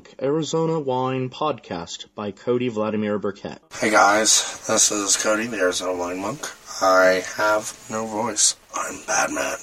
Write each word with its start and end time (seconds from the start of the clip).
Monk, 0.00 0.14
Arizona 0.22 0.80
Wine 0.80 1.28
Podcast 1.28 2.06
by 2.14 2.30
Cody 2.30 2.68
Vladimir 2.68 3.18
Burkett. 3.18 3.60
Hey 3.78 3.90
guys, 3.90 4.66
this 4.66 4.90
is 4.90 5.18
Cody, 5.22 5.46
the 5.46 5.58
Arizona 5.58 5.94
Wine 5.94 6.20
Monk. 6.20 6.48
I 6.80 7.22
have 7.36 7.78
no 7.90 8.06
voice. 8.06 8.56
I'm 8.74 8.94
Batman. 9.06 9.58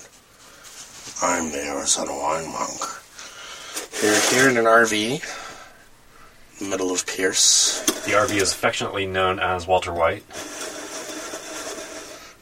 I'm 1.23 1.51
the 1.51 1.65
Arizona 1.65 2.11
Wine 2.11 2.51
Monk. 2.51 2.79
We're 4.03 4.21
here 4.29 4.47
in 4.47 4.57
an 4.57 4.65
RV, 4.65 5.23
middle 6.69 6.91
of 6.91 7.07
Pierce. 7.07 7.81
The 8.05 8.11
RV 8.11 8.39
is 8.39 8.51
affectionately 8.51 9.07
known 9.07 9.39
as 9.39 9.65
Walter 9.65 9.91
White. 9.91 10.23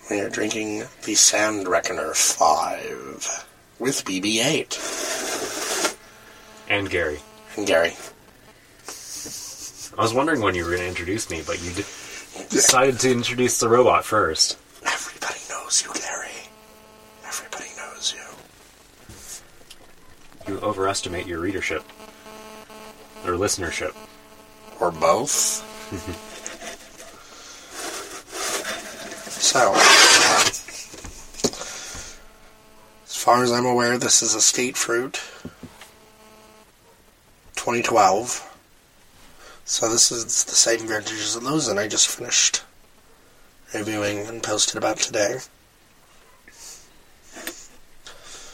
We 0.10 0.20
are 0.20 0.30
drinking 0.30 0.84
the 1.06 1.16
Sand 1.16 1.70
Reckoner 1.70 2.14
5 2.14 3.46
with 3.80 4.04
BB 4.04 4.44
8. 4.44 5.96
And 6.68 6.90
Gary. 6.90 7.22
And 7.58 7.66
Gary. 7.66 7.94
I 9.98 10.02
was 10.02 10.14
wondering 10.14 10.42
when 10.42 10.56
you 10.56 10.64
were 10.66 10.72
going 10.72 10.82
to 10.82 10.88
introduce 10.88 11.30
me, 11.30 11.42
but 11.46 11.64
you 11.64 11.72
d- 11.72 11.86
decided 12.50 13.00
to 13.00 13.12
introduce 13.12 13.60
the 13.60 13.70
robot 13.70 14.04
first. 14.04 14.58
Everybody 14.86 15.40
knows 15.50 15.82
you, 15.84 15.94
Gary. 15.94 16.50
Everybody 17.26 17.70
knows 17.78 18.14
you. 20.48 20.54
You 20.54 20.60
overestimate 20.60 21.28
your 21.28 21.40
readership. 21.40 21.84
Or 23.24 23.32
listenership. 23.32 23.96
Or 24.82 24.92
both. 24.92 25.64
so, 29.32 29.74
as 33.06 33.16
far 33.16 33.44
as 33.44 33.52
I'm 33.54 33.66
aware, 33.66 33.98
this 33.98 34.22
is 34.22 34.36
a 34.36 34.42
state 34.42 34.76
fruit. 34.76 35.22
2012. 37.66 38.48
So 39.66 39.90
this 39.90 40.12
is 40.12 40.44
the 40.44 40.52
same 40.52 40.82
vintage 40.82 41.14
as 41.14 41.40
those 41.40 41.66
that 41.66 41.80
I 41.80 41.88
just 41.88 42.08
finished 42.08 42.62
reviewing 43.74 44.28
and 44.28 44.44
posted 44.44 44.78
about 44.78 44.98
today. 44.98 45.40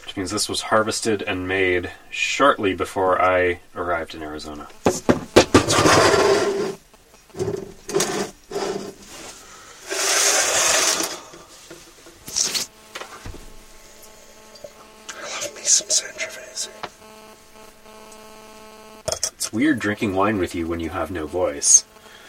Which 0.06 0.16
means 0.16 0.32
this 0.32 0.48
was 0.48 0.62
harvested 0.62 1.22
and 1.23 1.45
made 1.45 1.92
shortly 2.09 2.73
before 2.73 3.22
I 3.22 3.59
arrived 3.76 4.16
in 4.16 4.23
Arizona. 4.23 4.70
I 4.86 4.92
love 15.22 15.54
me 15.54 15.64
some 15.64 15.88
Sangiovese. 15.89 16.11
Weird 19.52 19.80
drinking 19.80 20.16
wine 20.16 20.38
with 20.38 20.55
you 20.55 20.67
when 20.67 20.80
you 20.80 20.89
have 20.89 21.11
no 21.11 21.27
voice. 21.27 21.85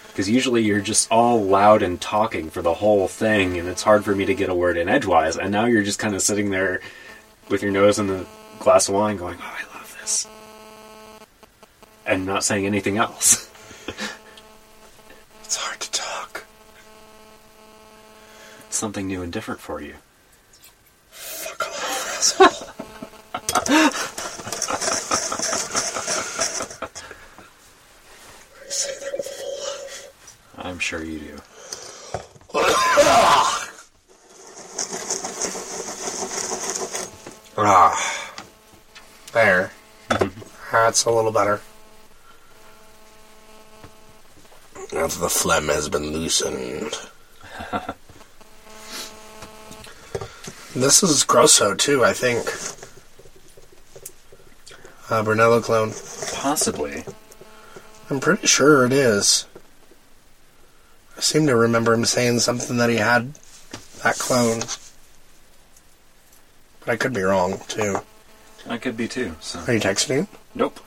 Because 0.08 0.28
usually 0.28 0.62
you're 0.62 0.80
just 0.80 1.10
all 1.10 1.42
loud 1.42 1.82
and 1.82 2.00
talking 2.00 2.50
for 2.50 2.60
the 2.62 2.74
whole 2.74 3.08
thing, 3.08 3.56
and 3.58 3.68
it's 3.68 3.82
hard 3.82 4.04
for 4.04 4.14
me 4.14 4.24
to 4.26 4.34
get 4.34 4.50
a 4.50 4.54
word 4.54 4.76
in 4.76 4.88
edgewise. 4.88 5.36
And 5.38 5.50
now 5.52 5.64
you're 5.64 5.82
just 5.82 5.98
kind 5.98 6.14
of 6.14 6.20
sitting 6.22 6.50
there 6.50 6.80
with 7.48 7.62
your 7.62 7.72
nose 7.72 7.98
in 7.98 8.08
the 8.08 8.26
glass 8.58 8.88
of 8.88 8.94
wine 8.94 9.16
going, 9.16 9.38
Oh, 9.40 9.56
I 9.58 9.76
love 9.76 9.96
this. 10.00 10.26
And 12.04 12.26
not 12.26 12.44
saying 12.44 12.66
anything 12.66 12.98
else. 12.98 13.48
It's 15.44 15.56
hard 15.56 15.80
to 15.80 15.90
talk. 15.90 16.44
It's 18.66 18.76
something 18.78 19.06
new 19.06 19.22
and 19.22 19.30
different 19.30 19.60
for 19.60 19.82
you. 19.82 19.96
Fuck 21.10 21.66
off, 21.68 22.16
asshole. 22.16 22.68
I 28.64 28.68
say 28.70 28.92
that 29.00 29.12
with 29.16 29.26
full 29.26 29.56
love. 29.60 30.66
I'm 30.66 30.78
sure 30.92 31.04
you 31.04 31.18
do. 31.20 31.38
Ah. 37.54 38.32
There. 39.34 39.70
That's 40.72 41.04
a 41.04 41.10
little 41.10 41.30
better. 41.30 41.60
Now 44.92 45.06
the 45.06 45.28
phlegm 45.28 45.68
has 45.68 45.88
been 45.90 46.12
loosened. 46.12 46.94
this 50.74 51.02
is 51.02 51.24
Grosso, 51.24 51.74
too, 51.74 52.02
I 52.04 52.14
think. 52.14 52.50
Uh, 55.10 55.22
Brunello 55.22 55.60
clone. 55.60 55.92
Possibly. 56.32 57.04
I'm 58.10 58.18
pretty 58.18 58.46
sure 58.46 58.86
it 58.86 58.92
is. 58.92 59.46
Seem 61.32 61.46
to 61.46 61.56
remember 61.56 61.94
him 61.94 62.04
saying 62.04 62.40
something 62.40 62.76
that 62.76 62.90
he 62.90 62.96
had 62.96 63.32
that 64.02 64.18
clone. 64.18 64.60
But 66.80 66.90
I 66.90 66.96
could 66.96 67.14
be 67.14 67.22
wrong, 67.22 67.58
too. 67.68 68.02
I 68.68 68.76
could 68.76 68.98
be 68.98 69.08
too. 69.08 69.34
So. 69.40 69.60
Are 69.66 69.72
you 69.72 69.80
texting? 69.80 70.26
Nope. 70.54 70.78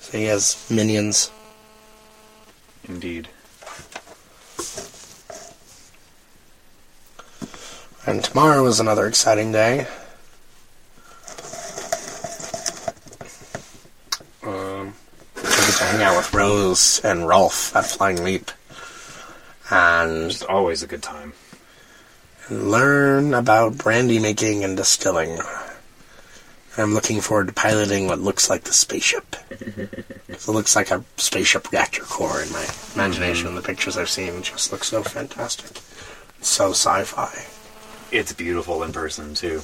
So 0.00 0.16
he 0.16 0.24
has 0.24 0.66
minions. 0.70 1.30
Indeed. 2.88 3.28
And 8.06 8.24
tomorrow 8.24 8.64
is 8.64 8.80
another 8.80 9.06
exciting 9.06 9.52
day. 9.52 9.80
Um, 14.42 14.94
I 15.36 15.42
get 15.42 15.74
to 15.76 15.84
hang 15.84 16.02
out 16.02 16.16
with 16.16 16.31
Rose 16.42 17.00
and 17.04 17.28
Rolf 17.28 17.74
at 17.76 17.86
Flying 17.86 18.24
Leap. 18.24 18.50
And 19.70 20.28
It's 20.32 20.42
always 20.42 20.82
a 20.82 20.88
good 20.88 21.00
time. 21.02 21.34
learn 22.50 23.32
about 23.32 23.78
brandy 23.78 24.18
making 24.18 24.64
and 24.64 24.76
distilling. 24.76 25.38
I'm 26.76 26.94
looking 26.94 27.20
forward 27.20 27.46
to 27.46 27.52
piloting 27.52 28.08
what 28.08 28.18
looks 28.18 28.50
like 28.50 28.64
the 28.64 28.72
spaceship. 28.72 29.36
'Cause 30.28 30.48
it 30.48 30.52
looks 30.58 30.74
like 30.74 30.90
a 30.90 31.04
spaceship 31.16 31.70
reactor 31.70 32.02
core 32.02 32.42
in 32.42 32.50
my 32.52 32.66
imagination. 32.96 33.46
Mm-hmm. 33.46 33.56
The 33.56 33.62
pictures 33.62 33.96
I've 33.96 34.10
seen 34.10 34.42
just 34.42 34.72
look 34.72 34.82
so 34.82 35.04
fantastic. 35.04 35.80
So 36.40 36.70
sci-fi. 36.72 37.46
It's 38.10 38.32
beautiful 38.32 38.82
in 38.82 38.92
person 38.92 39.36
too. 39.36 39.62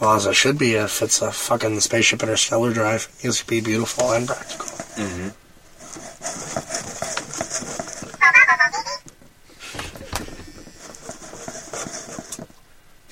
Well, 0.00 0.14
as 0.16 0.26
it 0.26 0.34
should 0.34 0.58
be 0.58 0.74
if 0.74 1.00
it's 1.00 1.22
a 1.22 1.32
fucking 1.32 1.80
spaceship 1.80 2.22
interstellar 2.22 2.74
drive. 2.74 3.08
It 3.20 3.24
needs 3.24 3.38
to 3.38 3.46
be 3.46 3.60
beautiful 3.62 4.12
and 4.12 4.26
practical. 4.28 4.68
Mm-hmm. 4.96 5.28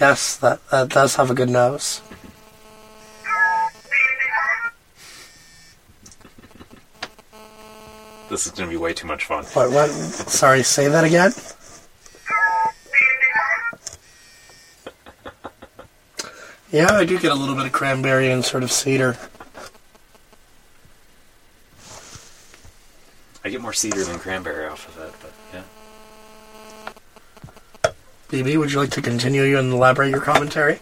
Yes, 0.00 0.36
that, 0.38 0.60
that 0.70 0.88
does 0.88 1.16
have 1.16 1.30
a 1.30 1.34
good 1.34 1.48
nose. 1.48 2.02
This 8.28 8.46
is 8.46 8.52
going 8.52 8.68
to 8.68 8.70
be 8.70 8.76
way 8.76 8.94
too 8.94 9.06
much 9.06 9.26
fun. 9.26 9.44
What, 9.52 9.70
what? 9.70 9.90
Sorry, 9.90 10.62
say 10.62 10.88
that 10.88 11.04
again? 11.04 11.32
Yeah, 16.72 16.90
I 16.90 17.04
do 17.04 17.18
get 17.18 17.30
a 17.30 17.34
little 17.34 17.54
bit 17.54 17.66
of 17.66 17.72
cranberry 17.72 18.30
and 18.30 18.42
sort 18.42 18.62
of 18.62 18.72
cedar. 18.72 19.18
I 23.44 23.50
get 23.50 23.60
more 23.72 23.76
cedar 23.76 24.04
than 24.04 24.18
cranberry 24.18 24.66
off 24.66 24.86
of 24.86 25.02
it, 25.02 25.14
but 25.22 25.32
yeah. 25.54 25.62
BB, 28.28 28.58
would 28.58 28.70
you 28.70 28.78
like 28.78 28.90
to 28.90 29.00
continue 29.00 29.58
and 29.58 29.72
elaborate 29.72 30.10
your 30.10 30.20
commentary? 30.20 30.78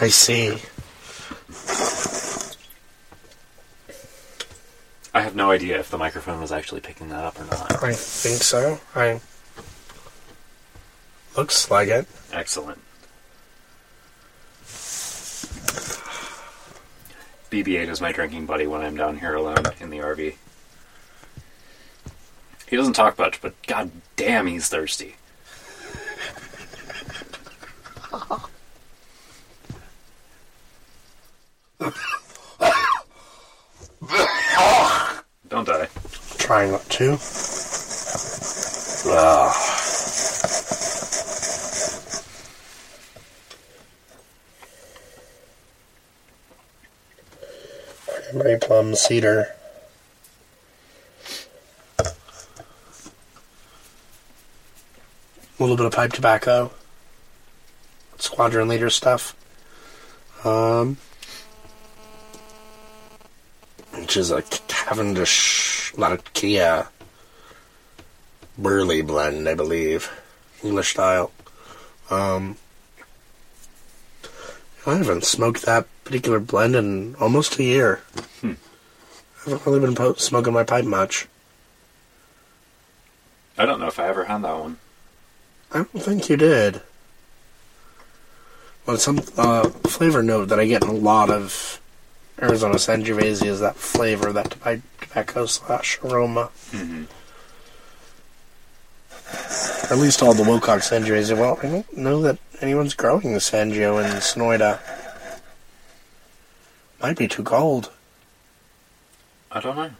I 0.00 0.08
see. 0.08 0.58
I 5.14 5.20
have 5.20 5.36
no 5.52 5.56
idea 5.56 5.78
if 5.78 5.90
the 5.90 5.98
microphone 5.98 6.40
was 6.40 6.50
actually 6.50 6.80
picking 6.80 7.10
that 7.10 7.24
up 7.24 7.38
or 7.38 7.44
not. 7.44 7.82
I 7.82 7.92
think 7.92 8.42
so. 8.42 8.80
I 8.94 9.20
looks 11.36 11.70
like 11.70 11.88
it. 11.88 12.06
Excellent. 12.32 12.78
BB-8 17.50 17.88
is 17.88 18.00
my 18.00 18.12
drinking 18.12 18.46
buddy 18.46 18.66
when 18.66 18.80
I'm 18.80 18.96
down 18.96 19.18
here 19.18 19.34
alone 19.34 19.66
in 19.78 19.90
the 19.90 19.98
RV. 19.98 20.36
He 22.66 22.76
doesn't 22.76 22.94
talk 22.94 23.18
much, 23.18 23.42
but 23.42 23.54
god 23.66 23.90
damn, 24.16 24.46
he's 24.46 24.68
thirsty. 24.68 25.16
Don't 35.52 35.66
die. 35.66 35.86
To. 36.92 37.18
Ugh. 39.06 39.54
Cranberry 48.06 48.58
plum 48.58 48.94
cedar. 48.94 49.46
A 51.98 52.12
little 55.58 55.78
bit 55.78 55.86
of 55.86 55.92
pipe 55.92 56.12
tobacco. 56.12 56.70
Squadron 58.18 58.68
leader 58.68 58.90
stuff. 58.90 59.34
Um, 60.44 60.98
which 63.94 64.18
is 64.18 64.30
a 64.30 64.42
Cavendish 64.68 65.71
Latakia 65.96 66.88
Burley 68.58 69.02
blend, 69.02 69.48
I 69.48 69.54
believe. 69.54 70.10
English 70.62 70.90
style. 70.92 71.32
Um, 72.10 72.56
I 74.86 74.96
haven't 74.96 75.24
smoked 75.24 75.62
that 75.62 75.86
particular 76.04 76.40
blend 76.40 76.74
in 76.76 77.14
almost 77.16 77.58
a 77.58 77.62
year. 77.62 78.02
Hmm. 78.40 78.52
I 79.46 79.50
haven't 79.50 79.66
really 79.66 79.80
been 79.80 79.94
po- 79.94 80.14
smoking 80.14 80.52
my 80.52 80.64
pipe 80.64 80.84
much. 80.84 81.26
I 83.58 83.66
don't 83.66 83.80
know 83.80 83.86
if 83.86 83.98
I 83.98 84.08
ever 84.08 84.24
had 84.24 84.42
that 84.42 84.58
one. 84.58 84.78
I 85.72 85.78
don't 85.78 86.02
think 86.02 86.28
you 86.28 86.36
did. 86.36 86.80
Well, 88.86 88.96
some 88.96 89.20
uh, 89.36 89.68
flavor 89.68 90.22
note 90.22 90.46
that 90.48 90.58
I 90.58 90.66
get 90.66 90.82
in 90.82 90.88
a 90.88 90.92
lot 90.92 91.30
of 91.30 91.80
Arizona 92.40 92.74
Sangiovese 92.74 93.44
is 93.44 93.60
that 93.60 93.76
flavor, 93.76 94.32
that 94.32 94.50
toba- 94.50 94.82
tobacco 95.12 95.46
slash 95.46 95.98
aroma. 96.02 96.50
Mm-hmm. 96.70 97.04
Or 99.90 99.96
at 99.96 99.98
least 99.98 100.22
all 100.22 100.34
the 100.34 100.42
Willcox 100.42 100.90
Sangiovese. 100.90 101.36
Well, 101.36 101.58
I 101.62 101.66
don't 101.66 101.96
know 101.96 102.22
that 102.22 102.38
anyone's 102.60 102.94
growing 102.94 103.32
the 103.32 103.38
Sangio 103.38 104.02
in 104.02 104.10
Sonoita. 104.16 104.78
Might 107.00 107.18
be 107.18 107.28
too 107.28 107.42
cold. 107.42 107.90
I 109.50 109.60
don't 109.60 109.76
know. 109.76 109.90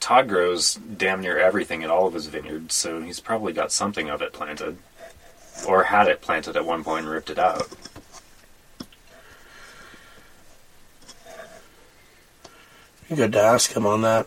Todd 0.00 0.28
grows 0.28 0.74
damn 0.74 1.20
near 1.20 1.38
everything 1.38 1.84
at 1.84 1.90
all 1.90 2.06
of 2.06 2.14
his 2.14 2.26
vineyards, 2.26 2.74
so 2.74 3.02
he's 3.02 3.20
probably 3.20 3.52
got 3.52 3.70
something 3.72 4.08
of 4.08 4.22
it 4.22 4.32
planted. 4.32 4.78
Or 5.66 5.84
had 5.84 6.08
it 6.08 6.22
planted 6.22 6.56
at 6.56 6.64
one 6.64 6.82
point 6.82 7.04
and 7.04 7.12
ripped 7.12 7.30
it 7.30 7.38
out. 7.38 7.68
Be 13.08 13.16
good 13.16 13.32
to 13.32 13.40
ask 13.40 13.72
him 13.72 13.86
on 13.86 14.02
that. 14.02 14.26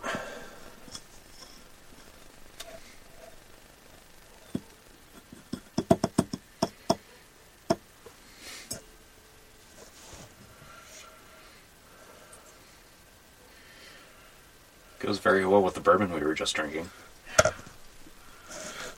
Goes 14.98 15.20
very 15.20 15.46
well 15.46 15.62
with 15.62 15.74
the 15.74 15.80
bourbon 15.80 16.12
we 16.12 16.20
were 16.20 16.34
just 16.34 16.56
drinking. 16.56 16.90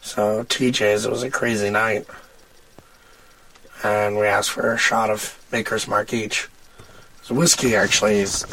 So 0.01 0.45
TJ's, 0.45 1.05
it 1.05 1.11
was 1.11 1.23
a 1.23 1.31
crazy 1.31 1.69
night. 1.69 2.07
And 3.83 4.17
we 4.17 4.27
asked 4.27 4.53
for 4.53 4.73
a 4.73 4.79
shot 4.79 5.11
of 5.11 5.45
Maker's 5.53 5.87
Mark 5.87 6.15
each. 6.15 6.49
So 7.21 7.35
whiskey 7.35 7.77
actually 7.77 8.21
is 8.21 8.45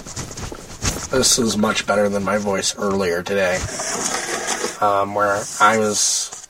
this 1.12 1.38
is 1.38 1.58
much 1.58 1.86
better 1.86 2.08
than 2.08 2.24
my 2.24 2.38
voice 2.38 2.78
earlier 2.78 3.22
today. 3.22 3.60
Um, 4.80 5.14
where 5.14 5.44
I 5.60 5.78
was 5.78 6.48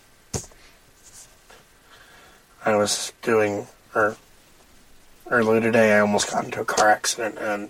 I 2.63 2.75
was 2.75 3.11
doing 3.23 3.67
or 3.95 4.15
earlier 5.31 5.61
today 5.61 5.93
I 5.93 5.99
almost 5.99 6.31
got 6.31 6.45
into 6.45 6.61
a 6.61 6.65
car 6.65 6.89
accident 6.89 7.39
and 7.39 7.69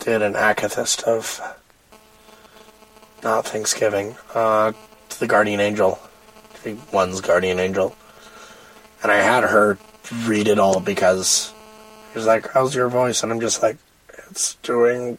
did 0.00 0.20
an 0.20 0.34
akathist 0.34 1.02
of 1.04 1.40
not 3.24 3.46
Thanksgiving, 3.46 4.14
uh, 4.34 4.72
to 5.08 5.20
the 5.20 5.26
guardian 5.26 5.58
angel, 5.58 5.98
to 6.62 6.78
one's 6.92 7.22
guardian 7.22 7.58
angel, 7.58 7.96
and 9.02 9.10
I 9.10 9.16
had 9.16 9.42
her 9.42 9.78
read 10.26 10.48
it 10.48 10.58
all 10.58 10.80
because 10.80 11.52
he 12.12 12.18
was 12.18 12.26
like, 12.26 12.52
"How's 12.52 12.74
your 12.74 12.88
voice?" 12.88 13.22
and 13.22 13.32
I'm 13.32 13.40
just 13.40 13.62
like, 13.62 13.78
"It's 14.30 14.54
doing." 14.56 15.18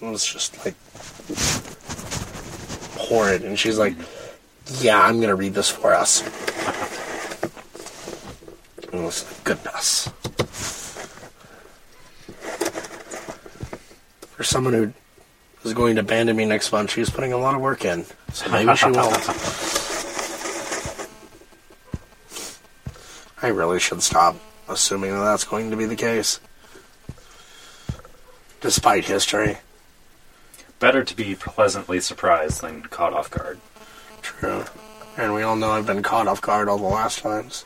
It 0.00 0.06
was 0.06 0.24
just 0.24 0.64
like 0.64 0.74
horrid, 2.98 3.42
and 3.42 3.58
she's 3.58 3.78
like, 3.78 3.94
"Yeah, 4.80 5.00
I'm 5.00 5.20
gonna 5.20 5.34
read 5.34 5.54
this 5.54 5.70
for 5.70 5.94
us." 5.94 6.22
And 8.92 9.00
I 9.00 9.04
was 9.04 9.24
like, 9.24 9.44
"Goodness." 9.44 10.10
For 14.36 14.44
someone 14.44 14.74
who 14.74 14.92
is 15.64 15.74
going 15.74 15.96
to 15.96 16.02
abandon 16.02 16.36
me 16.36 16.44
next 16.44 16.70
month, 16.72 16.90
she's 16.90 17.10
putting 17.10 17.32
a 17.32 17.38
lot 17.38 17.54
of 17.54 17.60
work 17.60 17.84
in. 17.84 18.04
So 18.32 18.50
maybe 18.50 18.74
she 18.76 18.90
won't. 18.90 18.96
I 23.42 23.48
really 23.48 23.78
should 23.78 24.02
stop 24.02 24.36
assuming 24.68 25.12
that 25.12 25.20
that's 25.20 25.44
going 25.44 25.70
to 25.70 25.76
be 25.76 25.86
the 25.86 25.96
case. 25.96 26.40
Despite 28.66 29.04
history. 29.04 29.58
Better 30.80 31.04
to 31.04 31.14
be 31.14 31.36
pleasantly 31.36 32.00
surprised 32.00 32.62
than 32.62 32.82
caught 32.82 33.12
off 33.12 33.30
guard. 33.30 33.60
True. 34.22 34.64
And 35.16 35.34
we 35.34 35.42
all 35.42 35.54
know 35.54 35.70
I've 35.70 35.86
been 35.86 36.02
caught 36.02 36.26
off 36.26 36.42
guard 36.42 36.68
all 36.68 36.76
the 36.76 36.82
last 36.82 37.20
times. 37.20 37.64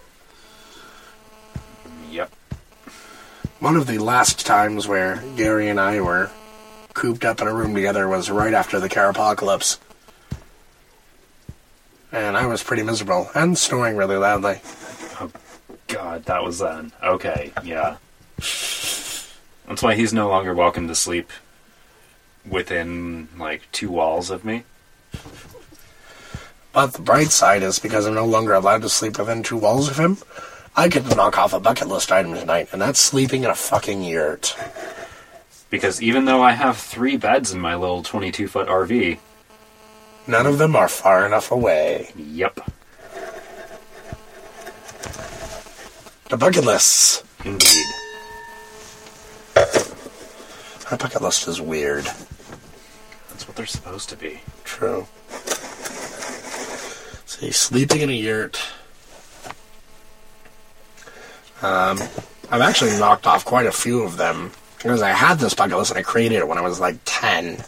Yep. 2.11 2.31
One 3.61 3.77
of 3.77 3.87
the 3.87 3.97
last 3.97 4.45
times 4.45 4.87
where 4.87 5.25
Gary 5.39 5.71
and 5.71 5.81
I 5.81 6.03
were 6.03 6.31
cooped 6.93 7.25
up 7.25 7.41
in 7.41 7.49
a 7.49 7.55
room 7.55 7.75
together 7.75 8.07
was 8.07 8.31
right 8.31 8.53
after 8.53 8.79
the 8.79 8.91
Carapocalypse. 8.91 9.79
And 12.13 12.37
I 12.37 12.45
was 12.45 12.63
pretty 12.63 12.83
miserable 12.83 13.31
and 13.35 13.57
snoring 13.57 13.97
really 13.97 14.17
loudly. 14.17 14.61
Oh, 15.19 15.31
God, 15.89 16.27
that 16.27 16.45
was 16.45 16.59
then. 16.59 16.93
Okay, 17.03 17.55
yeah. 17.65 17.97
That's 19.71 19.85
why 19.85 19.95
he's 19.95 20.13
no 20.13 20.29
longer 20.29 20.53
welcome 20.53 20.89
to 20.89 20.97
sleep 20.97 21.31
within, 22.45 23.29
like, 23.39 23.71
two 23.71 23.89
walls 23.89 24.29
of 24.29 24.45
me. 24.45 24.65
But 26.73 26.95
the 26.95 27.03
bright 27.03 27.31
side 27.31 27.63
is 27.63 27.79
because 27.79 28.05
I'm 28.05 28.15
no 28.15 28.27
longer 28.27 28.53
allowed 28.53 28.83
to 28.83 28.89
sleep 28.89 29.17
within 29.17 29.45
two 29.45 29.57
walls 29.57 29.89
of 29.89 29.97
him, 29.97 30.19
I 30.75 30.89
get 30.89 31.05
to 31.07 31.15
knock 31.15 31.39
off 31.39 31.53
a 31.53 31.61
bucket 31.61 31.87
list 31.87 32.11
item 32.11 32.35
tonight, 32.35 32.69
and 32.73 32.83
that's 32.83 33.01
sleeping 33.01 33.45
in 33.45 33.51
a 33.51 33.55
fucking 33.55 34.03
yurt. 34.03 34.57
Because 35.71 36.03
even 36.03 36.25
though 36.25 36.43
I 36.43 36.51
have 36.51 36.77
three 36.77 37.17
beds 37.17 37.53
in 37.53 37.61
my 37.61 37.77
little 37.77 38.03
22 38.03 38.49
foot 38.49 38.67
RV, 38.67 39.19
None 40.27 40.47
of 40.47 40.59
them 40.59 40.75
are 40.75 40.89
far 40.89 41.25
enough 41.25 41.53
away. 41.53 42.11
yep, 42.17 42.59
The 46.29 46.37
bucket 46.37 46.65
lists. 46.65 47.23
indeed. 47.45 47.87
My 50.91 50.97
bucket 50.97 51.23
list 51.23 51.47
is 51.47 51.61
weird. 51.61 52.05
That's 53.29 53.47
what 53.47 53.57
they're 53.57 53.67
supposed 53.67 54.09
to 54.09 54.17
be. 54.17 54.41
True. 54.65 55.07
See, 57.27 57.53
sleeping 57.53 58.01
in 58.01 58.11
a 58.11 58.13
yurt. 58.13 58.61
Um, 61.63 61.99
I've 62.51 62.61
actually 62.61 62.99
knocked 62.99 63.27
off 63.27 63.45
quite 63.45 63.67
a 63.67 63.73
few 63.73 64.03
of 64.03 64.17
them 64.17 64.51
because 64.79 65.01
I 65.01 65.11
had 65.11 65.39
this 65.39 65.55
bucket 65.55 65.79
list 65.79 65.93
and 65.93 65.99
I 65.99 66.03
created 66.03 66.39
it 66.39 66.49
when 66.49 66.59
I 66.59 66.63
was 66.63 66.81
like 66.81 66.97
10, 67.05 67.65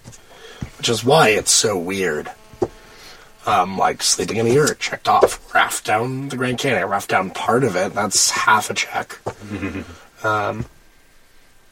which 0.78 0.88
is 0.88 1.04
why 1.04 1.28
it's 1.28 1.52
so 1.52 1.78
weird. 1.78 2.28
Um, 3.46 3.78
like 3.78 4.02
sleeping 4.02 4.38
in 4.38 4.46
a 4.46 4.52
yurt, 4.52 4.80
checked 4.80 5.08
off. 5.08 5.54
Raft 5.54 5.84
down 5.84 6.28
the 6.28 6.36
Grand 6.36 6.58
Canyon, 6.58 6.80
I 6.82 6.84
raft 6.86 7.10
down 7.10 7.30
part 7.30 7.62
of 7.62 7.76
it. 7.76 7.94
That's 7.94 8.30
half 8.30 8.68
a 8.70 8.74
check. 8.74 9.18
um, 10.24 10.64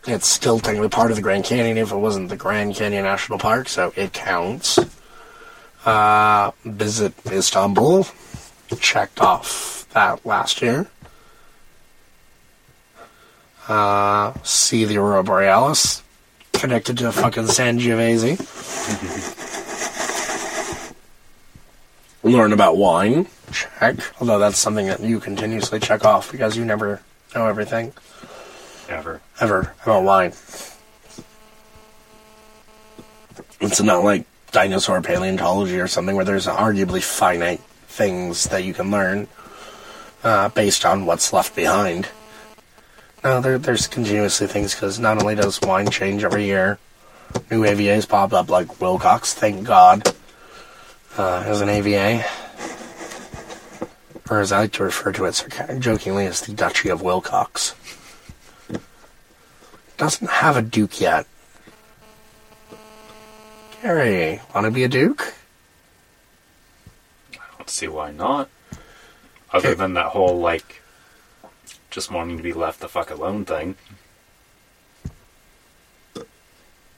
it's 0.06 0.26
still 0.26 0.58
technically 0.58 0.88
part 0.88 1.10
of 1.10 1.16
the 1.16 1.22
Grand 1.22 1.44
Canyon 1.44 1.76
if 1.76 1.92
it 1.92 1.96
wasn't 1.96 2.28
the 2.28 2.36
Grand 2.36 2.74
Canyon 2.74 3.04
National 3.04 3.38
Park, 3.38 3.68
so 3.68 3.92
it 3.96 4.12
counts. 4.12 4.78
Uh, 5.84 6.50
visit 6.64 7.14
Istanbul, 7.26 8.06
checked 8.80 9.20
off 9.20 9.86
that 9.92 10.24
last 10.24 10.62
year. 10.62 10.86
Uh, 13.68 14.32
see 14.42 14.84
the 14.84 14.96
Aurora 14.96 15.22
Borealis, 15.22 16.02
connected 16.52 16.98
to 16.98 17.08
a 17.08 17.12
fucking 17.12 17.46
San 17.46 17.78
Sangiovese. 17.78 18.36
Learn 22.22 22.52
about 22.52 22.76
wine. 22.76 23.26
Check. 23.52 23.96
Although 24.20 24.38
that's 24.38 24.58
something 24.58 24.86
that 24.86 25.00
you 25.00 25.20
continuously 25.20 25.80
check 25.80 26.04
off 26.04 26.30
because 26.30 26.56
you 26.56 26.64
never 26.64 27.00
know 27.34 27.46
everything 27.46 27.92
Ever. 28.90 29.20
ever 29.40 29.72
about 29.82 30.02
wine. 30.02 30.32
It's 33.60 33.80
not 33.80 34.02
like 34.02 34.26
dinosaur 34.50 35.00
paleontology 35.00 35.78
or 35.78 35.86
something 35.86 36.16
where 36.16 36.24
there's 36.24 36.46
arguably 36.46 37.02
finite 37.02 37.60
things 37.86 38.44
that 38.44 38.64
you 38.64 38.74
can 38.74 38.90
learn 38.90 39.28
uh, 40.24 40.48
based 40.48 40.84
on 40.84 41.06
what's 41.06 41.32
left 41.32 41.54
behind. 41.54 42.08
No, 43.22 43.40
there, 43.40 43.58
there's 43.58 43.86
continuously 43.86 44.48
things 44.48 44.74
because 44.74 44.98
not 44.98 45.20
only 45.20 45.34
does 45.34 45.60
wine 45.60 45.90
change 45.90 46.24
every 46.24 46.46
year, 46.46 46.78
new 47.50 47.62
AVAs 47.62 48.08
pop 48.08 48.32
up 48.32 48.48
like 48.48 48.66
Willcox, 48.78 49.34
thank 49.34 49.64
God, 49.64 50.12
uh, 51.16 51.44
as 51.46 51.60
an 51.60 51.68
AVA. 51.68 52.24
Or 54.30 54.40
as 54.40 54.52
I 54.52 54.60
like 54.60 54.72
to 54.72 54.84
refer 54.84 55.12
to 55.12 55.26
it 55.26 55.44
jokingly 55.78 56.26
as 56.26 56.40
the 56.40 56.54
Duchy 56.54 56.88
of 56.88 57.02
Willcox. 57.02 57.74
Doesn't 60.00 60.30
have 60.30 60.56
a 60.56 60.62
Duke 60.62 60.98
yet. 60.98 61.26
Gary, 63.82 64.40
want 64.54 64.64
to 64.64 64.70
be 64.70 64.82
a 64.82 64.88
Duke? 64.88 65.34
I 67.34 67.38
don't 67.58 67.68
see 67.68 67.86
why 67.86 68.10
not. 68.10 68.48
Other 69.52 69.68
Okay. 69.68 69.74
than 69.78 69.92
that 69.92 70.06
whole, 70.06 70.40
like, 70.40 70.80
just 71.90 72.10
wanting 72.10 72.38
to 72.38 72.42
be 72.42 72.54
left 72.54 72.80
the 72.80 72.88
fuck 72.88 73.10
alone 73.10 73.44
thing. 73.44 73.74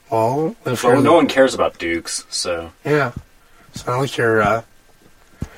Well, 0.08 0.54
Well, 0.64 1.02
no 1.02 1.14
one 1.14 1.26
cares 1.26 1.54
about 1.54 1.78
dukes, 1.78 2.24
so. 2.30 2.70
Yeah. 2.84 3.10
It's 3.74 3.84
not 3.84 3.98
like 3.98 4.16
you're 4.16 4.40
uh, 4.42 4.62
an 5.40 5.48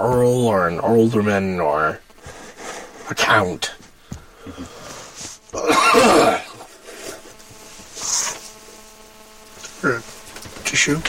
earl 0.00 0.48
or 0.48 0.66
an 0.66 0.80
alderman 0.80 1.60
or 1.60 2.00
a 3.08 3.14
count. 3.14 3.70
Here, 9.82 10.02
Tissue. 10.64 11.00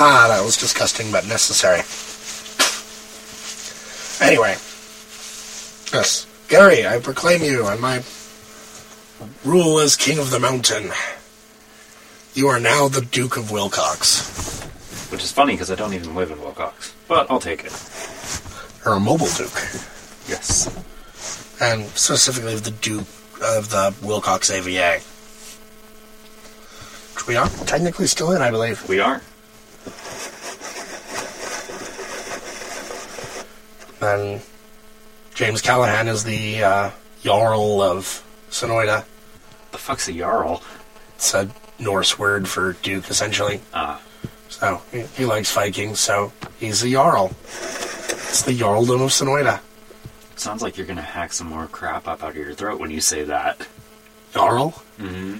Ah, 0.00 0.26
that 0.28 0.42
was 0.42 0.56
disgusting 0.56 1.12
but 1.12 1.26
necessary. 1.26 1.82
Anyway. 4.26 4.56
Yes. 5.92 6.26
Gary, 6.48 6.86
I 6.86 6.98
proclaim 6.98 7.42
you 7.42 7.66
and 7.66 7.80
my 7.80 8.02
rule 9.44 9.80
as 9.80 9.96
king 9.96 10.18
of 10.18 10.30
the 10.30 10.40
mountain. 10.40 10.90
You 12.32 12.48
are 12.48 12.60
now 12.60 12.88
the 12.88 13.02
Duke 13.02 13.36
of 13.36 13.50
Willcox. 13.50 14.62
Which 15.12 15.24
is 15.24 15.32
funny 15.32 15.54
because 15.54 15.70
I 15.70 15.74
don't 15.74 15.92
even 15.92 16.14
live 16.14 16.30
in 16.30 16.38
Willcox. 16.38 16.94
But 17.06 17.30
I'll 17.30 17.40
take 17.40 17.64
it. 17.64 17.72
Or 18.86 18.94
a 18.94 19.00
mobile 19.00 19.28
Duke. 19.36 19.60
Yes. 20.26 20.70
And 21.60 21.86
specifically 21.88 22.54
the 22.56 22.70
Duke 22.70 23.06
of 23.42 23.70
the 23.70 23.94
Willcox 24.00 24.50
AVA. 24.50 25.02
Which 27.14 27.26
we 27.26 27.36
are 27.36 27.48
technically 27.66 28.06
still 28.06 28.32
in, 28.32 28.42
I 28.42 28.50
believe. 28.50 28.88
We 28.88 29.00
are. 29.00 29.20
And 34.00 34.40
James 35.34 35.60
Callahan 35.60 36.06
is 36.08 36.24
the 36.24 36.62
uh, 36.62 36.90
Jarl 37.22 37.82
of 37.82 38.24
Sonoita. 38.50 39.04
The 39.72 39.78
fuck's 39.78 40.08
a 40.08 40.12
Jarl? 40.12 40.62
It's 41.16 41.34
a 41.34 41.50
Norse 41.78 42.18
word 42.18 42.48
for 42.48 42.74
Duke, 42.74 43.10
essentially. 43.10 43.60
Ah. 43.74 44.00
So, 44.48 44.82
he, 44.92 45.02
he 45.02 45.24
likes 45.24 45.52
Vikings, 45.52 46.00
so 46.00 46.32
he's 46.58 46.82
a 46.82 46.90
Jarl. 46.90 47.30
It's 47.50 48.42
the 48.42 48.56
Jarldom 48.56 49.02
of 49.02 49.10
Sonoita. 49.10 49.60
Sounds 50.38 50.62
like 50.62 50.76
you're 50.76 50.86
gonna 50.86 51.02
hack 51.02 51.32
some 51.32 51.48
more 51.48 51.66
crap 51.66 52.06
up 52.06 52.22
out 52.22 52.30
of 52.30 52.36
your 52.36 52.54
throat 52.54 52.78
when 52.78 52.92
you 52.92 53.00
say 53.00 53.24
that. 53.24 53.66
Jarl? 54.32 54.82
Mm-hmm. 54.98 55.38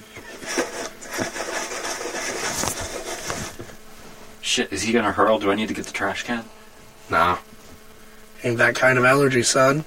Shit, 4.41 4.73
is 4.73 4.81
he 4.81 4.91
gonna 4.91 5.13
hurl? 5.13 5.39
Do 5.39 5.51
I 5.51 5.55
need 5.55 5.69
to 5.69 5.73
get 5.73 5.85
the 5.85 5.93
trash 5.93 6.23
can? 6.23 6.43
Nah. 7.09 7.37
Ain't 8.43 8.57
that 8.57 8.75
kind 8.75 8.99
of 8.99 9.05
allergy, 9.05 9.41
son. 9.41 9.85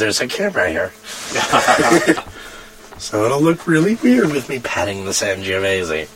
Realized 0.00 0.20
there's 0.20 0.20
a 0.20 0.28
camera 0.28 0.70
here. 0.70 0.92
So 2.98 3.26
it'll 3.26 3.42
look 3.42 3.66
really 3.66 3.94
weird 3.96 4.32
with 4.32 4.48
me 4.48 4.58
patting 4.58 5.04
the 5.04 5.10
Sangiovese. 5.10 6.08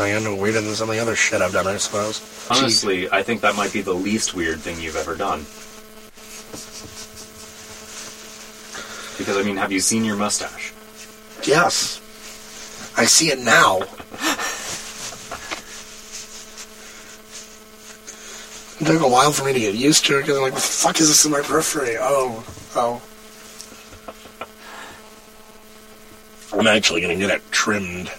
I 0.00 0.18
no 0.18 0.34
weirder 0.34 0.60
than 0.60 0.74
some 0.74 0.90
of 0.90 0.96
the 0.96 1.00
other 1.00 1.14
shit 1.14 1.40
I've 1.40 1.52
done, 1.52 1.68
I 1.68 1.76
suppose. 1.76 2.20
Honestly, 2.50 3.08
I 3.08 3.22
think 3.22 3.40
that 3.42 3.54
might 3.54 3.72
be 3.72 3.80
the 3.80 3.94
least 3.94 4.34
weird 4.34 4.58
thing 4.58 4.80
you've 4.80 4.96
ever 4.96 5.14
done. 5.14 5.46
Because, 9.16 9.36
I 9.36 9.44
mean, 9.44 9.56
have 9.56 9.70
you 9.70 9.78
seen 9.78 10.04
your 10.04 10.16
mustache? 10.16 10.72
Yes. 11.44 12.00
I 12.96 13.04
see 13.04 13.30
it 13.30 13.38
now. 13.38 13.82
Took 18.88 19.02
a 19.02 19.08
while 19.08 19.32
for 19.32 19.44
me 19.44 19.52
to 19.52 19.60
get 19.60 19.74
used 19.74 20.06
to 20.06 20.16
it 20.16 20.22
because 20.22 20.36
I'm 20.38 20.42
like, 20.42 20.54
what 20.54 20.62
the 20.62 20.68
fuck 20.68 20.98
is 21.00 21.08
this 21.08 21.24
in 21.26 21.30
my 21.30 21.42
periphery? 21.42 21.96
Oh, 22.00 22.42
oh. 22.74 23.02
I'm 26.58 26.66
actually 26.66 27.02
going 27.02 27.18
to 27.18 27.26
get 27.26 27.34
it 27.34 27.42
trimmed 27.50 28.10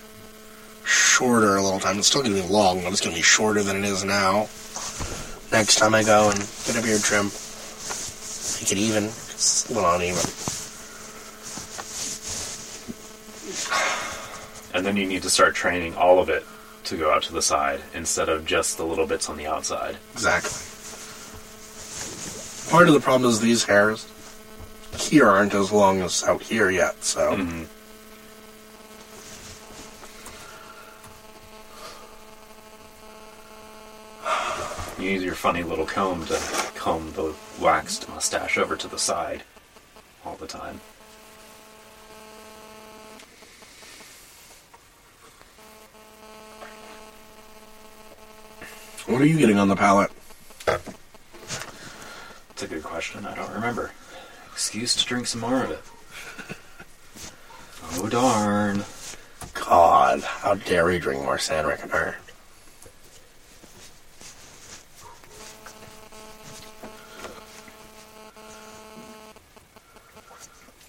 shorter 0.84 1.56
a 1.56 1.64
little 1.64 1.80
time. 1.80 1.98
It's 1.98 2.08
still 2.08 2.22
going 2.22 2.36
to 2.36 2.44
be 2.44 2.48
long, 2.48 2.84
but 2.84 2.92
it's 2.92 3.02
going 3.02 3.16
to 3.16 3.20
be 3.20 3.24
shorter 3.24 3.64
than 3.64 3.78
it 3.78 3.86
is 3.86 4.04
now. 4.04 4.48
Next 5.52 5.78
time 5.78 5.96
I 5.96 6.04
go 6.04 6.30
and 6.30 6.38
get 6.38 6.78
a 6.78 6.84
beard 6.84 7.02
trim, 7.02 7.26
make 8.62 8.72
it 8.72 8.78
even. 8.78 9.06
It's 9.06 9.68
a 9.72 9.74
little 9.74 9.92
uneven. 9.92 10.30
And 14.76 14.86
then 14.86 14.96
you 14.98 15.08
need 15.08 15.24
to 15.24 15.32
start 15.32 15.56
training 15.56 15.96
all 15.96 16.20
of 16.20 16.30
it 16.30 16.46
to 16.90 16.98
go 16.98 17.12
out 17.14 17.24
to 17.24 17.34
the 17.34 17.42
side 17.42 17.82
instead 17.94 18.30
of 18.30 18.46
just 18.46 18.78
the 18.78 18.86
little 18.86 19.06
bits 19.06 19.30
on 19.30 19.38
the 19.38 19.46
outside. 19.48 19.98
Exactly. 20.14 20.52
Part 22.72 22.88
of 22.88 22.94
the 22.94 23.00
problem 23.00 23.30
is 23.30 23.40
these 23.40 23.64
hairs 23.66 24.08
here 24.98 25.28
aren't 25.28 25.54
as 25.54 25.72
long 25.72 26.02
as 26.02 26.24
out 26.24 26.42
here 26.44 26.70
yet, 26.70 27.04
so 27.04 27.36
Mhm. 27.36 27.68
You 34.98 35.12
use 35.12 35.24
your 35.24 35.36
funny 35.36 35.64
little 35.64 35.86
comb 35.86 36.26
to 36.26 36.38
comb 36.76 37.14
the 37.14 37.34
waxed 37.60 38.10
mustache 38.10 38.58
over 38.58 38.76
to 38.76 38.88
the 38.88 39.00
side 39.00 39.44
all 40.26 40.36
the 40.36 40.48
time. 40.48 40.82
What 49.10 49.22
are 49.22 49.26
you 49.26 49.40
getting 49.40 49.58
on 49.58 49.68
the 49.68 49.76
palate? 49.76 50.12
It's 52.52 52.62
a 52.62 52.68
good 52.68 52.84
question. 52.84 53.26
I 53.26 53.34
don't 53.34 53.52
remember. 53.52 53.90
Excuse 54.52 54.96
to 54.98 55.06
drink 55.06 55.26
some 55.26 55.42
more 55.42 55.64
of 55.64 55.72
it. 55.72 55.82
Oh 57.94 58.08
darn. 58.08 58.84
God, 59.56 60.22
how 60.22 60.54
dare 60.54 60.86
we 60.86 61.00
drink 61.00 61.24
more 61.24 61.40
Sand-Reckoner? 61.40 62.18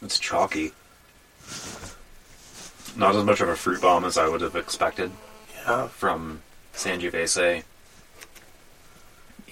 It's 0.03 0.19
chalky. 0.19 0.73
Not 2.97 3.17
as 3.17 3.25
much 3.25 3.41
of 3.41 3.49
a 3.49 3.57
fruit 3.57 3.81
bomb 3.81 4.05
as 4.05 4.19
I 4.19 4.29
would 4.29 4.43
have 4.43 4.57
expected 4.57 5.11
Yeah, 5.67 5.89
from 5.89 6.43
Sangiovese. 6.75 7.65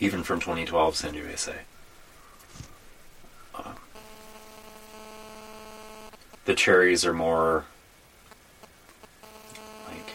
Even 0.00 0.22
from 0.22 0.38
2012 0.40 0.94
Sangiovese. 0.94 1.54
Uh, 3.54 3.72
the 6.44 6.54
cherries 6.54 7.04
are 7.04 7.12
more 7.14 7.64
like 9.88 10.12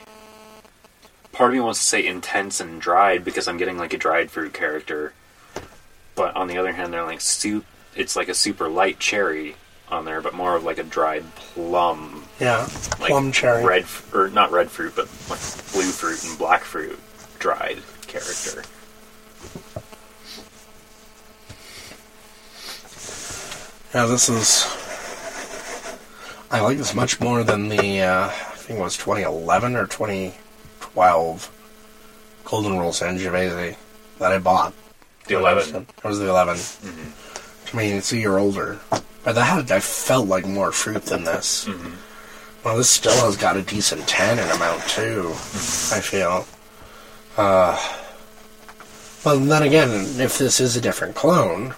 part 1.34 1.50
of 1.50 1.56
me 1.56 1.60
wants 1.60 1.80
to 1.80 1.86
say 1.86 2.06
intense 2.06 2.60
and 2.62 2.80
dried 2.82 3.26
because 3.26 3.48
I'm 3.48 3.58
getting 3.58 3.78
like 3.78 3.94
a 3.94 3.98
dried 3.98 4.32
fruit 4.32 4.54
character 4.54 5.14
but 6.16 6.36
on 6.36 6.48
the 6.48 6.58
other 6.58 6.72
hand, 6.74 6.94
they're 6.94 7.04
like 7.04 7.22
soup. 7.22 7.66
It's 7.96 8.16
like 8.16 8.30
a 8.30 8.34
super 8.36 8.68
light 8.70 9.00
cherry 9.00 9.56
on 9.90 10.06
there, 10.06 10.22
but 10.22 10.34
more 10.34 10.56
of 10.56 10.64
like 10.64 10.78
a 10.78 10.84
dried 10.84 11.24
plum, 11.36 12.24
Yeah, 12.40 12.68
like 13.00 13.10
plum 13.10 13.32
cherry. 13.32 13.64
red 13.66 13.86
or 14.14 14.30
not 14.30 14.52
red 14.52 14.70
fruit, 14.70 14.94
but 14.96 15.06
like 15.30 15.40
blue 15.74 15.90
fruit 15.92 16.24
and 16.24 16.38
black 16.38 16.62
fruit 16.62 17.00
dried 17.40 17.80
character. 18.08 18.64
Yeah, 23.94 24.08
this 24.08 24.28
is. 24.28 24.66
I 26.50 26.62
like 26.62 26.78
this 26.78 26.96
much 26.96 27.20
more 27.20 27.44
than 27.44 27.70
the. 27.70 28.02
Uh, 28.02 28.26
I 28.28 28.56
think 28.56 28.80
it 28.80 28.82
was 28.82 28.98
2011 28.98 29.76
or 29.76 29.86
2012 29.86 31.52
Golden 32.46 32.80
Rule 32.80 32.92
Sangiovese 32.92 33.76
that 34.20 34.32
I 34.32 34.40
bought. 34.40 34.74
The 35.28 35.38
eleven. 35.38 35.86
That 35.96 36.04
was 36.04 36.20
the 36.20 36.30
11. 36.30 36.58
I 37.72 37.78
mean, 37.78 37.96
it's 37.96 38.12
a 38.12 38.18
year 38.18 38.38
older. 38.38 38.80
But 38.90 39.36
that 39.36 39.44
had, 39.44 39.72
I 39.72 39.80
felt 39.80 40.28
like 40.28 40.46
more 40.46 40.72
fruit 40.72 41.04
than 41.06 41.24
this. 41.24 41.70
Well, 42.64 42.78
this 42.78 42.90
still 42.90 43.26
has 43.26 43.38
got 43.38 43.58
a 43.58 43.62
decent 43.62 44.08
tannin 44.08 44.50
amount, 44.50 44.84
too, 44.88 45.30
I 45.30 46.02
feel. 46.02 46.46
Uh, 47.38 47.78
well, 49.26 49.40
then 49.40 49.64
again, 49.64 49.90
if 50.20 50.38
this 50.38 50.60
is 50.60 50.76
a 50.76 50.82
different 50.82 51.16
clone, 51.16 51.74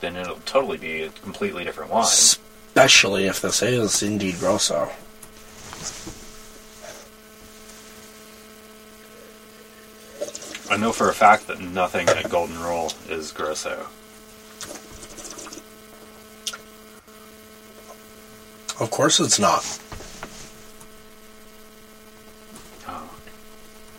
Then 0.00 0.16
it'll 0.16 0.36
totally 0.46 0.78
be 0.78 1.02
a 1.02 1.10
completely 1.10 1.64
different 1.64 1.90
wine. 1.90 2.04
especially 2.04 3.26
if 3.26 3.40
this 3.40 3.62
is 3.62 4.02
indeed 4.02 4.38
Grosso. 4.38 4.90
I 10.70 10.76
know 10.76 10.92
for 10.92 11.10
a 11.10 11.14
fact 11.14 11.48
that 11.48 11.60
nothing 11.60 12.08
at 12.08 12.30
Golden 12.30 12.58
Rule 12.60 12.92
is 13.08 13.32
Grosso. 13.32 13.88
Of 18.78 18.90
course 18.90 19.18
it's 19.20 19.38
not. 19.38 19.64
Oh. 22.88 23.10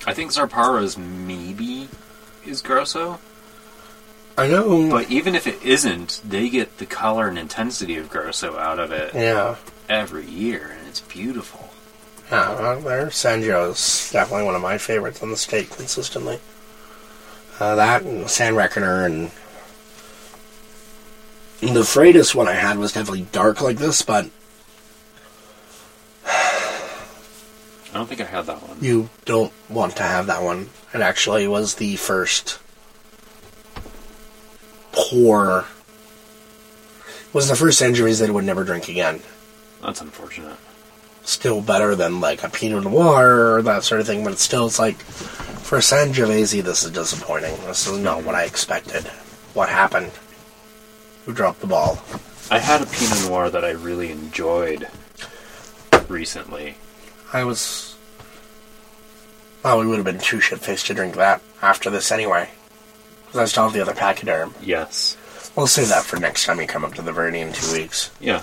I 0.08 0.14
think 0.14 0.32
Zarpara's 0.32 0.98
maybe 0.98 1.90
is 2.46 2.62
Grosso, 2.62 3.20
I 4.42 4.48
know. 4.48 4.90
but 4.90 5.12
even 5.12 5.36
if 5.36 5.46
it 5.46 5.62
isn't, 5.62 6.20
they 6.26 6.50
get 6.50 6.80
the 6.80 6.88
color 6.88 7.28
and 7.28 7.38
intensity 7.38 7.98
of 7.98 8.10
Grosso 8.10 8.58
out 8.58 8.80
of 8.80 8.92
it 8.92 9.14
yeah. 9.14 9.58
every 9.88 10.26
year, 10.26 10.76
and 10.78 10.88
it's 10.88 11.02
beautiful. 11.02 11.70
Yeah, 12.32 12.56
well, 12.56 12.80
there. 12.82 13.08
Sanjo's 13.08 14.10
definitely 14.12 14.46
one 14.46 14.56
of 14.56 14.62
my 14.62 14.80
favorites 14.80 15.22
on 15.22 15.30
the 15.30 15.38
state 15.38 15.70
consistently. 15.70 16.40
Uh, 17.60 17.76
that 17.76 18.02
and 18.02 18.28
Sand 18.28 18.56
Reckoner 18.56 19.06
and 19.06 19.30
the 21.60 21.82
Freitas 21.82 22.34
one 22.34 22.48
I 22.48 22.54
had 22.54 22.80
was 22.80 22.94
definitely 22.94 23.28
dark 23.32 23.62
like 23.62 23.78
this, 23.78 24.02
but 24.02 24.28
I 26.26 27.94
don't 27.94 28.08
think 28.08 28.22
I 28.22 28.26
had 28.26 28.48
that 28.48 28.68
one. 28.68 28.78
you 28.82 29.10
don't 29.26 29.54
want 29.70 29.98
to 29.98 30.04
have 30.04 30.26
that 30.26 30.42
one. 30.42 30.70
It 30.96 31.02
actually 31.02 31.48
was 31.48 31.76
the 31.76 31.98
first 31.98 32.58
pour. 35.12 35.66
Was 37.34 37.50
the 37.50 37.56
first 37.56 37.82
Sangiovese 37.82 38.20
that 38.20 38.30
I 38.30 38.32
would 38.32 38.46
never 38.46 38.64
drink 38.64 38.88
again. 38.88 39.22
That's 39.82 40.00
unfortunate. 40.00 40.58
still 41.24 41.62
better 41.62 41.96
than 41.96 42.20
like 42.22 42.44
a 42.44 42.50
Pinot 42.50 42.84
Noir 42.84 43.56
or 43.56 43.62
that 43.62 43.84
sort 43.84 44.02
of 44.02 44.08
thing, 44.08 44.24
but 44.24 44.34
it's 44.34 44.42
still 44.42 44.68
it's 44.68 44.80
like 44.80 44.98
for 45.02 45.80
Sangiovese, 45.80 46.64
this 46.64 46.84
is 46.84 46.92
disappointing. 46.92 47.56
This 47.66 47.88
is 47.88 48.00
not 48.00 48.24
what 48.24 48.36
I 48.36 48.44
expected. 48.44 49.04
What 49.54 49.70
happened? 49.70 50.12
Who 51.26 51.34
dropped 51.34 51.62
the 51.62 51.68
ball? 51.68 52.02
I 52.50 52.60
had 52.60 52.82
a 52.82 52.86
Pinot 52.86 53.30
Noir 53.30 53.50
that 53.50 53.66
I 53.66 53.72
really 53.72 54.12
enjoyed 54.12 54.88
recently. 56.08 56.76
I 57.34 57.44
was. 57.44 57.96
Well, 59.64 59.80
we 59.80 59.88
would 59.88 59.98
have 59.98 60.06
been 60.06 60.20
too 60.20 60.40
shit 60.40 60.60
faced 60.60 60.88
to 60.88 60.94
drink 60.94 61.16
that 61.16 61.42
after 61.62 61.90
this 61.90 62.12
anyway. 62.12 62.50
I 63.34 63.46
still 63.46 63.64
have 63.64 63.74
the 63.74 63.82
other 63.82 63.94
pachyderm. 63.94 64.54
Yes. 64.62 65.18
We'll 65.56 65.68
save 65.68 65.90
that 65.90 66.04
for 66.04 66.18
next 66.20 66.46
time 66.46 66.58
we 66.58 66.66
come 66.66 66.84
up 66.86 66.94
to 66.96 67.02
the 67.02 67.12
Verde 67.12 67.40
in 67.40 67.54
two 67.54 67.74
weeks. 67.74 68.12
Yeah. 68.20 68.40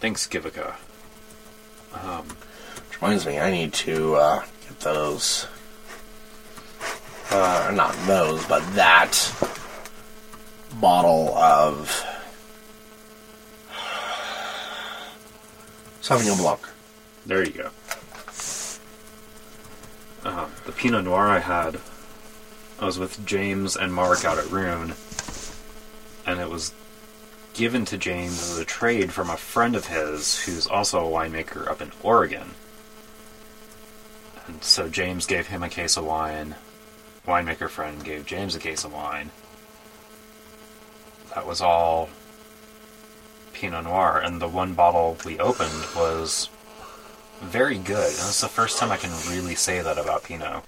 Thanks, 0.00 0.26
Givica. 0.26 0.74
Which 1.92 3.00
reminds 3.00 3.26
me, 3.26 3.38
I 3.38 3.50
need 3.50 3.72
to 3.74 4.14
uh, 4.14 4.44
get 4.68 4.80
those. 4.80 5.46
Uh, 7.30 7.72
not 7.74 7.94
those, 8.06 8.44
but 8.46 8.62
that 8.74 9.12
bottle 10.80 11.36
of 11.36 12.04
Sauvignon 16.02 16.36
Blanc. 16.38 16.60
There 17.26 17.44
you 17.44 17.52
go. 17.52 17.70
Uh, 20.24 20.48
the 20.66 20.72
Pinot 20.72 21.04
Noir 21.04 21.28
I 21.28 21.38
had, 21.38 21.80
I 22.78 22.86
was 22.86 22.98
with 22.98 23.24
James 23.24 23.76
and 23.76 23.94
Mark 23.94 24.24
out 24.24 24.38
at 24.38 24.50
Rune, 24.50 24.94
and 26.26 26.40
it 26.40 26.50
was 26.50 26.72
given 27.54 27.84
to 27.84 27.96
James 27.96 28.50
as 28.50 28.58
a 28.58 28.64
trade 28.64 29.12
from 29.12 29.30
a 29.30 29.36
friend 29.36 29.76
of 29.76 29.86
his 29.86 30.44
who's 30.44 30.66
also 30.66 31.06
a 31.06 31.10
winemaker 31.10 31.68
up 31.68 31.80
in 31.80 31.92
Oregon. 32.02 32.50
And 34.46 34.62
so 34.62 34.88
James 34.88 35.24
gave 35.24 35.46
him 35.46 35.62
a 35.62 35.68
case 35.68 35.96
of 35.96 36.04
wine. 36.04 36.56
Winemaker 37.26 37.70
friend 37.70 38.04
gave 38.04 38.26
James 38.26 38.54
a 38.54 38.60
case 38.60 38.84
of 38.84 38.92
wine. 38.92 39.30
That 41.34 41.46
was 41.46 41.60
all 41.60 42.10
Pinot 43.52 43.84
Noir, 43.84 44.18
and 44.18 44.42
the 44.42 44.48
one 44.48 44.74
bottle 44.74 45.16
we 45.24 45.38
opened 45.38 45.86
was 45.96 46.50
very 47.40 47.78
good. 47.78 48.10
And 48.10 48.28
it's 48.28 48.40
the 48.40 48.48
first 48.48 48.78
time 48.78 48.90
I 48.90 48.96
can 48.96 49.12
really 49.30 49.54
say 49.54 49.80
that 49.80 49.96
about 49.96 50.24
Pinot. 50.24 50.64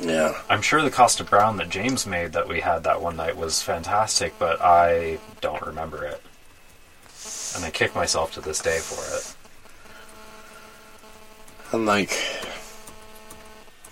Yeah. 0.00 0.40
I'm 0.48 0.62
sure 0.62 0.82
the 0.82 0.90
Kosta 0.90 1.28
Browne 1.28 1.56
that 1.58 1.68
James 1.70 2.06
made 2.06 2.32
that 2.32 2.48
we 2.48 2.60
had 2.60 2.84
that 2.84 3.00
one 3.00 3.16
night 3.16 3.36
was 3.36 3.62
fantastic, 3.62 4.34
but 4.38 4.60
I 4.60 5.18
don't 5.40 5.62
remember 5.62 6.04
it. 6.04 6.20
And 7.54 7.64
I 7.64 7.70
kick 7.70 7.94
myself 7.94 8.34
to 8.34 8.40
this 8.40 8.60
day 8.60 8.78
for 8.78 9.16
it. 9.16 9.36
And 11.72 11.86
like 11.86 12.10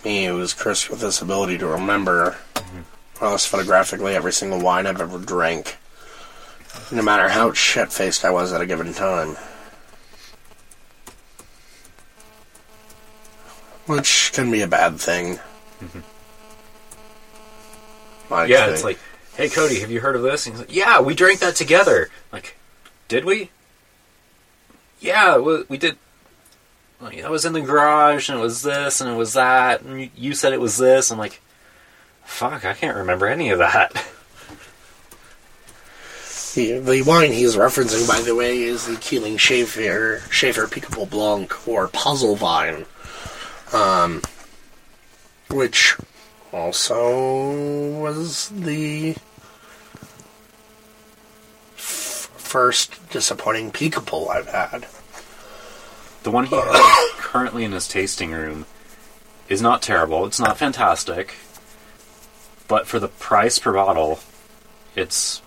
me, 0.05 0.27
it 0.27 0.33
was 0.33 0.55
cursed 0.55 0.91
with 0.91 1.01
this 1.01 1.23
ability 1.23 1.59
to 1.59 1.67
remember 1.67 2.37
mm-hmm. 2.55 3.25
almost 3.25 3.49
photographically 3.49 4.15
every 4.15 4.33
single 4.33 4.61
wine 4.61 4.87
I've 4.87 5.01
ever 5.01 5.19
drank. 5.19 5.79
No 6.91 7.03
matter 7.03 7.29
how 7.29 7.53
shit 7.53 7.93
faced 7.93 8.25
I 8.25 8.31
was 8.31 8.53
at 8.53 8.61
a 8.61 8.67
given 8.67 8.93
time. 8.93 9.37
Which 13.87 14.33
can 14.33 14.51
be 14.51 14.62
a 14.62 14.67
bad 14.67 14.99
thing. 14.99 15.38
Like 18.31 18.49
Yeah, 18.49 18.66
the- 18.66 18.73
it's 18.75 18.85
like, 18.85 18.99
hey 19.37 19.49
Cody, 19.49 19.81
have 19.81 19.90
you 19.90 20.01
heard 20.01 20.16
of 20.16 20.23
this? 20.23 20.47
And 20.47 20.55
he's 20.57 20.61
like, 20.66 20.75
yeah, 20.75 21.01
we 21.01 21.14
drank 21.14 21.40
that 21.40 21.55
together. 21.57 22.09
Like, 22.33 22.57
did 23.09 23.25
we? 23.25 23.51
Yeah, 25.01 25.38
we, 25.38 25.64
we 25.68 25.79
did. 25.79 25.97
Like, 27.01 27.23
I 27.25 27.29
was 27.31 27.45
in 27.45 27.53
the 27.53 27.61
garage, 27.61 28.29
and 28.29 28.38
it 28.38 28.42
was 28.42 28.62
this, 28.62 29.01
and 29.01 29.11
it 29.11 29.16
was 29.16 29.33
that, 29.33 29.83
and 29.83 30.01
you, 30.03 30.11
you 30.16 30.35
said 30.35 30.53
it 30.53 30.61
was 30.61 30.79
this. 30.79 31.11
I'm 31.11 31.18
like, 31.18 31.40
fuck, 32.25 32.64
I 32.64 32.75
can't 32.75 32.97
remember 32.97 33.27
any 33.27 33.51
of 33.51 33.59
that. 33.59 33.92
The, 36.55 36.81
the 36.81 37.01
wine 37.01 37.33
he's 37.33 37.57
referencing, 37.57 38.07
by 38.07 38.21
the 38.21 38.35
way, 38.35 38.59
is 38.64 38.87
the 38.87 38.97
Keeling 38.97 39.38
Schaefer, 39.38 40.23
Schaefer 40.29 40.66
Picpoul 40.66 41.09
Blanc, 41.09 41.66
or 41.66 41.88
Puzzle 41.88 42.37
Vine, 42.37 42.85
um, 43.73 44.21
which 45.53 45.97
also 46.53 47.91
was 48.01 48.49
the 48.49 49.11
f- 51.77 52.31
first 52.37 53.11
disappointing 53.11 53.71
Picpoul 53.71 54.31
I've 54.31 54.49
had. 54.49 54.87
The 56.23 56.31
one 56.31 56.47
he 56.47 56.57
has 56.57 57.12
currently 57.19 57.65
in 57.65 57.73
his 57.73 57.88
tasting 57.88 58.33
room 58.33 58.67
is 59.49 59.61
not 59.61 59.83
terrible. 59.83 60.25
It's 60.27 60.41
not 60.41 60.59
fantastic, 60.59 61.35
but 62.69 62.87
for 62.87 62.99
the 62.99 63.09
price 63.09 63.59
per 63.59 63.73
bottle, 63.73 64.21
it's 64.97 65.43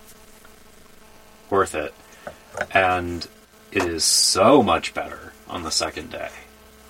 worth 1.50 1.74
it. 1.74 1.94
And 2.72 3.26
it 3.72 3.84
is 3.84 4.04
so 4.04 4.62
much 4.62 4.94
better 4.94 5.32
on 5.48 5.62
the 5.62 5.70
second 5.70 6.10
day. 6.10 6.30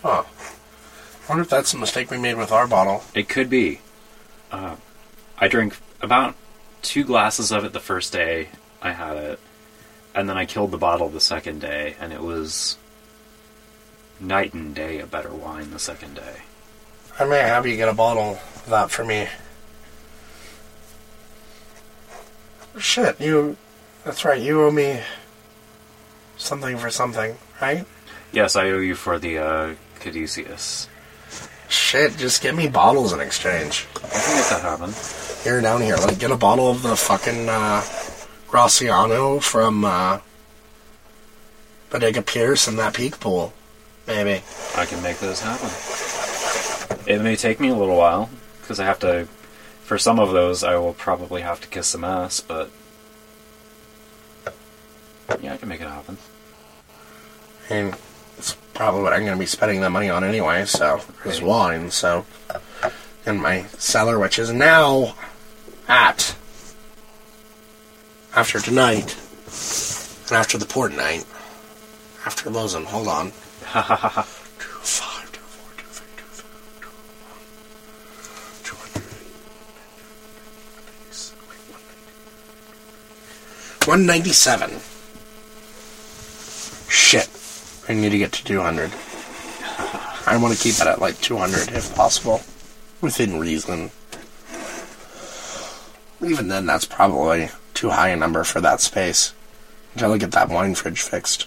Huh. 0.02 0.24
I 1.26 1.30
wonder 1.30 1.42
if 1.42 1.50
that's 1.50 1.74
a 1.74 1.78
mistake 1.78 2.12
we 2.12 2.18
made 2.18 2.36
with 2.36 2.52
our 2.52 2.68
bottle. 2.68 3.02
It 3.12 3.28
could 3.28 3.50
be. 3.50 3.80
Uh, 4.52 4.76
I 5.38 5.48
drank 5.48 5.76
about 6.00 6.36
two 6.82 7.02
glasses 7.02 7.50
of 7.50 7.64
it 7.64 7.72
the 7.72 7.80
first 7.80 8.12
day 8.12 8.48
I 8.80 8.92
had 8.92 9.16
it, 9.16 9.40
and 10.14 10.28
then 10.28 10.36
I 10.36 10.46
killed 10.46 10.70
the 10.70 10.78
bottle 10.78 11.08
the 11.08 11.20
second 11.20 11.60
day, 11.60 11.96
and 11.98 12.12
it 12.12 12.22
was 12.22 12.78
night 14.20 14.54
and 14.54 14.72
day 14.72 15.00
a 15.00 15.06
better 15.06 15.34
wine 15.34 15.72
the 15.72 15.80
second 15.80 16.14
day. 16.14 16.42
I 17.18 17.24
may 17.24 17.40
have 17.40 17.66
you 17.66 17.76
get 17.76 17.88
a 17.88 17.94
bottle 17.94 18.38
of 18.54 18.66
that 18.68 18.92
for 18.92 19.04
me. 19.04 19.26
Shit, 22.78 23.20
you. 23.20 23.56
That's 24.04 24.24
right, 24.24 24.40
you 24.40 24.62
owe 24.62 24.70
me 24.70 25.00
something 26.36 26.78
for 26.78 26.90
something, 26.90 27.36
right? 27.60 27.84
Yes, 28.30 28.54
I 28.54 28.70
owe 28.70 28.78
you 28.78 28.94
for 28.94 29.18
the 29.18 29.38
uh, 29.38 29.74
Caduceus. 29.98 30.88
Shit, 31.68 32.16
just 32.16 32.42
give 32.42 32.54
me 32.54 32.68
bottles 32.68 33.12
in 33.12 33.20
exchange. 33.20 33.86
I 33.96 34.08
can 34.08 34.36
make 34.36 34.48
that 34.48 34.62
happen. 34.62 34.94
Here, 35.42 35.60
down 35.60 35.80
here, 35.82 35.96
like, 35.96 36.18
get 36.18 36.30
a 36.30 36.36
bottle 36.36 36.70
of 36.70 36.82
the 36.82 36.96
fucking, 36.96 37.48
uh, 37.48 37.82
Graciano 38.48 39.42
from, 39.42 39.84
uh, 39.84 40.20
Bodega 41.90 42.22
Pierce 42.22 42.66
and 42.68 42.78
that 42.78 42.94
Picpoul. 42.94 43.52
Maybe. 44.06 44.42
I 44.76 44.86
can 44.86 45.02
make 45.02 45.18
those 45.18 45.40
happen. 45.40 45.70
It 47.06 47.20
may 47.22 47.36
take 47.36 47.60
me 47.60 47.68
a 47.68 47.74
little 47.74 47.96
while 47.96 48.30
because 48.60 48.80
I 48.80 48.84
have 48.84 48.98
to. 49.00 49.28
For 49.82 49.98
some 49.98 50.18
of 50.18 50.32
those, 50.32 50.64
I 50.64 50.76
will 50.76 50.94
probably 50.94 51.42
have 51.42 51.60
to 51.60 51.68
kiss 51.68 51.86
some 51.86 52.02
ass, 52.02 52.40
but 52.40 52.70
yeah, 55.40 55.54
I 55.54 55.56
can 55.56 55.68
make 55.68 55.80
it 55.80 55.86
happen. 55.88 56.18
And 57.70 57.96
probably 58.76 59.02
what 59.02 59.14
I'm 59.14 59.20
going 59.20 59.32
to 59.32 59.38
be 59.38 59.46
spending 59.46 59.80
the 59.80 59.88
money 59.88 60.10
on 60.10 60.22
anyway, 60.22 60.66
so, 60.66 61.00
is 61.24 61.40
wine, 61.40 61.90
so. 61.90 62.26
In 63.24 63.40
my 63.40 63.62
cellar, 63.78 64.18
which 64.18 64.38
is 64.38 64.52
now 64.52 65.16
at, 65.88 66.36
after 68.34 68.60
tonight, 68.60 69.16
and 70.28 70.36
after 70.36 70.58
the 70.58 70.66
port 70.66 70.92
night, 70.92 71.24
after 72.26 72.50
Lozen, 72.50 72.84
hold 72.84 73.08
on. 73.08 73.30
Two, 73.30 73.32
five, 73.72 75.32
two, 75.32 75.40
four, 75.40 75.72
two, 75.78 75.86
three, 75.86 76.06
two, 76.18 76.24
four, 76.24 76.50
two, 76.82 76.88
one, 77.32 77.40
two 78.62 78.76
hundred. 78.76 79.02
One 83.88 84.04
ninety-seven. 84.06 84.80
Shit. 86.90 87.28
I 87.88 87.94
need 87.94 88.10
to 88.10 88.18
get 88.18 88.32
to 88.32 88.44
200. 88.44 88.90
I 90.26 90.36
want 90.36 90.56
to 90.56 90.62
keep 90.62 90.74
it 90.74 90.86
at 90.86 91.00
like 91.00 91.20
200 91.20 91.72
if 91.72 91.94
possible. 91.94 92.42
Within 93.00 93.38
reason. 93.38 93.90
Even 96.24 96.48
then, 96.48 96.66
that's 96.66 96.84
probably 96.84 97.50
too 97.74 97.90
high 97.90 98.08
a 98.08 98.16
number 98.16 98.42
for 98.42 98.60
that 98.60 98.80
space. 98.80 99.34
Until 99.94 100.12
I 100.12 100.18
get 100.18 100.32
that 100.32 100.48
wine 100.48 100.74
fridge 100.74 101.00
fixed. 101.00 101.46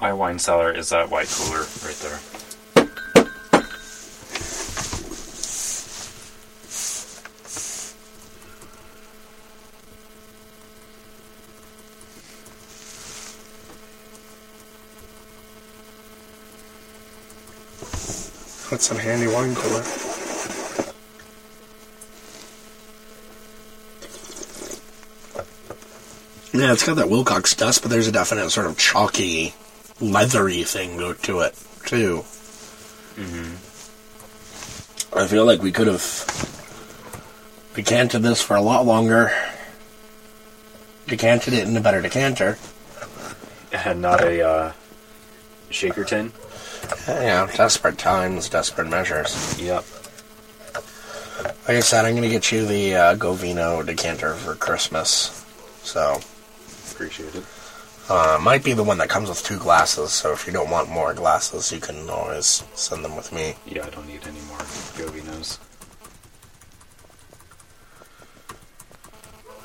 My 0.00 0.12
wine 0.12 0.38
cellar 0.38 0.72
is 0.72 0.88
that 0.88 1.10
white 1.10 1.28
cooler 1.28 1.66
right 1.84 1.96
there. 2.02 2.20
That's 18.70 18.86
some 18.86 18.98
handy 18.98 19.26
wine 19.26 19.54
cooler. 19.56 19.82
Yeah, 26.52 26.72
it's 26.72 26.86
got 26.86 26.96
that 26.96 27.06
Willcox 27.06 27.56
dust, 27.56 27.82
but 27.82 27.90
there's 27.90 28.06
a 28.06 28.12
definite 28.12 28.50
sort 28.50 28.66
of 28.66 28.78
chalky, 28.78 29.54
leathery 30.00 30.62
thing 30.62 30.98
go 30.98 31.14
to 31.14 31.40
it, 31.40 31.54
too. 31.86 32.24
I 35.12 35.26
feel 35.26 35.44
like 35.44 35.62
we 35.62 35.72
could 35.72 35.88
have 35.88 36.02
decanted 37.74 38.22
this 38.22 38.40
for 38.40 38.56
a 38.56 38.62
lot 38.62 38.86
longer. 38.86 39.32
Decanted 41.08 41.54
it 41.54 41.66
in 41.66 41.76
a 41.76 41.80
better 41.80 42.00
decanter. 42.00 42.56
And 43.72 44.00
not 44.00 44.22
a 44.22 44.46
uh, 44.46 44.72
shaker 45.70 46.04
tin. 46.04 46.32
Yeah, 47.08 47.50
desperate 47.56 47.98
times, 47.98 48.48
desperate 48.48 48.88
measures. 48.88 49.60
Yep. 49.60 49.84
Like 51.66 51.76
I 51.76 51.80
said, 51.80 52.04
I'm 52.04 52.12
going 52.12 52.22
to 52.22 52.28
get 52.28 52.50
you 52.52 52.66
the 52.66 52.94
uh, 52.94 53.16
Govino 53.16 53.84
decanter 53.84 54.34
for 54.34 54.54
Christmas. 54.54 55.44
So, 55.82 56.20
Appreciate 56.92 57.34
it. 57.34 57.44
uh, 58.10 58.38
might 58.42 58.62
be 58.64 58.72
the 58.72 58.82
one 58.84 58.98
that 58.98 59.08
comes 59.08 59.28
with 59.28 59.42
two 59.42 59.58
glasses. 59.58 60.12
So, 60.12 60.32
if 60.32 60.46
you 60.46 60.52
don't 60.52 60.70
want 60.70 60.90
more 60.90 61.14
glasses, 61.14 61.72
you 61.72 61.80
can 61.80 62.08
always 62.10 62.64
send 62.74 63.04
them 63.04 63.16
with 63.16 63.32
me. 63.32 63.54
Yeah, 63.66 63.86
I 63.86 63.90
don't 63.90 64.06
need 64.06 64.26
any 64.26 64.40
more 64.48 64.58
Govinos. 64.58 65.58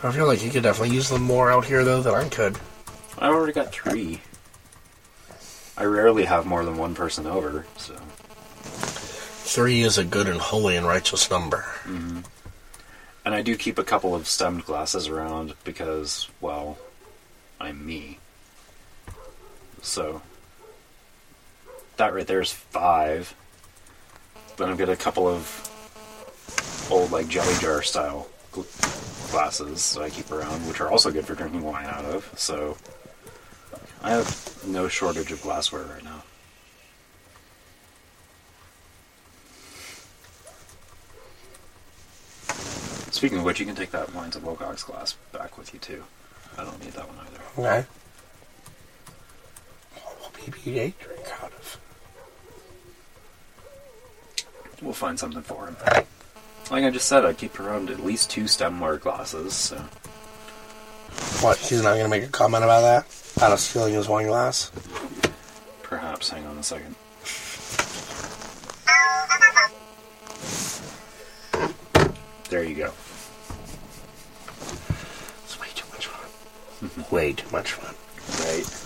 I 0.04 0.12
feel 0.12 0.28
like 0.28 0.44
you 0.44 0.52
could 0.52 0.64
definitely 0.64 0.96
use 0.96 1.10
them 1.10 1.24
more 1.24 1.52
out 1.52 1.66
here, 1.66 1.84
though, 1.84 2.02
than 2.02 2.14
I 2.14 2.30
could. 2.30 2.58
I 3.18 3.28
already 3.28 3.54
got 3.54 3.72
three. 3.72 4.22
I 5.78 5.84
rarely 5.84 6.26
have 6.26 6.46
more 6.46 6.64
than 6.64 6.78
one 6.78 6.96
person 6.96 7.28
over, 7.28 7.66
so. 7.78 7.96
Three 9.46 9.82
is 9.82 9.98
a 9.98 10.06
good 10.06 10.28
and 10.28 10.40
holy 10.40 10.76
and 10.76 10.88
righteous 10.88 11.30
number. 11.30 11.66
Mm-hmm. 11.84 12.22
And 13.26 13.36
I 13.36 13.42
do 13.42 13.56
keep 13.56 13.78
a 13.78 13.84
couple 13.84 14.14
of 14.16 14.28
stemmed 14.28 14.66
glasses 14.66 15.08
around 15.08 15.54
because, 15.64 16.30
well, 16.42 16.78
I'm 17.60 17.86
me. 17.86 18.20
So, 19.82 20.22
that 21.98 22.14
right 22.14 22.28
there 22.28 22.42
is 22.42 22.52
five. 22.52 23.36
Then 24.58 24.70
I've 24.70 24.78
got 24.78 24.90
a 24.90 24.96
couple 24.96 25.28
of 25.28 26.88
old, 26.90 27.12
like, 27.12 27.28
jelly 27.28 27.56
jar 27.60 27.82
style 27.82 28.28
gl- 28.52 29.32
glasses 29.32 29.94
that 29.96 30.04
I 30.04 30.10
keep 30.10 30.32
around, 30.32 30.68
which 30.68 30.80
are 30.80 30.90
also 30.90 31.12
good 31.12 31.26
for 31.26 31.36
drinking 31.36 31.64
wine 31.64 31.86
out 31.86 32.06
of. 32.06 32.32
So, 32.38 32.78
I 34.04 34.12
have 34.12 34.64
no 34.68 34.88
shortage 34.88 35.32
of 35.32 35.42
glassware 35.42 35.84
right 35.84 36.04
now. 36.04 36.24
Speaking 43.12 43.38
of 43.40 43.46
which, 43.46 43.60
you 43.60 43.66
can 43.66 43.76
take 43.76 43.92
that 43.92 44.14
Wines 44.14 44.36
of 44.36 44.44
Willcox 44.44 44.86
glass 44.86 45.16
back 45.32 45.58
with 45.58 45.74
you 45.74 45.80
too. 45.80 46.04
I 46.58 46.64
don't 46.64 46.84
need 46.84 46.94
that 46.94 47.08
one 47.08 47.18
either. 47.26 47.42
Okay. 47.58 47.88
What 50.04 50.20
will 50.20 50.52
BB-8 50.52 50.94
drink 51.00 51.26
out 51.42 51.54
of? 51.54 51.80
We'll 54.82 54.94
find 54.94 55.18
something 55.18 55.42
for 55.42 55.66
him. 55.68 55.78
Like 56.70 56.84
I 56.84 56.90
just 56.90 57.08
said, 57.08 57.26
I 57.26 57.34
keep 57.34 57.60
around 57.60 57.90
at 57.90 58.04
least 58.04 58.30
two 58.30 58.44
stemware 58.44 59.00
glasses. 59.00 59.54
So 59.54 59.78
What? 61.42 61.58
She's 61.58 61.82
not 61.82 61.94
going 61.94 62.04
to 62.04 62.10
make 62.10 62.24
a 62.24 62.28
comment 62.28 62.64
about 62.64 62.82
that? 62.82 63.06
Out 63.42 63.52
of 63.52 63.60
stealing 63.60 63.94
his 63.94 64.08
wine 64.08 64.28
glass? 64.28 64.72
perhaps, 65.84 66.30
hang 66.30 66.46
on 66.46 66.58
a 66.58 66.64
second. 66.64 66.96
There 72.50 72.64
you 72.64 72.76
go. 72.76 72.92
It's 75.44 75.60
way 75.60 75.68
too 75.76 75.86
much 75.92 76.08
fun. 76.08 77.06
way 77.12 77.34
too 77.34 77.50
much 77.52 77.72
fun. 77.74 77.96
Right. 78.46 78.85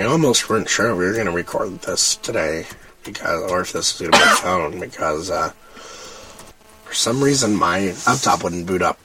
We 0.00 0.06
almost 0.06 0.48
weren't 0.48 0.70
sure 0.70 0.96
we 0.96 1.04
were 1.04 1.12
going 1.12 1.26
to 1.26 1.30
record 1.30 1.82
this 1.82 2.16
today, 2.16 2.64
because, 3.04 3.50
or 3.50 3.60
if 3.60 3.74
this 3.74 4.00
was 4.00 4.00
going 4.00 4.12
to 4.12 4.18
be 4.18 4.32
a 4.32 4.36
phone, 4.36 4.80
because 4.80 5.30
uh, 5.30 5.50
for 5.50 6.94
some 6.94 7.22
reason 7.22 7.54
my 7.54 7.94
laptop 8.06 8.42
wouldn't 8.42 8.64
boot 8.64 8.80
up. 8.80 8.98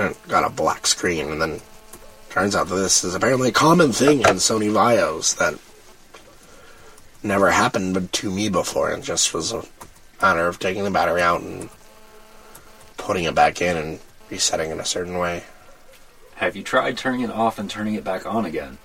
And 0.00 0.16
got 0.26 0.42
a 0.42 0.50
black 0.50 0.84
screen, 0.88 1.30
and 1.30 1.40
then 1.40 1.60
turns 2.28 2.56
out 2.56 2.70
that 2.70 2.74
this 2.74 3.04
is 3.04 3.14
apparently 3.14 3.50
a 3.50 3.52
common 3.52 3.92
thing 3.92 4.22
in 4.22 4.42
Sony 4.42 4.68
Vaios 4.68 5.36
that 5.36 5.54
never 7.22 7.52
happened 7.52 8.12
to 8.12 8.30
me 8.32 8.48
before. 8.48 8.90
It 8.90 9.04
just 9.04 9.32
was 9.32 9.52
a 9.52 9.62
matter 10.20 10.48
of 10.48 10.58
taking 10.58 10.82
the 10.82 10.90
battery 10.90 11.22
out 11.22 11.40
and 11.40 11.70
putting 12.96 13.26
it 13.26 13.36
back 13.36 13.62
in 13.62 13.76
and 13.76 14.00
resetting 14.28 14.72
in 14.72 14.80
a 14.80 14.84
certain 14.84 15.18
way. 15.18 15.44
Have 16.34 16.56
you 16.56 16.64
tried 16.64 16.98
turning 16.98 17.20
it 17.20 17.30
off 17.30 17.60
and 17.60 17.70
turning 17.70 17.94
it 17.94 18.02
back 18.02 18.26
on 18.26 18.44
again? 18.44 18.78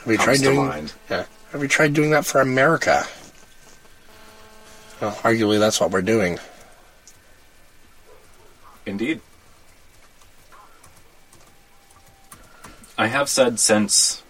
Have 0.00 0.12
you 0.12 0.18
tried 0.18 0.38
doing? 0.38 0.56
mind. 0.56 0.92
Yeah. 1.10 1.24
Have 1.52 1.62
you 1.62 1.68
tried 1.68 1.94
doing 1.94 2.10
that 2.10 2.24
for 2.24 2.40
America? 2.40 3.04
Well, 5.00 5.12
arguably, 5.22 5.58
that's 5.58 5.80
what 5.80 5.90
we're 5.90 6.02
doing. 6.02 6.38
Indeed. 8.86 9.20
I 12.96 13.06
have 13.06 13.28
said 13.28 13.58
since 13.58 14.22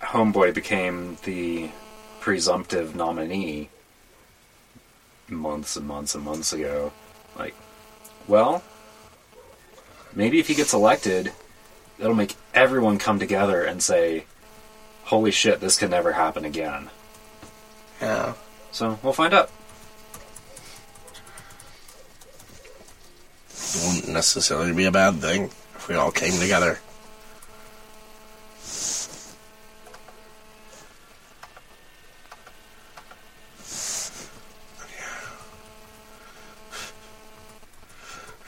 Homeboy 0.00 0.54
became 0.54 1.18
the 1.24 1.70
presumptive 2.20 2.94
nominee 2.94 3.68
months 5.28 5.76
and 5.76 5.86
months 5.86 6.14
and 6.14 6.24
months 6.24 6.52
ago, 6.52 6.92
like, 7.36 7.54
well, 8.26 8.62
maybe 10.14 10.38
if 10.38 10.48
he 10.48 10.54
gets 10.54 10.72
elected, 10.72 11.32
it'll 11.98 12.14
make 12.14 12.36
everyone 12.54 12.98
come 12.98 13.18
together 13.18 13.64
and 13.64 13.82
say, 13.82 14.24
"Holy 15.08 15.30
shit, 15.30 15.60
this 15.60 15.78
can 15.78 15.88
never 15.88 16.12
happen 16.12 16.44
again." 16.44 16.90
Yeah. 18.00 18.34
So 18.72 18.98
we'll 19.02 19.14
find 19.14 19.32
out. 19.32 19.50
It 23.50 23.86
wouldn't 23.86 24.12
necessarily 24.12 24.74
be 24.74 24.84
a 24.84 24.90
bad 24.90 25.14
thing 25.16 25.44
if 25.76 25.88
we 25.88 25.94
all 25.94 26.10
came 26.10 26.38
together. 26.38 26.78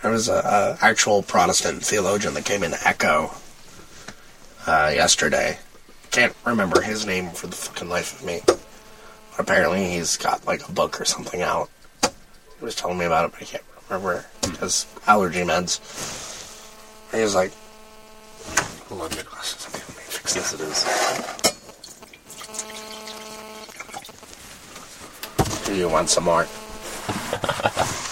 There 0.03 0.11
was 0.11 0.29
a, 0.29 0.35
a 0.35 0.79
actual 0.85 1.23
Protestant 1.23 1.85
theologian 1.85 2.35
that 2.35 2.44
came 2.44 2.62
in 2.62 2.75
Echo 2.85 3.31
uh, 4.66 4.92
yesterday. 4.94 5.59
Can't 6.11 6.35
remember 6.44 6.81
his 6.81 7.07
name 7.07 7.31
for 7.31 7.46
the 7.46 7.55
fucking 7.55 7.88
life 7.88 8.18
of 8.18 8.27
me. 8.27 8.40
But 8.44 8.61
apparently 9.38 9.90
he's 9.90 10.16
got 10.16 10.44
like 10.44 10.68
a 10.68 10.73
book 10.73 11.01
or 11.01 11.05
something 11.05 11.40
out. 11.40 11.70
He 12.03 12.64
was 12.64 12.75
telling 12.75 12.99
me 12.99 13.05
about 13.05 13.27
it, 13.27 13.33
but 13.33 13.42
I 13.42 13.44
can't 13.44 13.62
remember 13.88 14.27
his 14.61 14.87
allergy 15.07 15.42
meds. 15.42 15.79
And 17.12 17.18
he 17.20 17.25
was 17.25 17.35
like, 17.37 17.53
"Hold 18.88 19.03
on, 19.03 19.11
my 19.11 19.23
glasses. 19.23 19.73
Let 19.73 19.88
me 19.88 20.03
fix 20.03 20.35
this." 20.35 20.53
it 20.53 20.61
is. 20.61 20.85
Do 25.64 25.77
you 25.77 25.88
want 25.88 26.11
some 26.11 26.25
more? 26.25 26.49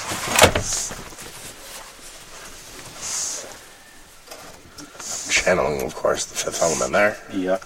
Channeling, 5.49 5.81
of 5.81 5.95
course, 5.95 6.27
the 6.27 6.35
fifth 6.35 6.61
element 6.61 6.93
there. 6.93 7.17
Yep. 7.33 7.63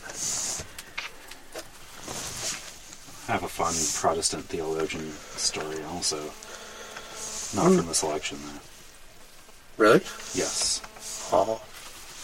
I 3.26 3.32
have 3.32 3.42
a 3.42 3.48
fun 3.48 3.74
Protestant 4.00 4.44
theologian 4.44 5.10
story 5.34 5.82
also. 5.90 6.18
Not 7.56 7.76
from 7.76 7.88
this 7.88 8.04
election, 8.04 8.38
though. 8.46 9.82
Really? 9.82 9.98
Yes. 10.32 10.80
Oh. 11.32 11.60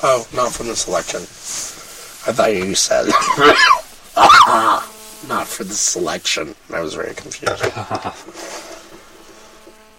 Oh, 0.04 0.28
not 0.32 0.52
from 0.52 0.68
this 0.68 0.86
election. 0.86 1.22
I 1.22 2.32
thought 2.32 2.54
you 2.54 2.76
said. 2.76 3.08
not 5.28 5.48
for 5.48 5.64
the 5.64 5.74
selection. 5.74 6.54
I 6.72 6.78
was 6.78 6.94
very 6.94 7.16
confused. 7.16 7.64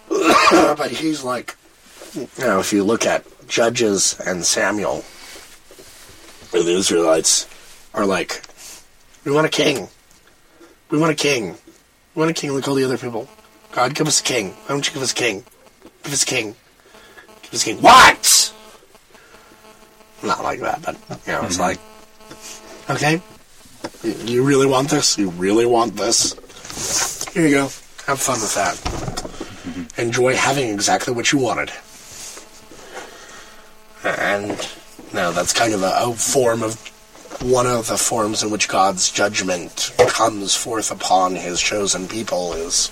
but 0.78 0.90
he's 0.90 1.22
like, 1.22 1.54
you 2.14 2.28
know, 2.38 2.60
if 2.60 2.72
you 2.72 2.82
look 2.82 3.04
at 3.04 3.26
Judges 3.46 4.18
and 4.24 4.42
Samuel, 4.42 5.04
the 6.52 6.76
Israelites 6.76 7.46
are 7.94 8.06
like, 8.06 8.42
we 9.24 9.32
want 9.32 9.46
a 9.46 9.50
king. 9.50 9.88
We 10.90 10.98
want 10.98 11.12
a 11.12 11.14
king. 11.14 11.56
We 12.14 12.20
want 12.20 12.30
a 12.30 12.34
king 12.34 12.54
like 12.54 12.66
all 12.66 12.74
the 12.74 12.84
other 12.84 12.98
people. 12.98 13.28
God, 13.72 13.94
give 13.94 14.06
us 14.08 14.20
a 14.20 14.24
king. 14.24 14.50
Why 14.50 14.68
don't 14.68 14.86
you 14.86 14.92
give 14.92 15.02
us 15.02 15.12
a 15.12 15.14
king? 15.14 15.44
Give 16.02 16.12
us 16.12 16.22
a 16.22 16.26
king. 16.26 16.56
Give 17.42 17.54
us 17.54 17.62
a 17.62 17.64
king. 17.66 17.80
What? 17.80 18.52
Not 20.22 20.42
like 20.42 20.60
that, 20.60 20.82
but, 20.82 20.96
you 21.26 21.32
know, 21.32 21.44
it's 21.44 21.56
mm-hmm. 21.56 21.62
like, 21.62 21.78
okay, 22.90 23.22
you- 24.02 24.34
you 24.34 24.42
really 24.44 24.66
want 24.66 24.90
this? 24.90 25.16
You 25.16 25.30
really 25.30 25.66
want 25.66 25.96
this? 25.96 26.34
Here 27.32 27.46
you 27.46 27.54
go. 27.54 27.62
Have 28.06 28.20
fun 28.20 28.40
with 28.40 28.54
that. 28.54 28.74
Mm-hmm. 28.74 30.00
Enjoy 30.00 30.34
having 30.34 30.68
exactly 30.70 31.14
what 31.14 31.32
you 31.32 31.38
wanted. 31.38 31.70
And 34.04 34.58
no, 35.12 35.32
that's 35.32 35.52
kind 35.52 35.74
of 35.74 35.82
a, 35.82 35.92
a 35.96 36.14
form 36.14 36.62
of 36.62 36.74
one 37.42 37.66
of 37.66 37.86
the 37.86 37.96
forms 37.96 38.42
in 38.42 38.50
which 38.50 38.68
God's 38.68 39.10
judgment 39.10 39.92
comes 40.08 40.54
forth 40.54 40.90
upon 40.90 41.34
his 41.36 41.60
chosen 41.60 42.06
people 42.06 42.52
is 42.52 42.90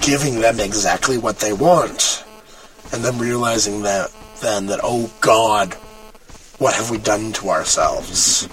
giving 0.00 0.40
them 0.40 0.60
exactly 0.60 1.18
what 1.18 1.38
they 1.38 1.52
want. 1.52 2.24
And 2.92 3.02
then 3.02 3.18
realizing 3.18 3.82
that 3.82 4.10
then 4.40 4.66
that, 4.66 4.80
oh 4.82 5.10
God, 5.20 5.74
what 6.58 6.74
have 6.74 6.90
we 6.90 6.98
done 6.98 7.32
to 7.34 7.48
ourselves? 7.48 8.48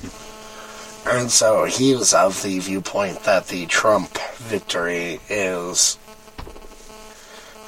And 1.05 1.29
so 1.31 1.65
he 1.65 1.95
was 1.95 2.13
of 2.13 2.41
the 2.43 2.59
viewpoint 2.59 3.23
that 3.23 3.47
the 3.47 3.65
Trump 3.65 4.17
victory 4.37 5.19
is 5.29 5.97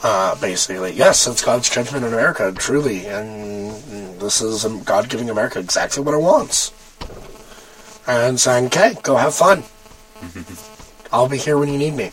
uh, 0.04 0.36
basically, 0.42 0.94
yes, 0.94 1.28
it's 1.28 1.44
God's 1.44 1.70
judgment 1.70 2.06
in 2.06 2.14
America, 2.14 2.52
truly, 2.58 3.06
and 3.06 3.72
this 4.20 4.42
is 4.42 4.66
God 4.84 5.10
giving 5.10 5.30
America 5.30 5.60
exactly 5.60 6.04
what 6.04 6.16
it 6.16 6.22
wants. 6.22 6.72
And 8.08 8.40
saying, 8.40 8.66
okay, 8.68 8.96
go 9.04 9.16
have 9.16 9.36
fun. 9.36 9.64
I'll 11.14 11.30
be 11.30 11.38
here 11.38 11.58
when 11.58 11.70
you 11.70 11.78
need 11.78 11.94
me. 11.94 12.12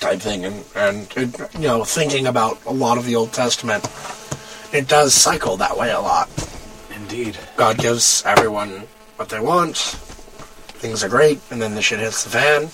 Type 0.00 0.20
thing, 0.20 0.46
and, 0.46 0.64
and 0.74 1.12
it, 1.16 1.54
you 1.54 1.68
know, 1.68 1.84
thinking 1.84 2.26
about 2.26 2.64
a 2.64 2.72
lot 2.72 2.96
of 2.96 3.04
the 3.04 3.16
Old 3.16 3.34
Testament, 3.34 3.86
it 4.72 4.88
does 4.88 5.12
cycle 5.12 5.58
that 5.58 5.76
way 5.76 5.90
a 5.90 6.00
lot. 6.00 6.30
Indeed. 6.94 7.36
God 7.56 7.76
gives 7.76 8.24
everyone 8.24 8.70
what 9.16 9.28
they 9.28 9.40
want. 9.40 9.76
Things 9.76 11.04
are 11.04 11.10
great, 11.10 11.40
and 11.50 11.60
then 11.60 11.74
the 11.74 11.82
shit 11.82 11.98
hits 11.98 12.24
the 12.24 12.30
fan 12.30 12.70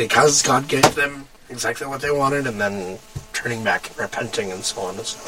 because 0.00 0.40
God 0.40 0.66
gave 0.66 0.94
them 0.94 1.28
exactly 1.50 1.86
what 1.86 2.00
they 2.00 2.10
wanted, 2.10 2.46
and 2.46 2.58
then 2.58 2.98
turning 3.34 3.62
back 3.62 3.90
and 3.90 3.98
repenting 3.98 4.50
and 4.50 4.64
so 4.64 4.80
on 4.80 4.96
and 4.96 5.04
so. 5.04 5.18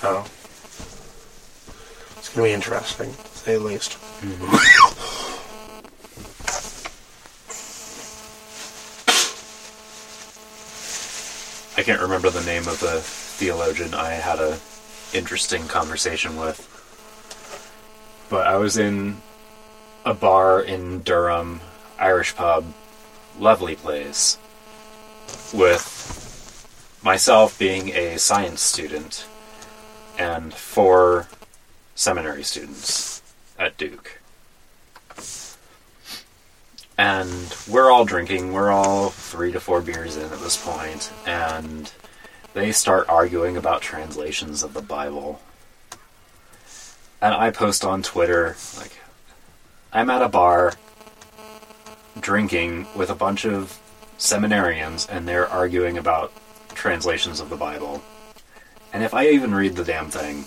So 0.00 0.24
it's 2.16 2.28
gonna 2.28 2.46
be 2.46 2.52
interesting, 2.52 3.12
to 3.12 3.26
say 3.26 3.54
the 3.54 3.58
least. 3.58 3.98
I 11.76 11.82
can't 11.82 12.00
remember 12.00 12.30
the 12.30 12.44
name 12.44 12.68
of 12.68 12.78
the 12.78 13.00
theologian 13.00 13.94
I 13.94 14.10
had 14.10 14.38
a 14.38 14.60
interesting 15.12 15.66
conversation 15.66 16.36
with. 16.36 16.68
But 18.30 18.46
I 18.46 18.58
was 18.58 18.78
in 18.78 19.20
a 20.04 20.14
bar 20.14 20.62
in 20.62 21.00
Durham, 21.00 21.60
Irish 21.98 22.36
pub, 22.36 22.64
lovely 23.38 23.76
place, 23.76 24.38
with 25.52 26.98
myself 27.02 27.58
being 27.58 27.88
a 27.90 28.18
science 28.18 28.60
student 28.60 29.26
and 30.18 30.54
four 30.54 31.28
seminary 31.94 32.42
students 32.42 33.22
at 33.58 33.76
Duke. 33.76 34.18
And 36.98 37.56
we're 37.68 37.90
all 37.90 38.04
drinking, 38.04 38.52
we're 38.52 38.70
all 38.70 39.10
three 39.10 39.50
to 39.52 39.60
four 39.60 39.80
beers 39.80 40.16
in 40.16 40.24
at 40.24 40.40
this 40.40 40.62
point, 40.62 41.10
and 41.26 41.90
they 42.54 42.70
start 42.70 43.08
arguing 43.08 43.56
about 43.56 43.82
translations 43.82 44.62
of 44.62 44.74
the 44.74 44.82
Bible. 44.82 45.40
And 47.20 47.34
I 47.34 47.50
post 47.50 47.84
on 47.84 48.02
Twitter, 48.02 48.56
like, 48.76 48.98
I'm 49.92 50.10
at 50.10 50.22
a 50.22 50.28
bar 50.28 50.74
drinking 52.20 52.86
with 52.94 53.10
a 53.10 53.14
bunch 53.14 53.44
of 53.44 53.78
seminarians, 54.18 55.08
and 55.08 55.26
they're 55.26 55.48
arguing 55.48 55.98
about 55.98 56.32
translations 56.74 57.40
of 57.40 57.50
the 57.50 57.56
Bible. 57.56 58.02
And 58.92 59.02
if 59.02 59.14
I 59.14 59.28
even 59.28 59.54
read 59.54 59.76
the 59.76 59.84
damn 59.84 60.10
thing, 60.10 60.44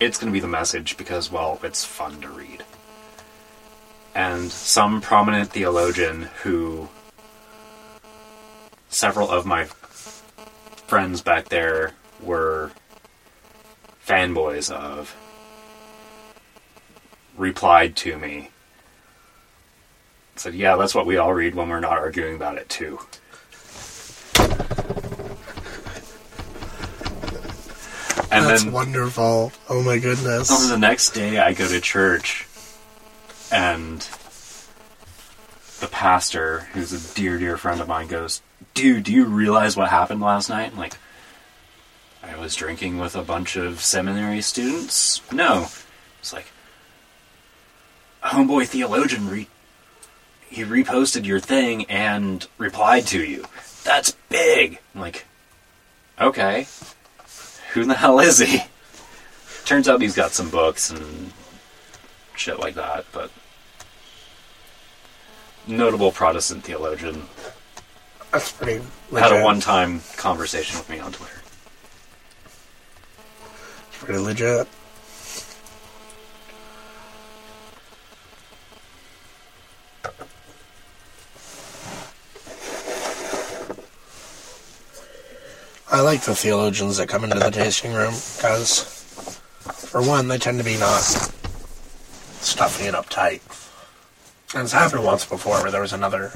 it's 0.00 0.18
going 0.18 0.30
to 0.30 0.32
be 0.32 0.40
the 0.40 0.48
message 0.48 0.96
because, 0.96 1.30
well, 1.30 1.60
it's 1.62 1.84
fun 1.84 2.20
to 2.20 2.28
read. 2.28 2.64
And 4.14 4.50
some 4.50 5.00
prominent 5.00 5.50
theologian 5.50 6.28
who 6.42 6.88
several 8.88 9.30
of 9.30 9.46
my 9.46 9.64
friends 10.86 11.22
back 11.22 11.48
there 11.48 11.92
were 12.20 12.72
fanboys 14.06 14.70
of 14.70 15.16
replied 17.36 17.96
to 17.96 18.18
me 18.18 18.50
said 20.36 20.54
yeah 20.54 20.76
that's 20.76 20.94
what 20.94 21.06
we 21.06 21.16
all 21.16 21.32
read 21.32 21.54
when 21.54 21.68
we're 21.68 21.80
not 21.80 21.92
arguing 21.92 22.36
about 22.36 22.56
it 22.58 22.68
too 22.68 22.98
and 28.32 28.46
That's 28.46 28.64
then 28.64 28.72
wonderful. 28.72 29.52
Oh 29.68 29.82
my 29.82 29.98
goodness. 29.98 30.50
on 30.50 30.70
the 30.70 30.78
next 30.78 31.10
day, 31.10 31.38
I 31.38 31.52
go 31.52 31.68
to 31.68 31.80
church, 31.80 32.46
and 33.52 34.00
the 35.80 35.86
pastor, 35.88 36.60
who's 36.72 36.92
a 36.92 37.14
dear, 37.14 37.38
dear 37.38 37.58
friend 37.58 37.80
of 37.80 37.88
mine, 37.88 38.06
goes, 38.06 38.40
"Dude, 38.72 39.04
do 39.04 39.12
you 39.12 39.26
realize 39.26 39.76
what 39.76 39.90
happened 39.90 40.22
last 40.22 40.48
night?" 40.48 40.72
I'm 40.72 40.78
like, 40.78 40.96
"I 42.22 42.34
was 42.36 42.54
drinking 42.54 42.98
with 42.98 43.14
a 43.14 43.22
bunch 43.22 43.56
of 43.56 43.82
seminary 43.82 44.40
students." 44.40 45.20
No, 45.30 45.68
it's 46.18 46.32
like 46.32 46.46
a 48.22 48.28
homeboy 48.28 48.66
theologian 48.66 49.28
re- 49.28 49.48
he 50.52 50.64
reposted 50.64 51.24
your 51.24 51.40
thing 51.40 51.86
and 51.86 52.46
replied 52.58 53.06
to 53.06 53.24
you. 53.24 53.44
That's 53.84 54.12
big. 54.28 54.78
I'm 54.94 55.00
like, 55.00 55.24
okay, 56.20 56.66
who 57.72 57.84
the 57.84 57.94
hell 57.94 58.20
is 58.20 58.38
he? 58.38 58.60
Turns 59.64 59.88
out 59.88 60.02
he's 60.02 60.14
got 60.14 60.32
some 60.32 60.50
books 60.50 60.90
and 60.90 61.32
shit 62.36 62.58
like 62.58 62.74
that, 62.74 63.06
but 63.12 63.30
notable 65.66 66.12
Protestant 66.12 66.64
theologian 66.64 67.22
That's 68.32 68.50
pretty 68.52 68.82
had 69.12 69.32
a 69.32 69.44
one-time 69.44 70.00
conversation 70.16 70.78
with 70.78 70.90
me 70.90 70.98
on 70.98 71.12
Twitter. 71.12 71.40
Pretty 73.92 74.18
legit. 74.18 74.66
I 85.92 86.00
like 86.00 86.22
the 86.22 86.34
theologians 86.34 86.96
that 86.96 87.10
come 87.10 87.22
into 87.22 87.38
the 87.38 87.50
tasting 87.50 87.92
room 87.92 88.14
because, 88.36 88.82
for 89.90 90.00
one, 90.00 90.26
they 90.26 90.38
tend 90.38 90.56
to 90.56 90.64
be 90.64 90.78
not 90.78 91.02
stuffy 92.40 92.86
and 92.86 92.96
uptight. 92.96 93.42
And 94.54 94.62
it's 94.62 94.72
happened 94.72 95.04
once 95.04 95.26
before 95.26 95.60
where 95.60 95.70
there 95.70 95.82
was 95.82 95.92
another 95.92 96.32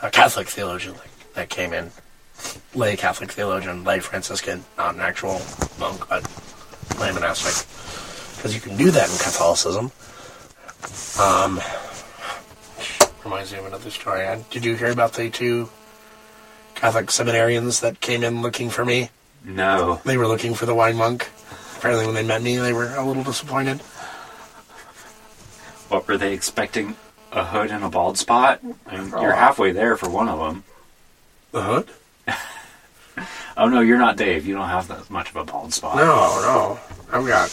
a 0.00 0.12
Catholic 0.12 0.46
theologian 0.46 0.94
that 1.34 1.48
came 1.48 1.72
in 1.72 1.90
lay 2.72 2.94
Catholic 2.94 3.32
theologian, 3.32 3.82
lay 3.82 3.98
Franciscan, 3.98 4.64
not 4.78 4.94
an 4.94 5.00
actual 5.00 5.42
monk, 5.80 6.08
but 6.08 6.22
lay 7.00 7.10
monastic. 7.10 7.66
Because 8.36 8.54
you 8.54 8.60
can 8.60 8.76
do 8.76 8.92
that 8.92 9.10
in 9.10 9.18
Catholicism. 9.18 9.90
Um, 11.18 11.60
reminds 13.24 13.50
me 13.52 13.58
of 13.58 13.66
another 13.66 13.90
story. 13.90 14.24
Did 14.50 14.64
you 14.64 14.76
hear 14.76 14.92
about 14.92 15.14
the 15.14 15.30
two 15.30 15.68
Catholic 16.80 17.06
seminarians 17.06 17.80
that 17.82 18.00
came 18.00 18.24
in 18.24 18.40
looking 18.42 18.70
for 18.70 18.84
me? 18.84 19.10
No, 19.44 20.00
They 20.04 20.16
were 20.16 20.26
looking 20.26 20.54
for 20.54 20.66
the 20.66 20.74
wine 20.74 20.96
monk. 20.96 21.28
Apparently, 21.76 22.04
when 22.06 22.14
they 22.14 22.22
met 22.22 22.42
me, 22.42 22.56
they 22.56 22.72
were 22.72 22.94
a 22.94 23.04
little 23.04 23.22
disappointed. 23.24 23.78
what 25.88 26.06
were 26.06 26.16
they 26.18 26.32
expecting? 26.34 26.96
A 27.32 27.44
hood 27.44 27.70
and 27.70 27.84
a 27.84 27.88
bald 27.88 28.18
spot? 28.18 28.60
I 28.86 28.96
mean, 28.96 29.10
you're 29.10 29.32
halfway 29.32 29.72
there 29.72 29.96
for 29.96 30.08
one 30.10 30.28
of 30.28 30.38
them. 30.38 30.64
The 31.52 31.62
hood? 31.62 31.88
Oh 33.56 33.68
no, 33.68 33.80
you're 33.80 33.98
not 33.98 34.16
Dave. 34.16 34.46
You 34.46 34.54
don't 34.54 34.68
have 34.68 34.88
that 34.88 35.10
much 35.10 35.28
of 35.30 35.36
a 35.36 35.44
bald 35.44 35.74
spot. 35.74 35.96
No, 35.96 36.00
no. 36.40 36.80
I've 37.12 37.26
got 37.26 37.50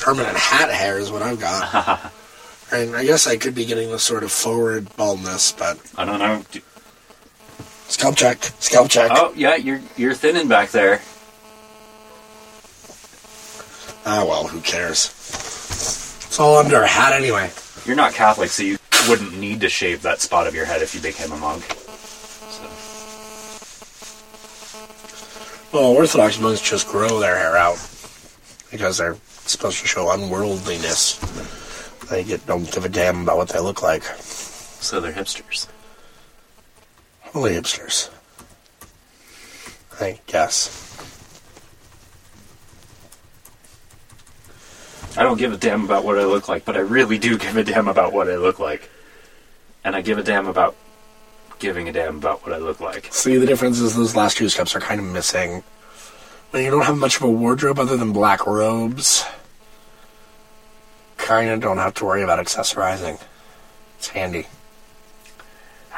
permanent 0.00 0.36
hat 0.36 0.70
hair 0.72 0.98
is 0.98 1.12
what 1.12 1.22
I've 1.22 1.38
got. 1.38 2.12
and 2.72 2.96
I 2.96 3.04
guess 3.04 3.28
I 3.28 3.36
could 3.36 3.54
be 3.54 3.64
getting 3.64 3.90
the 3.92 4.00
sort 4.00 4.24
of 4.24 4.32
forward 4.32 4.88
baldness, 4.96 5.52
but 5.52 5.78
I 5.96 6.04
don't 6.04 6.18
know. 6.18 6.42
Do- 6.50 6.60
scalp 7.88 8.16
check, 8.16 8.42
scalp 8.60 8.88
check. 8.88 9.10
Oh 9.14 9.32
yeah, 9.36 9.56
you're 9.56 9.80
you're 9.96 10.14
thinning 10.14 10.48
back 10.48 10.70
there. 10.70 11.00
Ah, 14.06 14.24
well, 14.24 14.46
who 14.48 14.60
cares? 14.60 15.06
It's 16.26 16.40
all 16.40 16.56
under 16.56 16.82
a 16.82 16.86
hat 16.86 17.12
anyway. 17.12 17.50
You're 17.84 17.96
not 17.96 18.12
Catholic, 18.14 18.48
so 18.48 18.62
you 18.62 18.78
wouldn't 19.08 19.36
need 19.38 19.60
to 19.60 19.68
shave 19.68 20.02
that 20.02 20.20
spot 20.20 20.46
of 20.46 20.54
your 20.54 20.64
head 20.64 20.80
if 20.82 20.94
you 20.94 21.00
became 21.00 21.30
a 21.32 21.36
monk. 21.36 21.62
So, 22.50 22.64
Well, 25.76 25.90
Orthodox 25.92 26.38
monks 26.40 26.60
just 26.62 26.88
grow 26.88 27.18
their 27.20 27.36
hair 27.36 27.56
out 27.56 27.76
because 28.70 28.96
they're 28.98 29.16
supposed 29.46 29.80
to 29.80 29.86
show 29.86 30.10
unworldliness. 30.10 31.18
They 32.08 32.24
get, 32.24 32.46
don't 32.46 32.70
give 32.72 32.84
a 32.86 32.88
damn 32.88 33.22
about 33.22 33.36
what 33.36 33.50
they 33.50 33.58
look 33.60 33.82
like. 33.82 34.02
so 34.04 35.00
they're 35.00 35.12
hipsters. 35.12 35.66
Holy 37.32 37.52
hipsters. 37.52 38.10
I 40.00 40.18
guess. 40.26 40.74
I 45.16 45.22
don't 45.22 45.36
give 45.36 45.52
a 45.52 45.56
damn 45.56 45.84
about 45.84 46.04
what 46.04 46.18
I 46.18 46.24
look 46.24 46.48
like, 46.48 46.64
but 46.64 46.76
I 46.76 46.80
really 46.80 47.18
do 47.18 47.36
give 47.36 47.56
a 47.56 47.64
damn 47.64 47.88
about 47.88 48.12
what 48.12 48.30
I 48.30 48.36
look 48.36 48.58
like. 48.58 48.88
And 49.84 49.96
I 49.96 50.00
give 50.00 50.18
a 50.18 50.22
damn 50.22 50.46
about 50.46 50.76
giving 51.58 51.88
a 51.88 51.92
damn 51.92 52.16
about 52.16 52.46
what 52.46 52.54
I 52.54 52.58
look 52.58 52.80
like. 52.80 53.12
See, 53.12 53.36
the 53.36 53.46
difference 53.46 53.80
is 53.80 53.96
those 53.96 54.14
last 54.14 54.36
two 54.36 54.48
steps 54.48 54.76
are 54.76 54.80
kind 54.80 55.00
of 55.00 55.06
missing. 55.06 55.64
When 56.50 56.64
you 56.64 56.70
don't 56.70 56.84
have 56.84 56.96
much 56.96 57.16
of 57.16 57.22
a 57.22 57.30
wardrobe 57.30 57.78
other 57.78 57.96
than 57.96 58.12
black 58.12 58.46
robes, 58.46 59.24
kind 61.16 61.50
of 61.50 61.60
don't 61.60 61.78
have 61.78 61.94
to 61.94 62.04
worry 62.04 62.22
about 62.22 62.38
accessorizing. 62.38 63.20
It's 63.98 64.08
handy. 64.08 64.46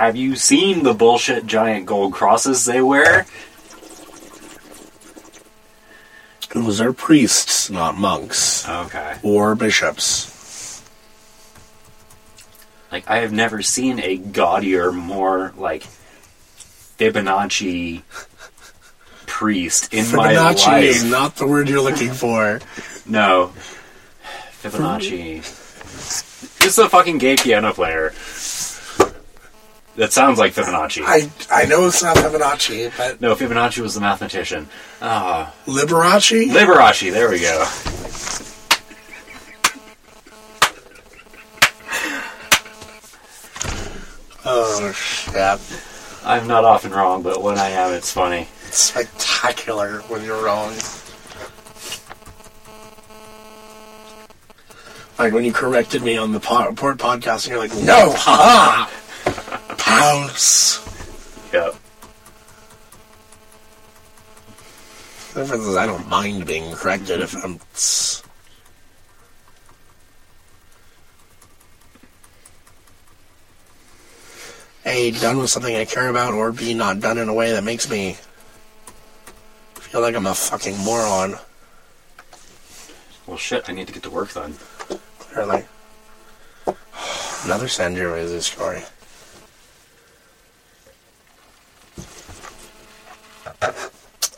Have 0.01 0.17
you 0.17 0.35
seen 0.35 0.83
the 0.83 0.95
bullshit 0.95 1.45
giant 1.45 1.85
gold 1.85 2.15
crosses 2.15 2.65
they 2.65 2.81
wear? 2.81 3.27
Those 6.55 6.81
are 6.81 6.95
priests, 6.95 7.69
not 7.69 7.99
monks. 7.99 8.67
Okay. 8.67 9.17
Or 9.23 9.55
bishops. 9.55 10.83
Like 12.91 13.11
I 13.11 13.19
have 13.19 13.31
never 13.31 13.61
seen 13.61 14.01
a 14.01 14.17
gaudier, 14.17 14.91
more 14.91 15.53
like 15.59 15.83
Fibonacci 16.97 18.01
priest 19.27 19.93
in 19.93 20.07
my 20.17 20.33
Fibonacci 20.33 20.67
life. 20.67 20.85
is 20.85 21.05
not 21.05 21.37
the 21.37 21.47
word 21.47 21.69
you're 21.69 21.83
looking 21.83 22.13
for. 22.15 22.61
No. 23.07 23.53
Fibonacci. 24.63 25.39
This 26.59 26.67
is 26.67 26.79
a 26.79 26.89
fucking 26.89 27.19
gay 27.19 27.37
piano 27.37 27.73
player. 27.73 28.13
That 29.97 30.13
sounds 30.13 30.39
like 30.39 30.55
Fibonacci. 30.55 31.03
I 31.05 31.31
I 31.51 31.67
know 31.67 31.87
it's 31.87 32.03
not 32.03 32.17
Fibonacci, 32.17 32.93
but 32.97 33.21
no, 33.21 33.35
Fibonacci 33.35 33.81
was 33.83 33.95
the 33.95 34.01
mathematician. 34.01 34.69
Ah, 35.03 35.53
Liberace? 35.67 36.49
Liberace, 36.51 37.13
there 37.13 37.29
we 37.29 37.41
go. 37.41 37.67
Oh, 44.45 44.93
shit. 44.93 45.61
I'm 46.25 46.47
not 46.47 46.65
often 46.65 46.93
wrong, 46.93 47.23
but 47.23 47.43
when 47.43 47.59
I 47.59 47.71
am, 47.71 47.93
it's 47.93 48.13
funny. 48.13 48.49
It's 48.69 48.79
spectacular 48.79 50.01
when 50.03 50.25
you're 50.25 50.43
wrong. 50.43 50.75
Like 55.19 55.35
when 55.35 55.45
you 55.45 55.53
corrected 55.53 56.03
me 56.03 56.17
on 56.17 56.33
the 56.33 56.41
po- 56.41 56.73
port 56.73 56.97
podcast, 56.97 57.45
and 57.45 57.49
you're 57.49 57.59
like, 57.59 57.75
no, 57.75 58.13
haha! 58.17 58.89
Pounce! 59.79 60.81
Yep. 61.53 61.75
The 65.35 65.41
difference 65.41 65.65
is 65.65 65.77
I 65.77 65.87
don't 65.87 66.09
mind 66.09 66.47
being 66.47 66.73
corrected 66.75 67.21
if 67.21 67.35
I'm. 67.45 67.61
A, 74.87 75.13
done 75.13 75.39
with 75.39 75.51
something 75.51 75.77
I 75.77 75.85
care 75.85 76.09
about, 76.09 76.35
or 76.35 76.51
B, 76.51 76.75
not 76.75 77.01
done 77.01 77.19
in 77.19 77.29
a 77.29 77.35
way 77.35 77.53
that 77.53 77.63
makes 77.63 77.89
me 77.89 78.17
feel 79.75 80.01
like 80.01 80.17
I'm 80.17 80.27
a 80.27 80.35
fucking 80.35 80.79
moron. 80.79 81.37
Well, 83.27 83.37
shit, 83.37 83.69
I 83.69 83.73
need 83.73 83.87
to 83.87 83.93
get 83.93 84.03
to 84.05 84.11
work 84.11 84.33
then. 84.33 84.57
Clearly. 85.19 85.65
Another 87.45 87.67
Sangiovese 87.67 88.43
story. 88.43 88.83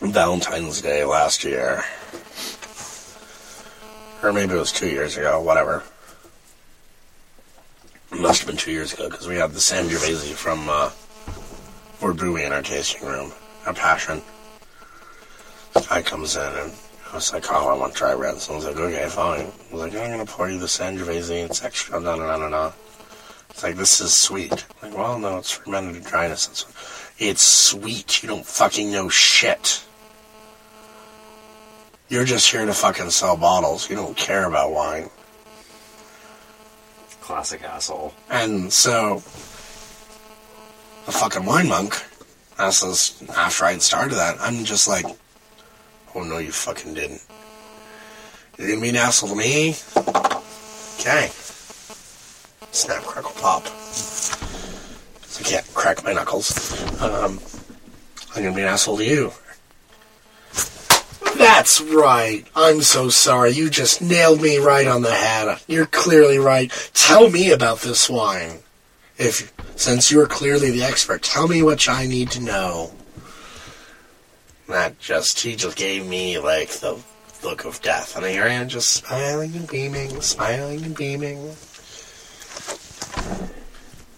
Valentine's 0.01 0.81
Day 0.81 1.05
last 1.05 1.45
year. 1.45 1.83
Or 4.23 4.33
maybe 4.33 4.55
it 4.55 4.59
was 4.59 4.73
two 4.73 4.89
years 4.89 5.17
ago, 5.17 5.41
whatever. 5.41 5.83
It 8.13 8.21
must 8.21 8.41
have 8.41 8.49
been 8.49 8.57
two 8.57 8.73
years 8.73 8.93
ago 8.93 9.09
because 9.09 9.27
we 9.27 9.37
had 9.37 9.53
the 9.53 9.59
Sangiovese 9.59 10.33
from 10.35 10.69
uh, 10.69 10.91
Bowie 12.01 12.45
in 12.45 12.53
our 12.53 12.63
tasting 12.63 13.07
room. 13.07 13.33
A 13.67 13.73
passion. 13.73 14.23
Guy 15.89 16.03
comes 16.03 16.37
in 16.37 16.43
and 16.43 16.73
I 17.11 17.15
was 17.15 17.33
like, 17.33 17.45
oh, 17.51 17.69
I 17.69 17.75
want 17.75 17.95
dry 17.95 18.13
red. 18.13 18.39
So 18.39 18.53
I 18.53 18.57
was 18.57 18.65
like, 18.65 18.77
okay, 18.77 19.09
fine. 19.09 19.41
I 19.41 19.73
was 19.73 19.83
like, 19.83 19.95
I'm 19.95 20.13
going 20.13 20.27
to 20.27 20.33
pour 20.33 20.51
you 20.51 20.59
the 20.59 20.67
Sangiovese. 20.67 21.45
It's 21.45 21.63
extra, 21.63 22.01
no, 22.01 22.17
no, 22.17 22.27
no, 22.27 22.39
no, 22.39 22.49
no. 22.49 22.73
It's 23.51 23.63
like, 23.63 23.77
this 23.77 24.01
is 24.01 24.17
sweet. 24.17 24.65
I'm 24.83 24.91
like, 24.91 24.99
well, 24.99 25.19
no, 25.19 25.39
it's 25.39 25.53
fermented 25.53 26.05
dryness. 26.05 26.67
It's 27.23 27.43
sweet. 27.43 28.23
You 28.23 28.29
don't 28.29 28.45
fucking 28.45 28.91
know 28.91 29.09
shit. 29.09 29.85
You're 32.09 32.25
just 32.25 32.51
here 32.51 32.67
to 32.67 32.75
fucking 32.75 33.11
sell 33.11 33.37
bottles. 33.37 33.89
You 33.89 33.95
don't 33.95 34.17
care 34.17 34.45
about 34.45 34.73
wine. 34.73 35.09
Classic 37.21 37.63
asshole. 37.63 38.13
And 38.29 38.73
so, 38.73 39.23
the 41.07 41.13
fucking 41.13 41.47
wine 41.47 41.69
monk 41.69 41.95
asked 42.59 42.83
us 42.83 43.23
after 43.31 43.67
I'd 43.67 43.83
started 43.83 44.17
that. 44.17 44.37
I'm 44.41 44.65
just 44.65 44.89
like, 44.89 45.07
oh 46.17 46.25
no, 46.25 46.39
you 46.39 46.51
fucking 46.51 46.95
didn't. 46.95 47.23
You're 48.59 48.69
gonna 48.69 48.81
be 48.81 48.89
an 48.89 48.97
asshole 48.97 49.31
to 49.31 49.37
me? 49.37 49.77
Okay. 50.99 51.31
Snap, 52.73 53.03
crackle, 53.05 53.31
pop. 53.41 53.65
I 55.39 55.43
can't 55.43 55.75
crack 55.75 56.05
my 56.05 56.13
knuckles. 56.13 56.73
Um, 57.01 57.41
I'm 58.35 58.43
gonna 58.43 58.55
be 58.55 58.63
an 58.63 58.69
asshole 58.69 58.99
to 58.99 59.05
you. 59.05 59.33
That's 61.37 61.81
right. 61.81 62.45
I'm 62.55 62.83
so 62.83 63.09
sorry. 63.09 63.51
You 63.51 63.69
just 63.69 64.01
nailed 64.01 64.41
me 64.41 64.59
right 64.59 64.87
on 64.87 65.03
the 65.03 65.13
head. 65.13 65.59
You're 65.67 65.87
clearly 65.87 66.39
right. 66.39 66.71
Tell 66.95 67.31
me 67.31 67.51
about 67.51 67.81
this 67.81 68.09
wine. 68.09 68.61
If 69.19 69.53
since 69.77 70.11
you're 70.11 70.27
clearly 70.27 70.71
the 70.71 70.85
expert, 70.85 71.23
tell 71.23 71.49
me 71.49 71.63
what 71.63 71.89
I 71.89 72.07
need 72.07 72.31
to 72.33 72.41
know. 72.41 72.93
That 74.69 74.99
just 75.01 75.41
he 75.41 75.57
just 75.57 75.77
gave 75.77 76.07
me 76.07 76.39
like 76.39 76.71
the 76.71 76.99
look 77.43 77.65
of 77.65 77.83
death, 77.83 78.17
and 78.17 78.25
here 78.25 78.45
I 78.45 78.53
am 78.53 78.69
just 78.69 78.93
smiling 78.93 79.55
and 79.57 79.69
beaming, 79.69 80.21
smiling 80.21 80.85
and 80.85 80.97
beaming. 80.97 81.55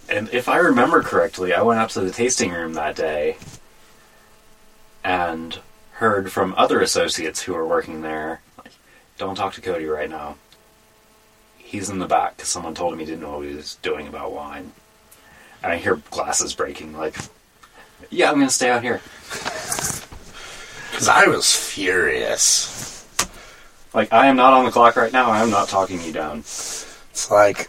And 0.09 0.29
if 0.33 0.49
I 0.49 0.59
remember 0.59 1.03
correctly, 1.03 1.55
I 1.55 1.63
went 1.63 1.81
up 1.81 1.91
to 1.91 2.01
the 2.01 2.11
tasting 2.11 2.53
room 2.53 2.75
that 2.75 2.97
day 2.97 3.37
and 5.03 5.59
heard 5.93 6.33
from 6.33 6.55
other 6.57 6.81
associates 6.81 7.43
who 7.43 7.55
were 7.55 7.67
working 7.67 8.03
there, 8.03 8.41
like, 8.59 8.73
don't 9.19 9.35
talk 9.35 9.55
to 9.55 9.61
Cody 9.61 9.87
right 9.87 10.11
now. 10.11 10.37
He's 11.57 11.91
in 11.91 11.99
the 11.99 12.07
back 12.07 12.37
because 12.37 12.51
someone 12.51 12.75
told 12.75 12.93
him 12.93 12.99
he 12.99 13.05
didn't 13.05 13.21
know 13.21 13.39
what 13.39 13.49
he 13.49 13.55
was 13.55 13.77
doing 13.77 14.07
about 14.07 14.33
wine. 14.33 14.73
And 15.63 15.73
I 15.73 15.77
hear 15.77 15.97
glasses 16.11 16.55
breaking, 16.55 16.97
like, 16.97 17.17
yeah, 18.11 18.29
I'm 18.29 18.37
going 18.37 18.49
to 18.49 18.55
stay 18.55 18.71
out 18.71 18.83
here. 18.83 19.01
Because 20.95 21.09
I 21.09 21.27
was 21.27 21.53
furious. 21.53 23.05
Like, 23.93 24.13
I 24.13 24.27
am 24.27 24.37
not 24.37 24.53
on 24.53 24.65
the 24.65 24.71
clock 24.71 24.95
right 24.95 25.13
now. 25.13 25.29
I 25.29 25.43
am 25.43 25.51
not 25.51 25.69
talking 25.69 26.01
you 26.01 26.13
down. 26.13 26.39
It's 26.39 27.31
like 27.33 27.69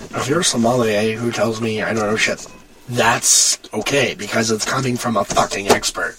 if 0.00 0.28
you're 0.28 0.40
a 0.40 0.44
sommelier 0.44 1.16
who 1.16 1.30
tells 1.30 1.60
me 1.60 1.82
I 1.82 1.92
don't 1.92 2.06
know 2.06 2.16
shit, 2.16 2.46
that's 2.88 3.58
okay 3.72 4.14
because 4.14 4.50
it's 4.50 4.64
coming 4.64 4.96
from 4.96 5.16
a 5.16 5.24
fucking 5.24 5.68
expert. 5.68 6.16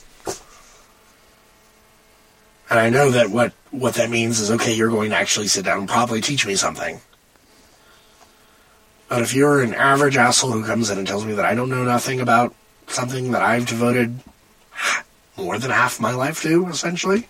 And 2.69 2.79
I 2.79 2.89
know 2.89 3.11
that 3.11 3.29
what 3.29 3.53
what 3.71 3.95
that 3.95 4.09
means 4.09 4.39
is 4.39 4.51
okay, 4.51 4.73
you're 4.73 4.89
going 4.89 5.09
to 5.09 5.15
actually 5.15 5.47
sit 5.47 5.65
down 5.65 5.79
and 5.79 5.89
probably 5.89 6.21
teach 6.21 6.45
me 6.45 6.55
something. 6.55 7.01
But 9.09 9.21
if 9.21 9.33
you're 9.33 9.61
an 9.61 9.73
average 9.73 10.15
asshole 10.15 10.51
who 10.51 10.63
comes 10.63 10.89
in 10.89 10.97
and 10.97 11.05
tells 11.05 11.25
me 11.25 11.33
that 11.33 11.43
I 11.43 11.53
don't 11.53 11.69
know 11.69 11.83
nothing 11.83 12.21
about 12.21 12.55
something 12.87 13.31
that 13.31 13.41
I've 13.41 13.65
devoted 13.65 14.19
more 15.35 15.57
than 15.57 15.69
half 15.69 15.99
my 15.99 16.13
life 16.13 16.41
to, 16.43 16.67
essentially, 16.67 17.27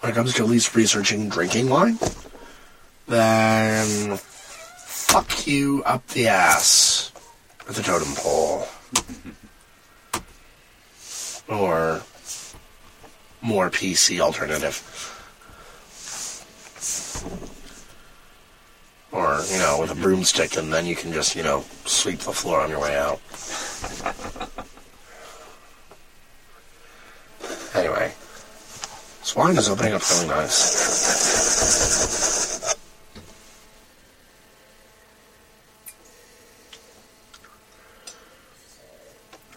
when 0.00 0.12
it 0.12 0.14
comes 0.14 0.34
to 0.34 0.44
at 0.44 0.48
least 0.48 0.76
researching 0.76 1.28
drinking 1.28 1.68
wine, 1.68 1.98
then 3.08 4.18
fuck 5.08 5.46
you 5.46 5.82
up 5.84 6.06
the 6.08 6.28
ass 6.28 7.12
with 7.66 7.78
a 7.78 7.82
totem 7.82 8.12
pole. 8.16 8.66
or 11.48 12.02
more 13.40 13.70
PC 13.70 14.20
alternative. 14.20 14.82
Or, 19.12 19.40
you 19.50 19.58
know, 19.58 19.78
with 19.80 19.90
a 19.92 19.94
broomstick 19.94 20.56
and 20.56 20.72
then 20.72 20.86
you 20.86 20.96
can 20.96 21.12
just, 21.12 21.36
you 21.36 21.42
know, 21.42 21.64
sweep 21.84 22.18
the 22.18 22.32
floor 22.32 22.60
on 22.60 22.70
your 22.70 22.80
way 22.80 22.96
out. 22.96 23.20
anyway. 27.74 28.12
Wine 29.36 29.56
is 29.58 29.68
opening 29.68 29.92
up 29.92 30.00
really 30.10 30.28
nice. 30.28 30.56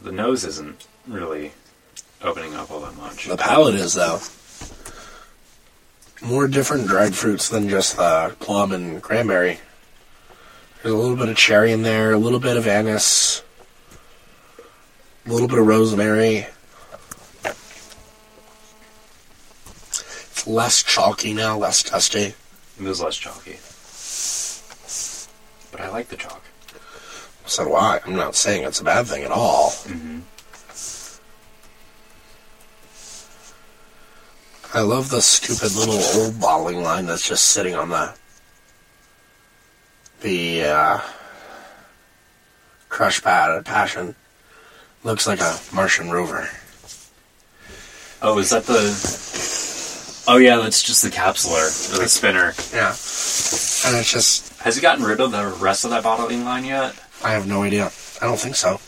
The 0.02 0.12
nose 0.12 0.46
isn't 0.46 0.88
really 1.08 1.52
opening 2.22 2.56
up 2.56 2.72
all 2.72 2.80
that 2.82 2.96
much. 2.96 3.28
The 3.28 3.38
palate 3.38 3.76
is, 3.76 3.94
though. 3.94 4.20
More 6.22 6.48
different 6.48 6.88
dried 6.88 7.16
fruits 7.16 7.50
than 7.50 7.70
just 7.70 7.98
the 7.98 8.36
plum 8.40 8.72
and 8.72 9.02
cranberry. 9.02 9.60
There's 10.82 10.94
a 10.94 10.98
little 10.98 11.18
bit 11.18 11.30
of 11.30 11.36
cherry 11.36 11.72
in 11.72 11.82
there, 11.82 12.14
a 12.14 12.18
little 12.18 12.40
bit 12.40 12.56
of 12.56 12.68
anise, 12.68 13.42
a 15.26 15.30
little 15.30 15.48
bit 15.48 15.60
of 15.60 15.68
rosemary. 15.68 16.48
It's 19.84 20.48
less 20.48 20.82
chalky 20.84 21.34
now, 21.34 21.58
less 21.58 21.84
dusty. 21.84 22.34
It 22.80 22.88
is 22.88 23.02
less 23.02 23.18
chalky. 23.18 23.60
But 25.72 25.82
I 25.82 25.90
like 25.90 26.08
the 26.08 26.16
chalk. 26.16 26.44
So 27.50 27.66
do 27.66 27.74
I. 27.74 28.00
I'm 28.06 28.16
not 28.16 28.36
saying 28.36 28.64
it's 28.64 28.80
a 28.80 28.84
bad 28.84 29.08
thing 29.08 29.24
at 29.24 29.32
all. 29.32 29.72
Mm-hmm. 29.72 30.20
I 34.72 34.82
love 34.82 35.10
the 35.10 35.20
stupid 35.20 35.76
little 35.76 36.00
old 36.22 36.40
bottling 36.40 36.84
line 36.84 37.08
that's 37.08 37.28
just 37.28 37.48
sitting 37.48 37.74
on 37.74 37.90
the 37.90 38.14
the 40.22 40.64
uh, 40.66 41.00
crush 42.88 43.24
pad 43.24 43.66
passion. 43.66 44.14
Looks 45.04 45.26
like 45.26 45.42
a 45.42 45.58
Martian 45.74 46.12
rover. 46.12 46.48
Oh, 48.22 48.38
is 48.38 48.52
that 48.52 48.66
the? 48.66 50.32
Oh 50.32 50.38
yeah, 50.38 50.58
that's 50.58 50.84
just 50.84 51.02
the 51.02 51.10
capsuler 51.10 51.96
or 51.96 52.04
the 52.04 52.08
spinner. 52.08 52.54
Yeah, 52.72 52.90
and 52.90 54.00
it's 54.00 54.12
just 54.12 54.56
Has 54.60 54.76
he 54.76 54.84
gotten 54.84 55.04
rid 55.04 55.20
of 55.20 55.32
the 55.32 55.48
rest 55.60 55.84
of 55.84 55.90
that 55.90 56.04
bottling 56.04 56.46
line 56.46 56.66
yet? 56.66 56.94
I 57.24 57.32
have 57.32 57.48
no 57.48 57.64
idea. 57.64 57.92
I 58.22 58.26
don't 58.26 58.40
think 58.40 58.56
so. 58.56 58.80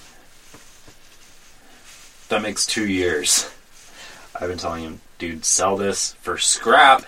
That 2.30 2.42
makes 2.42 2.66
two 2.66 2.88
years. 2.88 3.52
I've 4.34 4.48
been 4.48 4.58
telling 4.58 4.84
him, 4.84 5.02
dude, 5.18 5.44
sell 5.44 5.76
this 5.76 6.14
for 6.22 6.38
scrap. 6.38 7.06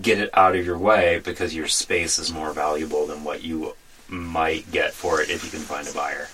Get 0.00 0.18
it 0.18 0.30
out 0.34 0.54
of 0.54 0.64
your 0.64 0.78
way 0.78 1.20
because 1.24 1.54
your 1.54 1.68
space 1.68 2.18
is 2.18 2.32
more 2.32 2.52
valuable 2.52 3.06
than 3.06 3.24
what 3.24 3.42
you 3.42 3.74
might 4.08 4.70
get 4.70 4.92
for 4.92 5.22
it 5.22 5.30
if 5.30 5.44
you 5.44 5.50
can 5.50 5.60
find 5.60 5.88
a 5.88 5.92
buyer. 5.92 6.28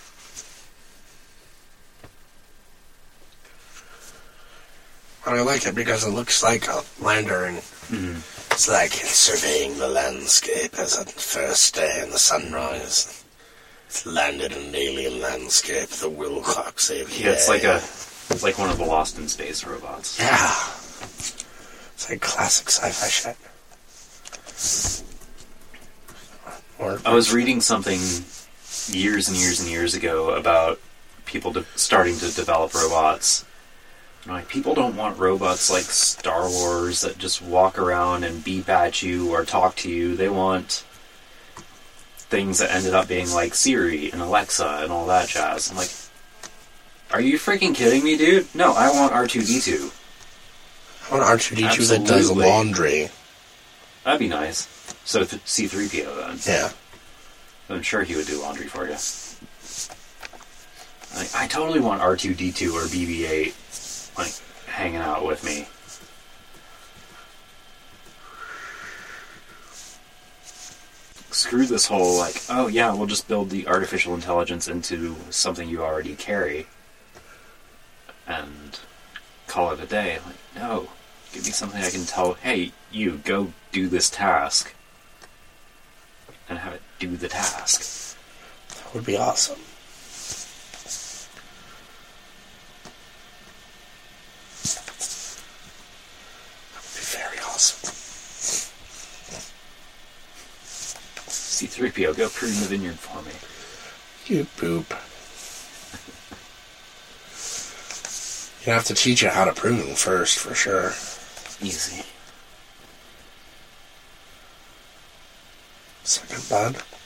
But 5.24 5.38
I 5.38 5.42
like 5.42 5.66
it 5.66 5.74
because 5.74 6.04
it 6.04 6.10
looks 6.10 6.42
like 6.42 6.66
a 6.68 6.82
lander 7.00 7.44
and 7.44 7.58
mm-hmm. 7.58 8.16
it's 8.52 8.68
like 8.68 8.90
surveying 8.90 9.78
the 9.78 9.88
landscape 9.88 10.78
as 10.78 10.98
a 10.98 11.04
first 11.04 11.74
day 11.74 12.00
in 12.02 12.10
the 12.10 12.18
sunrise. 12.18 13.24
It's 13.88 14.04
landed 14.04 14.52
in 14.52 14.66
an 14.66 14.74
alien 14.74 15.18
landscape, 15.22 15.88
the 15.88 16.10
Willcox 16.10 16.90
AVA. 16.90 17.10
Yeah, 17.24 17.30
it's 17.30 17.48
like 17.48 17.64
a, 17.64 17.76
it's 17.76 18.42
like 18.42 18.58
one 18.58 18.68
of 18.68 18.76
the 18.76 18.84
Lost 18.84 19.18
in 19.18 19.26
Space 19.28 19.64
robots. 19.64 20.18
Yeah. 20.18 20.52
It's 21.94 22.10
like 22.10 22.20
classic 22.20 22.68
sci-fi 22.68 23.08
shit. 23.08 23.36
Or 26.78 27.00
I 27.06 27.14
was 27.14 27.32
reading 27.32 27.62
something 27.62 27.98
years 28.88 29.28
and 29.28 29.36
years 29.38 29.60
and 29.60 29.70
years 29.70 29.94
ago 29.94 30.34
about 30.34 30.80
people 31.24 31.52
de- 31.54 31.64
starting 31.74 32.18
to 32.18 32.30
develop 32.30 32.74
robots. 32.74 33.46
And 34.24 34.34
like 34.34 34.48
people 34.48 34.74
don't 34.74 34.96
want 34.96 35.18
robots 35.18 35.70
like 35.70 35.84
Star 35.84 36.46
Wars 36.46 37.00
that 37.00 37.16
just 37.16 37.40
walk 37.40 37.78
around 37.78 38.24
and 38.24 38.44
beep 38.44 38.68
at 38.68 39.02
you 39.02 39.32
or 39.32 39.46
talk 39.46 39.76
to 39.76 39.90
you. 39.90 40.14
They 40.14 40.28
want 40.28 40.84
things 42.28 42.58
that 42.58 42.70
ended 42.70 42.94
up 42.94 43.08
being 43.08 43.30
like 43.32 43.54
Siri 43.54 44.10
and 44.10 44.20
Alexa 44.20 44.80
and 44.82 44.92
all 44.92 45.06
that 45.06 45.28
jazz. 45.28 45.70
I'm 45.70 45.76
like, 45.76 45.90
are 47.10 47.20
you 47.20 47.38
freaking 47.38 47.74
kidding 47.74 48.04
me, 48.04 48.16
dude? 48.16 48.54
No, 48.54 48.74
I 48.74 48.90
want 48.90 49.12
R2D2. 49.12 49.92
I 51.10 51.16
want 51.16 51.40
R2D2 51.40 51.88
that 51.88 52.06
does 52.06 52.30
laundry. 52.30 53.08
That'd 54.04 54.20
be 54.20 54.28
nice. 54.28 54.66
So 55.04 55.24
C3PO 55.24 56.26
then. 56.26 56.38
Yeah. 56.46 56.70
I'm 57.70 57.82
sure 57.82 58.02
he 58.02 58.14
would 58.16 58.26
do 58.26 58.40
laundry 58.40 58.66
for 58.66 58.84
you. 58.84 58.96
Like, 61.16 61.34
I 61.34 61.46
totally 61.46 61.80
want 61.80 62.02
R2D2 62.02 62.72
or 62.74 62.82
BB8 62.86 64.18
like 64.18 64.32
hanging 64.66 65.00
out 65.00 65.24
with 65.26 65.44
me. 65.44 65.66
Screw 71.38 71.66
this 71.66 71.86
whole 71.86 72.18
like, 72.18 72.42
oh 72.48 72.66
yeah, 72.66 72.92
we'll 72.92 73.06
just 73.06 73.28
build 73.28 73.50
the 73.50 73.68
artificial 73.68 74.12
intelligence 74.12 74.66
into 74.66 75.14
something 75.30 75.68
you 75.68 75.84
already 75.84 76.16
carry 76.16 76.66
and 78.26 78.80
call 79.46 79.70
it 79.70 79.78
a 79.78 79.86
day. 79.86 80.18
Like, 80.26 80.34
no. 80.56 80.88
Give 81.32 81.44
me 81.44 81.52
something 81.52 81.80
I 81.80 81.90
can 81.90 82.06
tell, 82.06 82.34
hey, 82.34 82.72
you 82.90 83.20
go 83.24 83.52
do 83.70 83.86
this 83.86 84.10
task 84.10 84.74
and 86.48 86.58
have 86.58 86.72
it 86.72 86.82
do 86.98 87.16
the 87.16 87.28
task. 87.28 88.16
That 88.70 88.92
would 88.92 89.06
be 89.06 89.16
awesome. 89.16 89.60
That 96.74 96.82
would 96.82 96.94
be 96.96 97.04
very 97.04 97.38
awesome. 97.38 97.97
C3PO, 101.58 102.16
go 102.16 102.28
prune 102.28 102.52
the 102.52 102.66
vineyard 102.66 103.00
for 103.00 103.20
me. 103.22 103.32
You 104.26 104.44
poop. 104.56 104.90
You 108.64 108.72
have 108.72 108.84
to 108.84 108.94
teach 108.94 109.24
it 109.24 109.32
how 109.32 109.44
to 109.44 109.52
prune 109.52 109.96
first, 109.96 110.38
for 110.38 110.54
sure. 110.54 110.90
Easy. 111.60 112.04
Second 116.04 116.48
bud. 116.48 116.97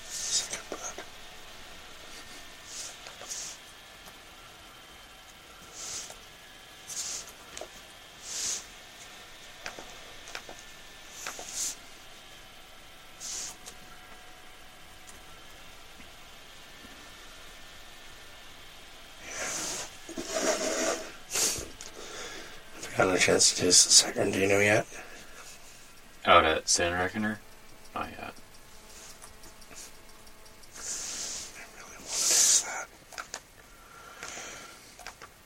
Chance 23.23 23.55
to 23.61 23.71
second. 23.71 24.33
Do 24.33 24.41
you 24.41 24.49
know 24.49 24.59
yet? 24.59 24.85
Out 26.27 26.45
at 26.45 26.69
Sand 26.69 26.97
Reckoner? 26.97 27.39
Not 27.95 28.09
yet. 28.11 28.35
That. 32.67 32.87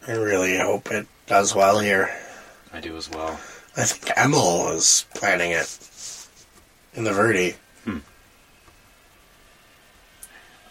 I 0.08 0.12
really 0.12 0.56
hope 0.56 0.90
it 0.90 1.06
does 1.26 1.54
well 1.54 1.80
here. 1.80 2.08
I 2.72 2.80
do 2.80 2.96
as 2.96 3.10
well. 3.10 3.38
I 3.76 3.84
think 3.84 4.10
Emil 4.16 4.70
is 4.70 5.04
planning 5.14 5.50
it 5.50 5.78
in 6.94 7.04
the 7.04 7.12
Verde. 7.12 7.56
Hmm. 7.84 7.98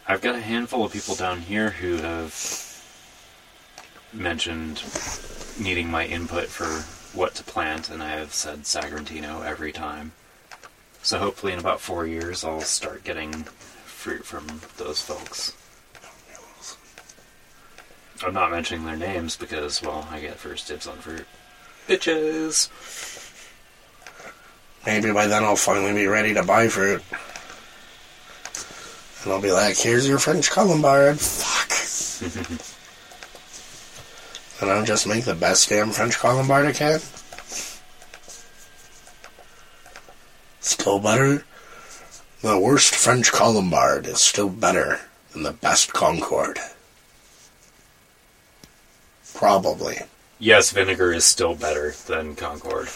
I've 0.08 0.22
got 0.22 0.34
a 0.34 0.42
handful 0.42 0.84
of 0.84 0.92
people 0.92 1.14
down 1.14 1.42
here 1.42 1.70
who 1.70 1.98
have 1.98 2.82
mentioned 4.12 4.82
needing 5.60 5.92
my 5.92 6.08
input 6.08 6.48
for 6.48 6.84
what 7.16 7.34
to 7.36 7.44
plant, 7.44 7.90
and 7.90 8.04
I 8.04 8.10
have 8.10 8.34
said 8.34 8.64
Sagrantino 8.64 9.46
every 9.46 9.72
time. 9.72 10.12
So 11.02 11.20
hopefully, 11.20 11.54
in 11.54 11.60
about 11.60 11.80
four 11.80 12.06
years, 12.06 12.44
I'll 12.44 12.62
start 12.62 13.04
getting 13.04 13.32
fruit 13.86 14.26
from 14.26 14.62
those 14.78 15.02
folks. 15.02 15.54
I'm 18.26 18.34
not 18.34 18.52
mentioning 18.52 18.86
their 18.86 18.96
names 18.96 19.36
because, 19.36 19.82
well, 19.82 20.08
I 20.10 20.20
get 20.20 20.38
first 20.38 20.68
dibs 20.68 20.88
on 20.88 20.98
fruit. 20.98 21.26
Bitches! 21.88 22.70
Maybe 24.86 25.12
by 25.12 25.28
then 25.28 25.44
I'll 25.44 25.56
finally 25.56 25.94
be 25.94 26.08
ready 26.08 26.34
to 26.34 26.44
buy 26.44 26.68
fruit. 26.68 27.04
And 29.24 29.34
I'll 29.34 29.42
be 29.42 29.52
like, 29.52 29.78
here's 29.78 30.08
your 30.08 30.20
French 30.20 30.52
Colombard. 30.52 31.20
Fuck. 31.20 32.62
I'll 34.70 34.86
just 34.86 35.08
make 35.08 35.26
the 35.26 35.36
best 35.36 35.70
damn 35.70 35.92
French 35.92 36.18
Colombard 36.18 36.66
I 36.66 36.72
can. 36.72 37.00
Still 40.60 41.00
better. 41.00 41.46
The 42.42 42.60
worst 42.60 42.96
French 42.96 43.32
Colombard 43.32 44.06
is 44.06 44.22
still 44.22 44.50
better 44.50 45.00
than 45.32 45.44
the 45.44 45.52
best 45.52 45.94
Concord. 45.94 46.60
Probably. 49.34 49.98
Yes, 50.40 50.72
vinegar 50.72 51.12
is 51.12 51.26
still 51.26 51.56
better 51.56 51.92
than 52.08 52.36
Concord. 52.36 52.90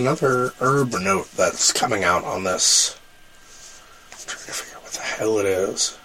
Another 0.00 0.54
herb 0.60 0.94
note 0.94 1.30
that's 1.32 1.72
coming 1.72 2.04
out 2.04 2.24
on 2.24 2.42
this. 2.42 2.98
I'm 4.10 4.18
trying 4.26 4.46
to 4.46 4.52
figure 4.52 4.76
out 4.78 4.82
what 4.82 4.92
the 4.92 5.00
hell 5.00 5.38
it 5.38 5.44
is. 5.44 5.98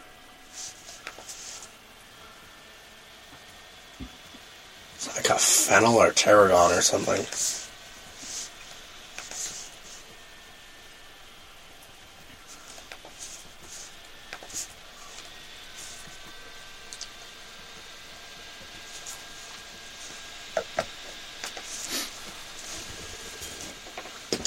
It's 4.95 5.15
like 5.15 5.29
a 5.29 5.39
fennel 5.39 5.95
or 5.95 6.11
tarragon 6.11 6.77
or 6.77 6.81
something. 6.81 7.25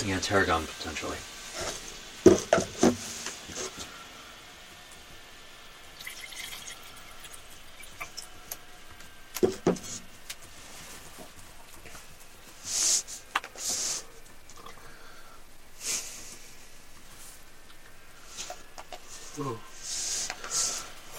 Yeah, 0.07 0.21
potentially. 0.89 1.17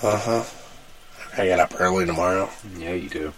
Uh 0.02 0.18
huh. 0.18 0.44
I 1.38 1.46
get 1.46 1.60
up 1.60 1.74
early 1.80 2.06
tomorrow. 2.06 2.50
Yeah, 2.78 2.94
you 2.94 3.10
do. 3.10 3.34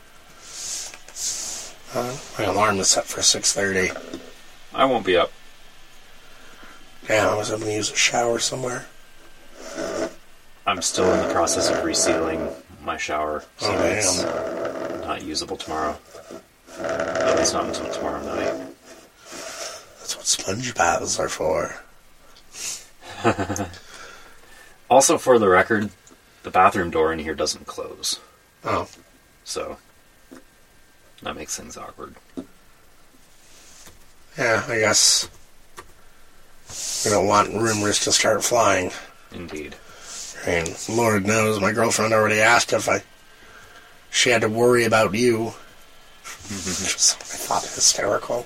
Uh, 1.94 2.18
my 2.38 2.46
alarm 2.46 2.80
is 2.80 2.88
set 2.88 3.06
for 3.06 3.22
six 3.22 3.52
thirty. 3.52 3.92
I 4.74 4.86
won't 4.86 5.06
be 5.06 5.18
up. 5.18 5.32
Yeah, 7.12 7.30
I 7.30 7.36
was 7.36 7.50
hoping 7.50 7.66
to 7.66 7.74
use 7.74 7.92
a 7.92 7.96
shower 7.96 8.40
somewhere. 8.40 8.86
I'm 10.66 10.82
still 10.82 11.12
in 11.14 11.28
the 11.28 11.34
process 11.34 11.70
of 11.70 11.78
resealing 11.84 12.54
my 12.84 12.96
shower, 12.98 13.44
oh, 13.62 13.66
so 13.66 13.74
Oh, 13.76 13.84
it's 13.86 14.22
damn. 14.24 15.02
not 15.02 15.22
usable 15.24 15.58
tomorrow. 15.58 15.98
At 16.80 17.38
least 17.38 17.54
not 17.54 17.66
until 17.66 17.92
tomorrow 17.92 18.24
night. 18.24 18.54
That's 19.30 20.16
what 20.16 20.26
sponge 20.26 20.74
baths 20.74 21.20
are 21.20 21.30
for. 21.30 21.76
Also, 24.90 25.18
for 25.18 25.40
the 25.40 25.48
record, 25.48 25.90
the 26.44 26.52
bathroom 26.52 26.90
door 26.92 27.14
in 27.14 27.20
here 27.20 27.34
doesn't 27.34 27.66
close, 27.66 28.20
Oh, 28.66 28.90
so 29.46 29.78
that 31.24 31.34
makes 31.34 31.56
things 31.58 31.78
awkward. 31.78 32.16
yeah, 34.38 34.66
I 34.68 34.80
guess 34.80 35.30
we 37.04 37.12
don't 37.12 37.28
want 37.28 37.54
rumors 37.54 38.00
to 38.02 38.12
start 38.12 38.44
flying. 38.44 38.92
Indeed. 39.32 39.76
Mean, 40.46 40.66
Lord 40.90 41.26
knows 41.26 41.60
my 41.60 41.72
girlfriend 41.72 42.14
already 42.14 42.40
asked 42.40 42.74
if 42.74 42.90
I 42.90 43.04
she 44.10 44.30
had 44.30 44.42
to 44.42 44.50
worry 44.50 44.84
about 44.84 45.14
you. 45.14 45.48
I 46.24 46.24
thought, 46.24 47.64
hysterical. 47.64 48.46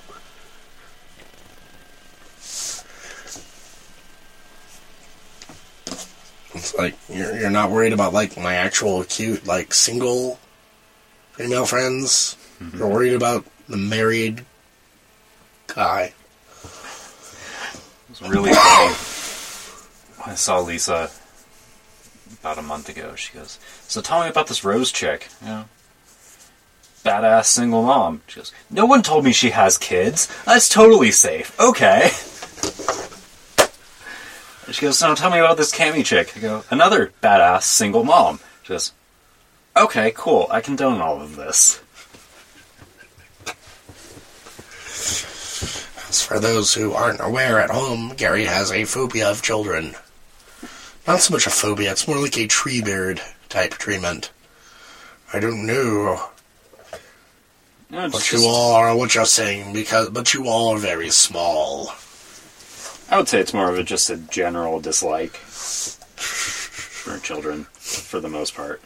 It's 6.53 6.73
like 6.75 6.95
you're 7.09 7.37
you're 7.37 7.49
not 7.49 7.71
worried 7.71 7.93
about 7.93 8.13
like 8.13 8.37
my 8.37 8.55
actual 8.55 9.03
cute 9.03 9.45
like 9.45 9.73
single 9.73 10.39
female 11.33 11.65
friends. 11.65 12.37
Mm-hmm. 12.61 12.77
You're 12.77 12.87
worried 12.87 13.13
about 13.13 13.45
the 13.67 13.77
married 13.77 14.45
guy. 15.67 16.13
It 18.15 18.21
was 18.21 18.31
really 18.31 18.53
funny. 18.53 20.31
I 20.31 20.35
saw 20.35 20.59
Lisa 20.61 21.11
about 22.39 22.57
a 22.57 22.61
month 22.61 22.87
ago. 22.87 23.13
She 23.15 23.33
goes, 23.33 23.59
"So 23.89 24.01
tell 24.01 24.23
me 24.23 24.29
about 24.29 24.47
this 24.47 24.63
Rose 24.63 24.91
chick." 24.91 25.27
Yeah. 25.43 25.65
badass 27.03 27.45
single 27.47 27.83
mom. 27.83 28.21
She 28.27 28.39
goes, 28.39 28.53
"No 28.69 28.85
one 28.85 29.03
told 29.03 29.25
me 29.25 29.33
she 29.33 29.49
has 29.51 29.77
kids. 29.77 30.27
That's 30.45 30.69
totally 30.69 31.11
safe." 31.11 31.51
Okay. 31.59 32.11
She 34.71 34.81
goes, 34.81 34.97
"So 34.97 35.13
tell 35.13 35.29
me 35.29 35.39
about 35.39 35.57
this 35.57 35.73
Cammy 35.73 36.03
chick." 36.03 36.35
I 36.37 36.39
go, 36.39 36.63
"Another 36.71 37.11
badass 37.21 37.63
single 37.63 38.05
mom." 38.05 38.39
She 38.63 38.69
goes, 38.69 38.93
"Okay, 39.75 40.11
cool. 40.15 40.47
I 40.49 40.61
condone 40.61 41.01
all 41.01 41.21
of 41.21 41.35
this." 41.35 41.79
As 46.15 46.21
for 46.21 46.39
those 46.39 46.73
who 46.73 46.93
aren't 46.93 47.19
aware 47.19 47.59
at 47.59 47.71
home, 47.71 48.13
Gary 48.15 48.45
has 48.45 48.71
a 48.71 48.85
phobia 48.85 49.29
of 49.29 49.41
children. 49.41 49.95
Not 51.05 51.19
so 51.19 51.33
much 51.33 51.45
a 51.45 51.49
phobia, 51.49 51.91
it's 51.91 52.07
more 52.07 52.19
like 52.21 52.37
a 52.37 52.47
tree 52.47 52.81
beard. 52.81 53.19
type 53.49 53.71
treatment. 53.71 54.31
I 55.33 55.41
don't 55.41 55.65
know 55.65 56.29
No, 57.89 58.07
what 58.07 58.31
you 58.31 58.45
all 58.45 58.75
are, 58.75 58.95
what 58.95 59.13
you're 59.13 59.25
saying, 59.25 59.73
because 59.73 60.09
but 60.09 60.33
you 60.33 60.47
all 60.47 60.69
are 60.69 60.77
very 60.77 61.09
small. 61.09 61.91
I 63.11 63.17
would 63.17 63.27
say 63.27 63.41
it's 63.41 63.53
more 63.53 63.69
of 63.69 63.77
a 63.77 63.83
just 63.83 64.09
a 64.09 64.15
general 64.15 64.79
dislike 64.79 65.35
for 65.35 67.19
children, 67.19 67.65
for 67.73 68.21
the 68.21 68.29
most 68.29 68.55
part. 68.55 68.81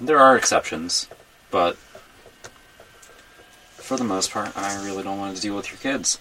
There 0.00 0.20
are 0.20 0.36
exceptions, 0.36 1.08
but 1.50 1.76
for 3.82 3.96
the 3.96 4.04
most 4.04 4.30
part, 4.30 4.56
I 4.56 4.82
really 4.84 5.02
don't 5.02 5.18
want 5.18 5.34
to 5.36 5.42
deal 5.42 5.56
with 5.56 5.70
your 5.70 5.78
kids 5.78 6.18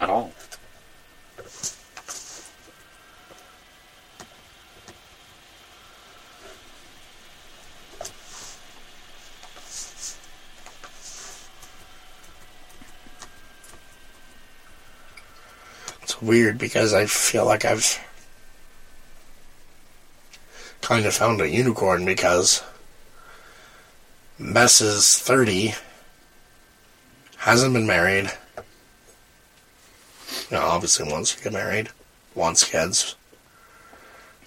at 0.00 0.08
all. 0.08 0.32
It's 16.02 16.22
weird 16.22 16.56
because 16.56 16.94
I 16.94 17.06
feel 17.06 17.44
like 17.44 17.64
I've 17.64 17.98
kind 20.80 21.04
of 21.04 21.14
found 21.14 21.40
a 21.40 21.48
unicorn 21.48 22.04
because 22.04 22.62
Bess 24.38 24.80
is 24.80 25.18
30, 25.18 25.74
hasn't 27.38 27.72
been 27.74 27.86
married. 27.86 28.30
You 30.50 30.56
know, 30.58 30.62
obviously 30.62 31.10
wants 31.10 31.34
to 31.34 31.42
get 31.42 31.52
married, 31.52 31.88
wants 32.34 32.64
kids. 32.64 33.14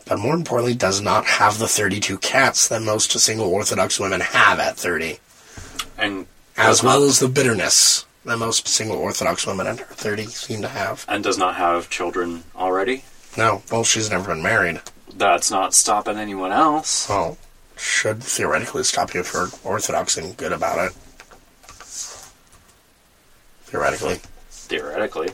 But 0.05 0.19
more 0.19 0.35
importantly, 0.35 0.75
does 0.75 1.01
not 1.01 1.25
have 1.25 1.57
the 1.59 1.67
32 1.67 2.17
cats 2.19 2.67
that 2.69 2.81
most 2.81 3.11
single 3.11 3.47
Orthodox 3.47 3.99
women 3.99 4.21
have 4.21 4.59
at 4.59 4.77
30. 4.77 5.19
And 5.97 6.27
As 6.55 6.81
well 6.83 7.03
as 7.03 7.19
the 7.19 7.27
bitterness 7.27 8.05
that 8.25 8.37
most 8.37 8.67
single 8.67 8.97
Orthodox 8.97 9.45
women 9.47 9.67
under 9.67 9.83
30 9.83 10.25
seem 10.27 10.61
to 10.61 10.67
have. 10.67 11.05
and 11.07 11.23
does 11.23 11.37
not 11.37 11.55
have 11.55 11.89
children 11.89 12.43
already. 12.55 13.03
No, 13.37 13.61
well, 13.71 13.83
she's 13.83 14.09
never 14.09 14.33
been 14.33 14.43
married. 14.43 14.81
That's 15.13 15.49
not 15.51 15.73
stopping 15.73 16.17
anyone 16.17 16.51
else. 16.51 17.07
Well, 17.09 17.37
should 17.77 18.23
theoretically 18.23 18.83
stop 18.83 19.13
you 19.13 19.23
for 19.23 19.49
Orthodox 19.67 20.17
and 20.17 20.35
good 20.35 20.51
about 20.51 20.79
it. 20.79 20.91
Theoretically. 23.65 24.19
Theoretically. 24.49 25.29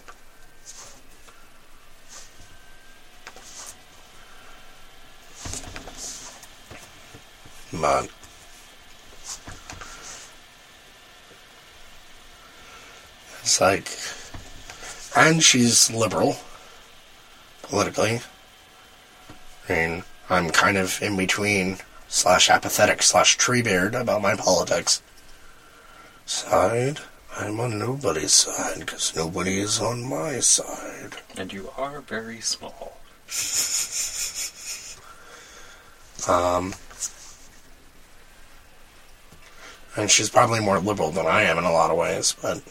But. 7.71 8.09
It's 13.41 13.61
like. 13.61 13.89
And 15.15 15.43
she's 15.43 15.91
liberal. 15.91 16.37
Politically. 17.63 18.21
I 19.69 19.73
mean, 19.73 20.03
I'm 20.29 20.49
kind 20.49 20.77
of 20.77 21.01
in 21.01 21.15
between 21.15 21.77
slash 22.13 22.47
apathetic 22.47 23.01
slash 23.01 23.37
treebeard 23.39 23.99
about 23.99 24.21
my 24.21 24.35
politics. 24.35 25.01
Side. 26.27 26.99
I'm 27.35 27.59
on 27.59 27.79
nobody's 27.79 28.33
side 28.33 28.81
because 28.81 29.15
nobody 29.15 29.59
is 29.59 29.81
on 29.81 30.07
my 30.07 30.39
side. 30.39 31.15
And 31.35 31.51
you 31.51 31.71
are 31.75 32.01
very 32.01 32.39
small. 32.39 32.97
Um, 36.25 36.73
and 39.97 40.09
she's 40.09 40.29
probably 40.29 40.61
more 40.61 40.79
liberal 40.79 41.11
than 41.11 41.25
I 41.25 41.41
am 41.41 41.57
in 41.57 41.65
a 41.65 41.71
lot 41.71 41.91
of 41.91 41.97
ways, 41.97 42.33
but 42.41 42.63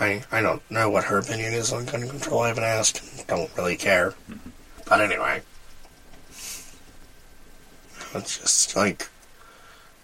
I 0.00 0.24
I 0.32 0.40
don't 0.42 0.68
know 0.68 0.90
what 0.90 1.04
her 1.04 1.18
opinion 1.18 1.54
is 1.54 1.72
on 1.72 1.84
gun 1.84 2.08
control. 2.08 2.40
I 2.40 2.48
haven't 2.48 2.64
asked. 2.64 3.28
Don't 3.28 3.56
really 3.56 3.76
care. 3.76 4.14
But 4.88 5.00
anyway, 5.00 5.42
it's 8.14 8.38
just 8.38 8.76
like 8.76 9.08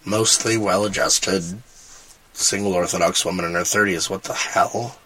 mostly 0.05 0.57
well-adjusted 0.57 1.43
single 2.33 2.73
Orthodox 2.75 3.25
woman 3.25 3.45
in 3.45 3.55
her 3.55 3.65
thirties. 3.65 4.11
What 4.11 4.25
the 4.25 4.35
hell? 4.35 4.99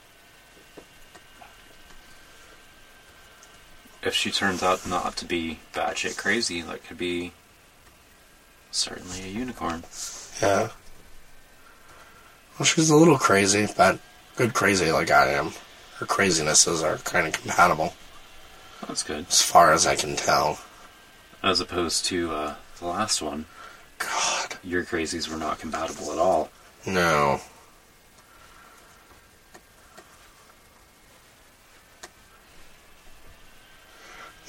If 4.02 4.14
she 4.14 4.30
turns 4.30 4.62
out 4.62 4.86
not 4.88 5.16
to 5.18 5.24
be 5.24 5.58
batshit 5.74 6.16
crazy, 6.16 6.62
that 6.62 6.84
could 6.84 6.98
be 6.98 7.32
certainly 8.70 9.22
a 9.24 9.26
unicorn. 9.26 9.82
Yeah. 10.40 10.68
Well, 12.58 12.66
she's 12.66 12.90
a 12.90 12.96
little 12.96 13.18
crazy, 13.18 13.66
but 13.76 13.98
good 14.36 14.54
crazy 14.54 14.90
like 14.92 15.10
I 15.10 15.30
am. 15.32 15.52
Her 15.98 16.06
crazinesses 16.06 16.82
are 16.82 16.98
kind 16.98 17.26
of 17.26 17.32
compatible, 17.32 17.92
That's 18.86 19.02
good. 19.02 19.26
as 19.28 19.42
far 19.42 19.72
as 19.72 19.84
I 19.86 19.96
can 19.96 20.14
tell. 20.14 20.60
As 21.42 21.60
opposed 21.60 22.04
to 22.06 22.30
uh, 22.32 22.54
the 22.78 22.86
last 22.86 23.20
one, 23.22 23.46
God, 23.98 24.56
your 24.62 24.84
crazies 24.84 25.28
were 25.28 25.36
not 25.36 25.58
compatible 25.58 26.12
at 26.12 26.18
all. 26.18 26.50
no. 26.86 27.40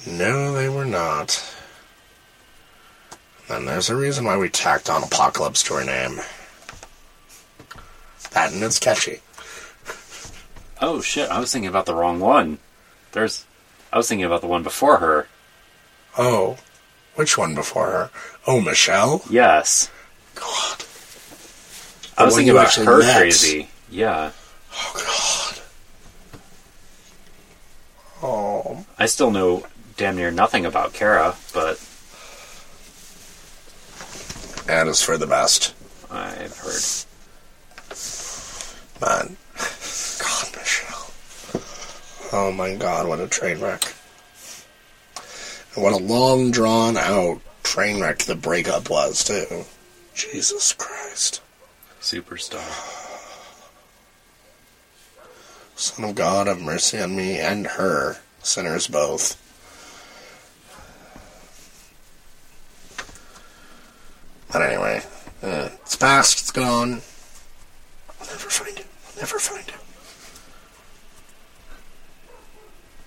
No, 0.07 0.53
they 0.53 0.69
were 0.69 0.85
not. 0.85 1.43
And 3.49 3.67
there's 3.67 3.89
a 3.89 3.95
reason 3.95 4.25
why 4.25 4.37
we 4.37 4.49
tacked 4.49 4.89
on 4.89 5.03
Apocalypse 5.03 5.61
to 5.63 5.73
her 5.75 5.83
name. 5.83 6.21
That 8.31 8.53
and 8.53 8.63
it's 8.63 8.79
catchy. 8.79 9.19
Oh 10.81 11.01
shit, 11.01 11.29
I 11.29 11.39
was 11.39 11.51
thinking 11.51 11.69
about 11.69 11.85
the 11.85 11.95
wrong 11.95 12.19
one. 12.19 12.59
There's. 13.11 13.45
I 13.91 13.97
was 13.97 14.07
thinking 14.07 14.25
about 14.25 14.41
the 14.41 14.47
one 14.47 14.63
before 14.63 14.97
her. 14.97 15.27
Oh, 16.17 16.57
which 17.15 17.37
one 17.37 17.55
before 17.55 17.87
her? 17.87 18.11
Oh, 18.47 18.61
Michelle? 18.61 19.21
Yes. 19.29 19.89
God. 20.35 20.83
I 22.17 22.25
was 22.25 22.35
thinking 22.35 22.51
about 22.51 22.67
actually 22.67 22.85
her 22.87 22.99
met. 22.99 23.17
crazy. 23.17 23.69
Yeah. 23.89 24.31
Oh, 24.73 24.93
God. 24.95 25.61
Oh, 28.21 28.85
I 28.97 29.05
still 29.05 29.31
know 29.31 29.65
damn 29.95 30.15
near 30.15 30.31
nothing 30.31 30.65
about 30.65 30.93
Kara, 30.93 31.35
but 31.53 31.79
that 34.67 34.87
is 34.87 35.01
for 35.01 35.17
the 35.17 35.27
best. 35.27 35.73
I've 36.11 36.57
heard. 36.57 36.81
Man. 39.01 39.37
God, 40.19 40.57
Michelle. 40.57 41.11
Oh 42.31 42.51
my 42.51 42.75
god, 42.75 43.07
what 43.07 43.19
a 43.19 43.27
train 43.27 43.59
wreck. 43.59 43.93
What 45.79 45.93
a 45.93 46.03
long 46.03 46.51
drawn 46.51 46.97
out 46.97 47.39
train 47.63 48.01
wreck 48.01 48.19
the 48.19 48.35
breakup 48.35 48.89
was, 48.89 49.23
too. 49.23 49.63
Jesus 50.13 50.73
Christ. 50.73 51.41
Superstar. 52.01 52.59
Son 55.77 56.03
of 56.03 56.15
God, 56.15 56.47
have 56.47 56.59
mercy 56.59 56.99
on 56.99 57.15
me 57.15 57.39
and 57.39 57.65
her, 57.65 58.17
sinners 58.43 58.87
both. 58.87 59.37
But 64.51 64.61
anyway, 64.61 65.01
uh, 65.41 65.69
it's 65.81 65.95
past, 65.95 66.39
it's 66.39 66.51
gone. 66.51 67.01
I'll 68.19 68.27
never 68.27 68.49
find 68.49 68.77
it. 68.77 68.85
I'll 69.07 69.19
never 69.21 69.39
find 69.39 69.65
it. 69.65 69.75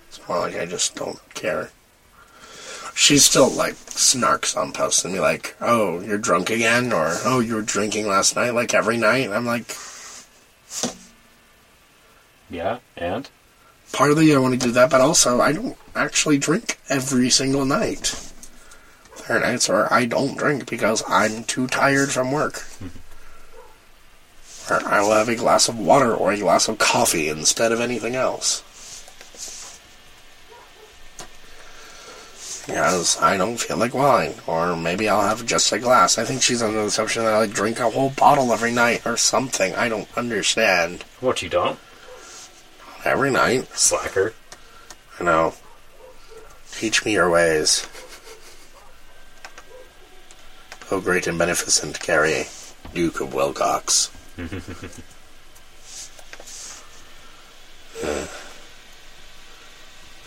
It's 0.07 0.27
more 0.27 0.39
like 0.39 0.55
I 0.55 0.65
just 0.65 0.95
don't 0.95 1.19
care. 1.35 1.69
She 2.95 3.17
still, 3.17 3.49
like, 3.49 3.73
snarks 3.73 4.55
on 4.55 4.71
posts 4.71 5.03
and 5.03 5.13
be 5.13 5.19
like, 5.19 5.55
oh, 5.59 5.99
you're 6.01 6.17
drunk 6.17 6.49
again? 6.49 6.93
Or, 6.93 7.15
oh, 7.25 7.39
you 7.39 7.55
were 7.55 7.61
drinking 7.61 8.07
last 8.07 8.35
night, 8.35 8.51
like 8.51 8.73
every 8.73 8.97
night? 8.97 9.29
I'm 9.31 9.45
like, 9.45 9.75
Yeah, 12.49 12.79
and? 12.95 13.29
partly 13.91 14.33
I 14.35 14.39
want 14.39 14.59
to 14.59 14.67
do 14.67 14.71
that, 14.73 14.89
but 14.89 15.01
also 15.01 15.39
I 15.41 15.53
don't 15.53 15.77
actually 15.95 16.37
drink 16.37 16.79
every 16.89 17.29
single 17.29 17.65
night. 17.65 18.15
There 19.27 19.37
are 19.37 19.39
nights 19.39 19.69
where 19.69 19.91
I 19.93 20.05
don't 20.05 20.37
drink 20.37 20.69
because 20.69 21.03
I'm 21.07 21.43
too 21.45 21.67
tired 21.67 22.11
from 22.11 22.31
work. 22.31 22.55
Mm-hmm. 22.79 24.73
or 24.73 24.87
I 24.87 25.01
will 25.01 25.11
have 25.11 25.29
a 25.29 25.35
glass 25.35 25.69
of 25.69 25.79
water 25.79 26.13
or 26.13 26.31
a 26.31 26.37
glass 26.39 26.67
of 26.67 26.77
coffee 26.77 27.29
instead 27.29 27.71
of 27.71 27.79
anything 27.79 28.15
else. 28.15 28.63
Because 32.65 33.21
I 33.21 33.35
don't 33.35 33.59
feel 33.59 33.75
like 33.75 33.93
wine, 33.93 34.35
or 34.47 34.75
maybe 34.75 35.09
I'll 35.09 35.27
have 35.27 35.45
just 35.45 35.71
a 35.73 35.79
glass. 35.79 36.17
I 36.17 36.23
think 36.23 36.41
she's 36.41 36.61
under 36.61 36.79
the 36.79 36.85
assumption 36.85 37.23
that 37.23 37.33
I 37.33 37.39
like 37.39 37.51
drink 37.51 37.79
a 37.79 37.89
whole 37.89 38.11
bottle 38.11 38.53
every 38.53 38.71
night 38.71 39.05
or 39.05 39.17
something. 39.17 39.75
I 39.75 39.89
don't 39.89 40.07
understand. 40.17 41.03
What 41.19 41.41
you 41.41 41.49
don't? 41.49 41.77
Every 43.03 43.31
night, 43.31 43.67
Slacker. 43.77 44.33
I 45.19 45.23
know. 45.25 45.55
Teach 46.71 47.03
me 47.03 47.13
your 47.13 47.29
ways. 47.29 47.85
O 50.89 51.01
great 51.01 51.27
and 51.27 51.37
beneficent 51.37 51.99
Gary, 52.01 52.45
Duke 52.93 53.19
of 53.19 53.33
Willcox. 53.33 54.09
Uh, 58.03 58.27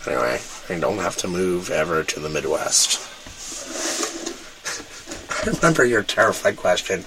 anyway, 0.07 0.39
I 0.69 0.79
don't 0.79 0.99
have 0.99 1.17
to 1.17 1.27
move 1.27 1.69
ever 1.69 2.03
to 2.03 2.19
the 2.19 2.29
Midwest. 2.29 2.99
I 5.29 5.49
remember 5.55 5.85
your 5.85 6.03
terrified 6.03 6.57
question. 6.57 7.03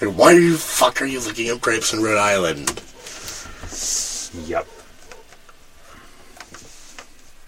Like, 0.00 0.16
why 0.16 0.34
the 0.34 0.56
fuck 0.56 1.00
are 1.00 1.06
you 1.06 1.20
looking 1.20 1.48
at 1.48 1.60
grapes 1.60 1.92
in 1.92 2.02
Rhode 2.02 2.18
Island? 2.18 2.68
Yep. 4.48 4.66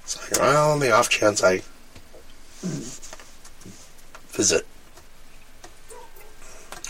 It's 0.02 0.30
like, 0.30 0.40
well, 0.40 0.72
on 0.72 0.80
the 0.80 0.92
off 0.92 1.08
chance 1.08 1.42
I 1.42 1.62
visit. 4.36 4.66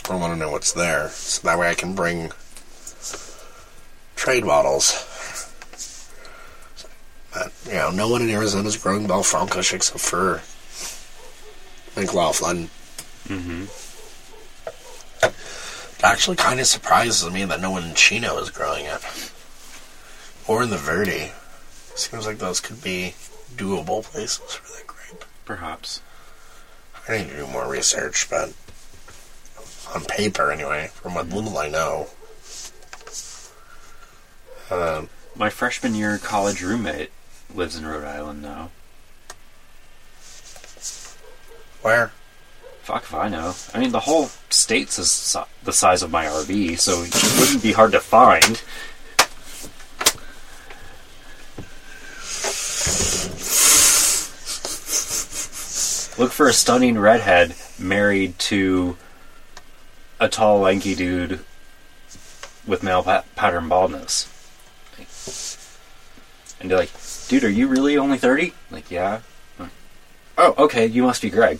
I 0.09 0.15
want 0.15 0.33
to 0.33 0.39
know 0.39 0.51
what's 0.51 0.71
there, 0.71 1.09
so 1.09 1.45
that 1.47 1.59
way 1.59 1.69
I 1.69 1.73
can 1.73 1.95
bring 1.95 2.31
trade 4.15 4.45
bottles. 4.45 5.05
But, 7.37 7.53
you 7.67 7.73
know, 7.73 7.91
no 7.91 8.09
one 8.09 8.23
in 8.23 8.31
Arizona 8.31 8.67
is 8.67 8.77
growing 8.77 9.07
Belfrancos 9.07 9.71
except 9.71 9.99
for 9.99 10.41
McLaughlin. 11.95 12.69
Mm-hmm. 13.27 13.65
It 15.23 16.03
actually 16.03 16.37
kind 16.37 16.59
of 16.59 16.65
surprises 16.65 17.31
me 17.31 17.45
that 17.45 17.61
no 17.61 17.69
one 17.69 17.83
in 17.83 17.93
Chino 17.93 18.39
is 18.39 18.49
growing 18.49 18.85
it. 18.85 19.01
Or 20.47 20.63
in 20.63 20.71
the 20.71 20.77
Verde. 20.77 21.31
Seems 21.93 22.25
like 22.25 22.39
those 22.39 22.59
could 22.59 22.81
be 22.81 23.13
doable 23.55 24.03
places 24.03 24.55
for 24.55 24.77
that 24.77 24.87
grape. 24.87 25.23
Perhaps. 25.45 26.01
I 27.07 27.19
need 27.19 27.29
to 27.29 27.35
do 27.37 27.47
more 27.47 27.67
research, 27.67 28.27
but 28.31 28.53
on 29.93 30.05
paper 30.05 30.51
anyway, 30.51 30.89
from 30.93 31.13
what 31.13 31.29
little 31.29 31.57
I 31.57 31.69
know. 31.69 32.07
Um, 34.71 35.09
My 35.35 35.51
freshman 35.51 35.93
year 35.93 36.17
college 36.17 36.63
roommate 36.63 37.11
lives 37.53 37.75
in 37.77 37.85
Rhode 37.85 38.03
Island 38.03 38.41
now. 38.41 38.69
where? 41.81 42.11
Fuck 42.81 43.03
if 43.03 43.13
I 43.13 43.29
know. 43.29 43.53
I 43.73 43.79
mean, 43.79 43.91
the 43.91 44.01
whole 44.01 44.29
state's 44.49 44.97
is 44.97 45.35
the 45.63 45.73
size 45.73 46.03
of 46.03 46.11
my 46.11 46.25
RV, 46.25 46.79
so 46.79 47.03
it 47.03 47.39
wouldn't 47.39 47.63
be 47.63 47.73
hard 47.73 47.91
to 47.91 47.99
find. 47.99 48.61
Look 56.17 56.31
for 56.31 56.47
a 56.47 56.53
stunning 56.53 56.97
redhead 56.97 57.55
married 57.77 58.39
to 58.39 58.97
a 60.19 60.27
tall, 60.27 60.59
lanky 60.59 60.95
dude 60.95 61.41
with 62.65 62.83
male 62.83 63.03
pa- 63.03 63.23
pattern 63.35 63.69
baldness. 63.69 64.27
And 66.59 66.71
like, 66.71 66.89
dude, 67.27 67.43
are 67.43 67.49
you 67.49 67.67
really 67.67 67.97
only 67.97 68.17
30? 68.17 68.53
Like, 68.71 68.89
yeah. 68.89 69.21
Oh, 70.37 70.53
okay, 70.57 70.85
you 70.85 71.03
must 71.03 71.21
be 71.21 71.29
Greg. 71.29 71.59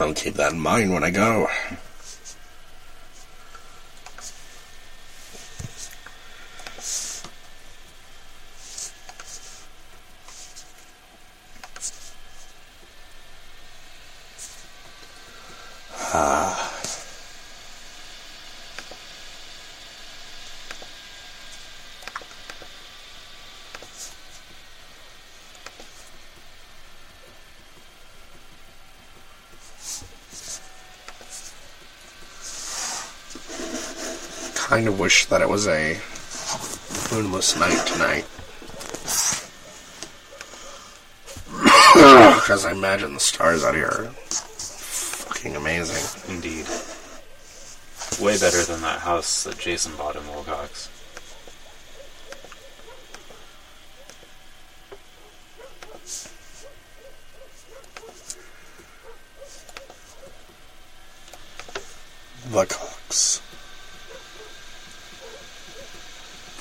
I'll 0.00 0.14
keep 0.14 0.34
that 0.34 0.52
in 0.52 0.60
mind 0.60 0.94
when 0.94 1.04
I 1.04 1.10
go. 1.10 1.48
Ah. 16.14 16.47
Kind 34.68 34.86
of 34.86 35.00
wish 35.00 35.24
that 35.26 35.40
it 35.40 35.48
was 35.48 35.66
a 35.66 35.98
moonless 37.10 37.58
night 37.58 37.86
tonight. 37.86 38.26
because 42.34 42.66
I 42.66 42.72
imagine 42.72 43.14
the 43.14 43.20
stars 43.20 43.64
out 43.64 43.74
here 43.74 43.86
are 43.86 44.04
fucking 44.04 45.56
amazing. 45.56 46.34
Indeed. 46.34 46.66
Way 48.20 48.38
better 48.38 48.62
than 48.62 48.82
that 48.82 49.00
house 49.00 49.44
that 49.44 49.58
Jason 49.58 49.96
bought 49.96 50.16
in 50.16 50.22
Willcox. 50.24 50.90
The 62.52 62.66
Cox. 62.66 63.40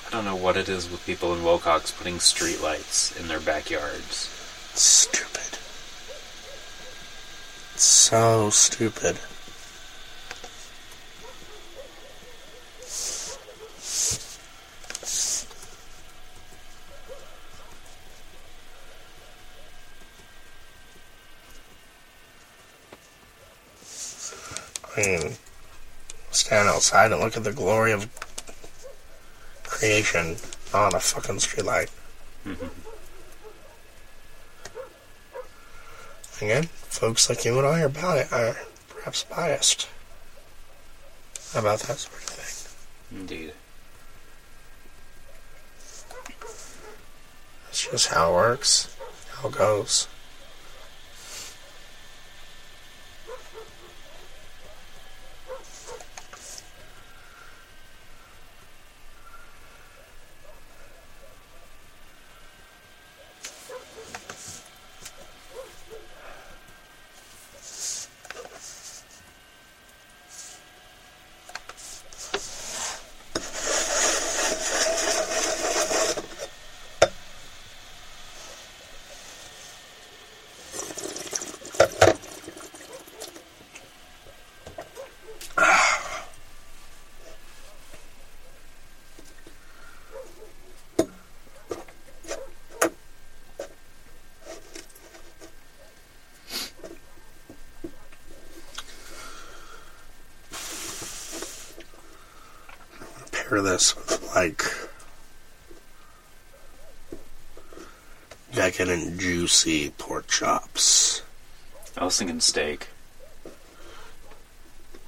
I 0.07 0.11
don't 0.11 0.25
know 0.25 0.36
what 0.47 0.55
it 0.55 0.69
is 0.69 0.89
with 0.89 1.05
people 1.05 1.33
in 1.33 1.41
Willcox 1.41 1.93
putting 1.97 2.19
streetlights 2.19 3.19
in 3.19 3.27
their 3.27 3.41
backyards. 3.41 4.29
Stupid. 4.73 5.59
So 7.75 8.49
stupid. 8.49 9.17
I 24.95 25.05
mean, 25.05 25.33
stand 26.31 26.69
outside 26.69 27.11
and 27.11 27.19
look 27.19 27.35
at 27.35 27.43
the 27.43 27.51
glory 27.51 27.91
of 27.91 28.07
creation 29.77 30.35
on 30.73 30.95
a 30.95 30.99
fucking 30.99 31.35
streetlight. 31.35 31.89
Mm-hmm. 32.45 32.67
Again, 36.43 36.63
folks 36.63 37.29
like 37.29 37.45
you 37.45 37.57
and 37.59 37.67
I 37.67 37.81
are 37.81 37.85
about 37.85 38.17
it 38.17 38.33
are 38.33 38.57
perhaps 38.89 39.23
biased 39.23 39.87
about 41.55 41.79
that 41.81 41.97
sort 41.97 42.15
of 42.15 42.21
thing. 42.23 43.19
Indeed. 43.19 43.53
It's 47.69 47.87
just 47.91 48.07
how 48.07 48.31
it 48.31 48.33
works, 48.33 48.95
how 49.35 49.49
it 49.49 49.55
goes. 49.55 50.07
Pair 103.57 103.63
this 103.63 103.95
with 103.95 104.35
like 104.35 104.63
decadent, 108.53 109.19
juicy 109.19 109.89
pork 109.97 110.27
chops. 110.27 111.23
I 111.97 112.05
was 112.05 112.19
thinking 112.19 112.39
steak. 112.39 112.89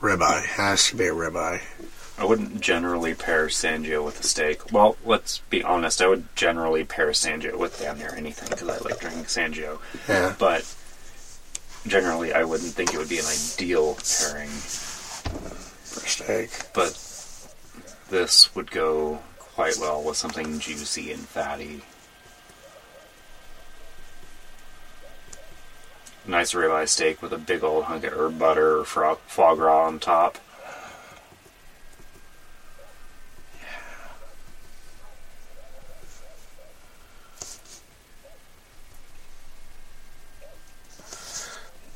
Ribeye 0.01 0.45
has 0.45 0.87
to 0.87 0.95
be 0.95 1.05
a 1.05 1.13
ribeye. 1.13 1.61
I 2.17 2.25
wouldn't 2.25 2.59
generally 2.59 3.13
pair 3.13 3.49
Sanjo 3.49 4.03
with 4.03 4.19
a 4.19 4.23
steak. 4.23 4.73
Well, 4.73 4.97
let's 5.05 5.37
be 5.51 5.61
honest. 5.61 6.01
I 6.01 6.07
would 6.07 6.35
generally 6.35 6.83
pair 6.83 7.09
Sanjo 7.09 7.55
with 7.55 7.79
damn 7.79 7.99
near 7.99 8.15
anything 8.15 8.49
because 8.49 8.67
I 8.67 8.79
like 8.79 8.99
drinking 8.99 9.25
Sanjo. 9.25 9.77
Yeah. 10.07 10.33
But 10.39 10.65
generally, 11.85 12.33
I 12.33 12.45
wouldn't 12.45 12.73
think 12.73 12.95
it 12.95 12.97
would 12.97 13.09
be 13.09 13.19
an 13.19 13.25
ideal 13.25 13.93
pairing. 13.93 14.49
For 14.49 16.07
steak. 16.07 16.49
But 16.73 16.99
this 18.09 18.55
would 18.55 18.71
go 18.71 19.19
quite 19.37 19.77
well 19.79 20.03
with 20.03 20.17
something 20.17 20.59
juicy 20.59 21.11
and 21.11 21.21
fatty. 21.21 21.81
Nice 26.25 26.53
ribeye 26.53 26.87
steak 26.87 27.21
with 27.21 27.33
a 27.33 27.37
big 27.37 27.63
old 27.63 27.85
hunk 27.85 28.03
of 28.03 28.13
herb 28.13 28.37
butter 28.37 28.79
or 28.79 28.85
foie 28.85 29.55
gras 29.55 29.87
on 29.87 29.99
top. 29.99 30.37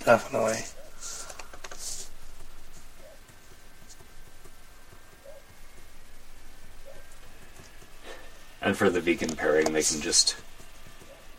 Definitely. 0.04 0.66
And 8.64 8.78
for 8.78 8.90
the 8.90 9.02
vegan 9.02 9.36
pairing, 9.36 9.74
they 9.74 9.84
can 9.84 10.00
just 10.00 10.38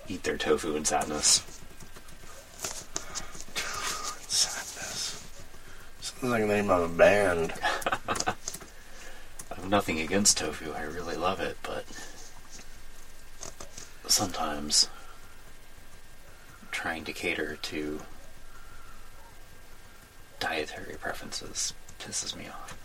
eat 0.08 0.24
their 0.24 0.36
tofu 0.36 0.76
in 0.76 0.84
sadness. 0.84 1.38
Tofu 3.54 4.14
in 4.20 4.28
sadness. 4.28 5.26
Sounds 6.00 6.22
like 6.22 6.42
the 6.42 6.48
name 6.48 6.70
of 6.70 6.82
a 6.82 6.94
band. 6.94 7.54
I 9.50 9.54
have 9.56 9.68
nothing 9.68 10.00
against 10.00 10.36
tofu, 10.36 10.72
I 10.72 10.82
really 10.82 11.16
love 11.16 11.40
it, 11.40 11.56
but 11.62 11.86
sometimes 14.06 14.88
trying 16.70 17.04
to 17.04 17.12
cater 17.14 17.56
to 17.62 18.00
dietary 20.40 20.96
preferences 21.00 21.72
pisses 21.98 22.36
me 22.36 22.48
off. 22.48 22.76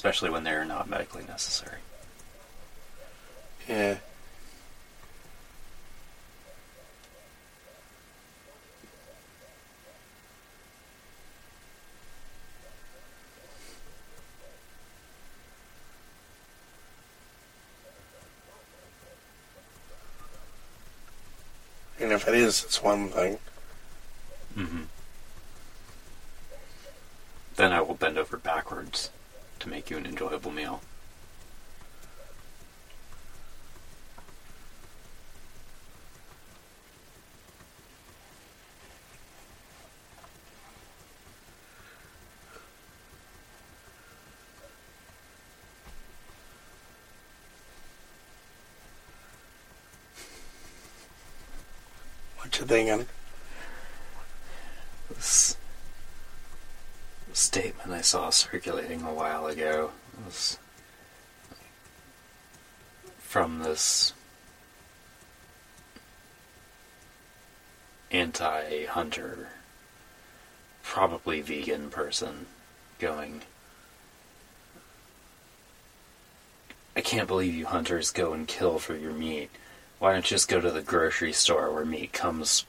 Especially 0.00 0.30
when 0.30 0.44
they're 0.44 0.64
not 0.64 0.88
medically 0.88 1.24
necessary. 1.28 1.76
Yeah. 3.68 3.96
And 22.00 22.10
if 22.10 22.26
it 22.26 22.34
is, 22.34 22.64
it's 22.64 22.82
one 22.82 23.10
thing. 23.10 23.36
Mm-hmm. 24.56 24.82
Then 27.56 27.72
I 27.72 27.82
will 27.82 27.96
bend 27.96 28.16
over 28.16 28.38
backwards 28.38 29.10
to 29.58 29.68
make 29.68 29.79
you 29.90 29.96
an 29.96 30.06
enjoyable 30.06 30.52
meal. 30.52 30.80
What 52.38 52.58
you 52.58 52.64
thinking? 52.64 53.06
This 55.08 55.56
statement 57.32 57.92
I 57.92 57.99
saw 58.10 58.28
circulating 58.28 59.02
a 59.02 59.14
while 59.14 59.46
ago 59.46 59.92
was 60.24 60.58
from 63.20 63.60
this 63.60 64.12
anti 68.10 68.84
hunter, 68.86 69.50
probably 70.82 71.40
vegan 71.40 71.88
person 71.88 72.46
going, 72.98 73.42
I 76.96 77.02
can't 77.02 77.28
believe 77.28 77.54
you 77.54 77.66
hunters 77.66 78.10
go 78.10 78.32
and 78.32 78.48
kill 78.48 78.80
for 78.80 78.96
your 78.96 79.12
meat. 79.12 79.50
Why 80.00 80.14
don't 80.14 80.28
you 80.28 80.34
just 80.34 80.48
go 80.48 80.60
to 80.60 80.72
the 80.72 80.82
grocery 80.82 81.32
store 81.32 81.72
where 81.72 81.84
meat 81.84 82.12
comes 82.12 82.64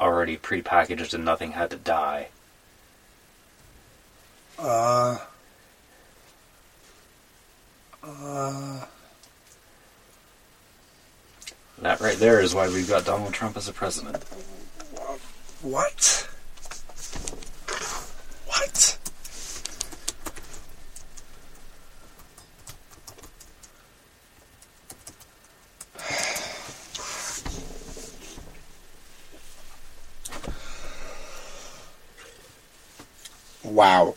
already 0.00 0.36
prepackaged 0.36 1.14
and 1.14 1.24
nothing 1.24 1.52
had 1.52 1.70
to 1.70 1.76
die? 1.76 2.30
Uh. 4.62 5.16
Uh. 8.02 8.84
That 11.78 12.00
right 12.00 12.18
there 12.18 12.40
is 12.40 12.54
why 12.54 12.68
we've 12.68 12.88
got 12.88 13.06
Donald 13.06 13.32
Trump 13.32 13.56
as 13.56 13.68
a 13.68 13.72
president. 13.72 14.22
What? 15.62 16.28
What? 18.46 18.98
Wow. 33.64 34.14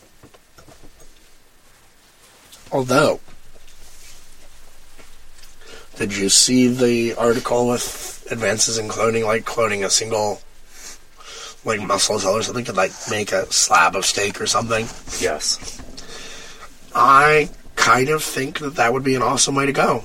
Although, 2.74 3.20
did 5.94 6.16
you 6.16 6.28
see 6.28 6.66
the 6.66 7.14
article 7.14 7.68
with 7.68 8.26
advances 8.32 8.78
in 8.78 8.88
cloning, 8.88 9.24
like 9.24 9.44
cloning 9.44 9.84
a 9.84 9.90
single, 9.90 10.40
like 11.64 11.80
muscle 11.80 12.18
cell 12.18 12.32
or 12.32 12.42
something, 12.42 12.64
could 12.64 12.74
like 12.76 12.90
make 13.08 13.30
a 13.30 13.46
slab 13.52 13.94
of 13.94 14.04
steak 14.04 14.40
or 14.40 14.46
something? 14.48 14.86
Yes. 15.20 15.80
I 16.96 17.48
kind 17.76 18.08
of 18.08 18.24
think 18.24 18.58
that 18.58 18.74
that 18.74 18.92
would 18.92 19.04
be 19.04 19.14
an 19.14 19.22
awesome 19.22 19.54
way 19.54 19.66
to 19.66 19.72
go. 19.72 20.02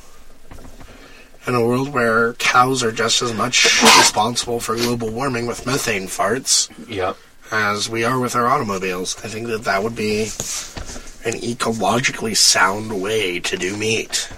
In 1.47 1.55
a 1.55 1.65
world 1.65 1.89
where 1.89 2.33
cows 2.33 2.83
are 2.83 2.91
just 2.91 3.23
as 3.23 3.33
much 3.33 3.63
responsible 3.97 4.59
for 4.59 4.75
global 4.75 5.09
warming 5.09 5.47
with 5.47 5.65
methane 5.65 6.03
farts 6.05 6.69
Yep. 6.87 7.17
as 7.51 7.89
we 7.89 8.03
are 8.03 8.19
with 8.19 8.35
our 8.35 8.45
automobiles, 8.45 9.15
I 9.23 9.27
think 9.27 9.47
that 9.47 9.63
that 9.63 9.81
would 9.81 9.95
be 9.95 10.29
an 11.25 11.33
ecologically 11.33 12.35
sound 12.35 13.01
way 13.01 13.39
to 13.39 13.57
do 13.57 13.75
meat. 13.75 14.29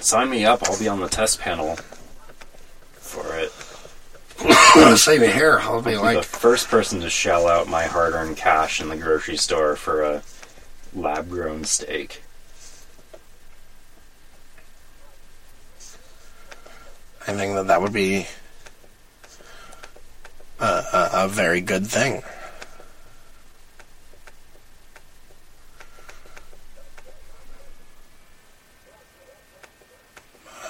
Sign 0.00 0.30
me 0.30 0.44
up. 0.44 0.68
I'll 0.68 0.78
be 0.78 0.88
on 0.88 1.00
the 1.00 1.08
test 1.08 1.40
panel 1.40 1.76
for 2.94 3.24
it. 3.38 3.52
Same 4.98 5.22
here. 5.22 5.58
I'll 5.60 5.80
be 5.80 5.94
I'll 5.94 6.00
be 6.00 6.16
like, 6.16 6.16
the 6.18 6.22
first 6.22 6.68
person 6.68 7.00
to 7.00 7.10
shell 7.10 7.46
out 7.46 7.68
my 7.68 7.84
hard-earned 7.84 8.36
cash 8.36 8.80
in 8.80 8.88
the 8.88 8.96
grocery 8.96 9.36
store 9.36 9.76
for 9.76 10.02
a 10.02 10.22
lab-grown 10.94 11.64
steak. 11.64 12.22
I 17.26 17.34
think 17.34 17.54
that 17.54 17.68
that 17.68 17.80
would 17.80 17.92
be 17.92 18.26
a, 20.58 20.64
a, 20.64 21.10
a 21.12 21.28
very 21.28 21.60
good 21.60 21.86
thing. 21.86 22.22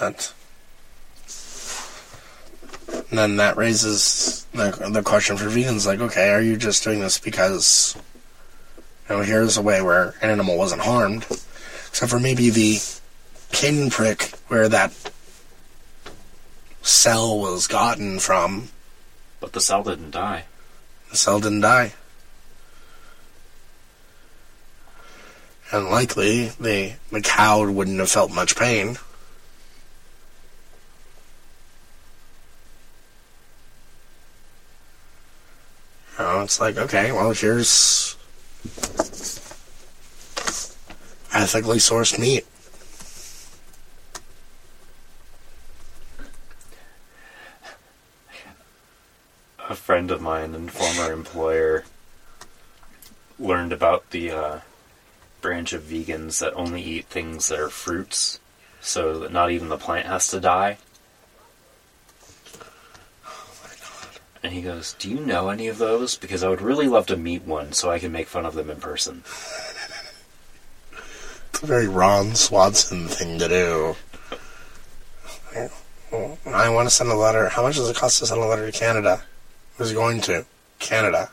But 0.03 0.35
then 3.13 3.37
that 3.37 3.57
raises 3.57 4.45
the, 4.53 4.89
the 4.91 5.05
question 5.05 5.37
for 5.37 5.45
vegans 5.45 5.87
like, 5.87 6.01
okay, 6.01 6.31
are 6.31 6.43
you 6.43 6.57
just 6.57 6.83
doing 6.83 6.99
this 6.99 7.21
because, 7.21 7.97
you 9.09 9.15
know, 9.15 9.23
here's 9.23 9.57
a 9.57 9.63
way 9.63 9.81
where 9.81 10.17
an 10.21 10.31
animal 10.31 10.59
wasn't 10.59 10.83
harmed, 10.83 11.23
except 11.87 12.11
for 12.11 12.19
maybe 12.19 12.51
the 12.51 12.81
pinprick 13.53 14.33
where 14.49 14.69
that 14.69 14.93
cell 16.83 17.39
was 17.39 17.69
gotten 17.69 18.19
from. 18.19 18.71
But 19.39 19.53
the 19.53 19.61
cell 19.61 19.85
didn't 19.85 20.11
die. 20.11 20.47
The 21.13 21.17
cell 21.17 21.39
didn't 21.39 21.61
die. 21.61 21.93
And 25.71 25.91
likely, 25.91 26.49
the, 26.59 26.95
the 27.13 27.21
cow 27.21 27.71
wouldn't 27.71 28.01
have 28.01 28.11
felt 28.11 28.33
much 28.33 28.57
pain. 28.57 28.99
It's 36.19 36.61
like, 36.61 36.77
okay, 36.77 37.13
well, 37.13 37.33
here's 37.33 38.17
ethically 41.33 41.79
sourced 41.79 42.19
meat. 42.19 42.47
a 49.69 49.75
friend 49.75 50.11
of 50.11 50.21
mine 50.21 50.55
and 50.55 50.71
former 50.71 51.11
employer 51.11 51.85
learned 53.39 53.73
about 53.73 54.11
the 54.11 54.31
uh, 54.31 54.61
branch 55.41 55.73
of 55.73 55.83
vegans 55.83 56.41
that 56.41 56.53
only 56.53 56.83
eat 56.83 57.07
things 57.07 57.49
that 57.49 57.59
are 57.59 57.71
fruits, 57.71 58.39
so 58.83 59.19
that 59.19 59.33
not 59.33 59.51
even 59.51 59.71
the 59.71 59.79
plant 59.79 60.07
has 60.07 60.27
to 60.29 60.39
die. 60.39 60.77
And 64.43 64.53
he 64.53 64.61
goes, 64.63 64.95
Do 64.95 65.09
you 65.09 65.21
know 65.21 65.51
any 65.51 65.69
of 65.69 65.79
those? 65.79 66.17
Because 66.17 66.43
I 66.43 66.49
would 66.49 66.61
really 66.61 66.89
love 66.89 67.07
to 67.07 67.17
meet 67.17 67.45
one 67.45 67.73
so 67.73 67.91
I 67.91 67.99
can 67.99 68.11
make 68.11 68.27
fun 68.27 68.45
of 68.45 68.55
them 68.55 68.71
in 68.71 68.81
person. 68.81 69.23
It's 71.51 71.63
a 71.63 71.67
very 71.67 71.87
Ron 71.87 72.35
Swanson 72.35 73.07
thing 73.07 73.39
to 73.39 73.49
do. 73.49 73.97
I 76.47 76.69
want 76.69 76.89
to 76.89 76.95
send 76.95 77.11
a 77.11 77.15
letter. 77.15 77.49
How 77.49 77.63
much 77.63 77.77
does 77.77 77.89
it 77.89 77.97
cost 77.97 78.19
to 78.19 78.27
send 78.27 78.41
a 78.41 78.47
letter 78.47 78.71
to 78.71 78.77
Canada? 78.77 79.23
Who's 79.79 79.93
going 79.93 80.21
to? 80.23 80.45
Canada. 80.79 81.31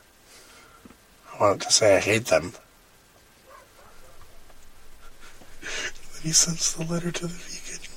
I 1.33 1.43
want 1.43 1.61
to 1.63 1.71
say 1.71 1.97
I 1.97 1.99
hate 1.99 2.25
them. 2.25 2.53
Then 5.61 6.21
he 6.21 6.31
sends 6.31 6.75
the 6.75 6.83
letter 6.83 7.11
to 7.11 7.27
the 7.27 7.33
vegan. 7.33 7.87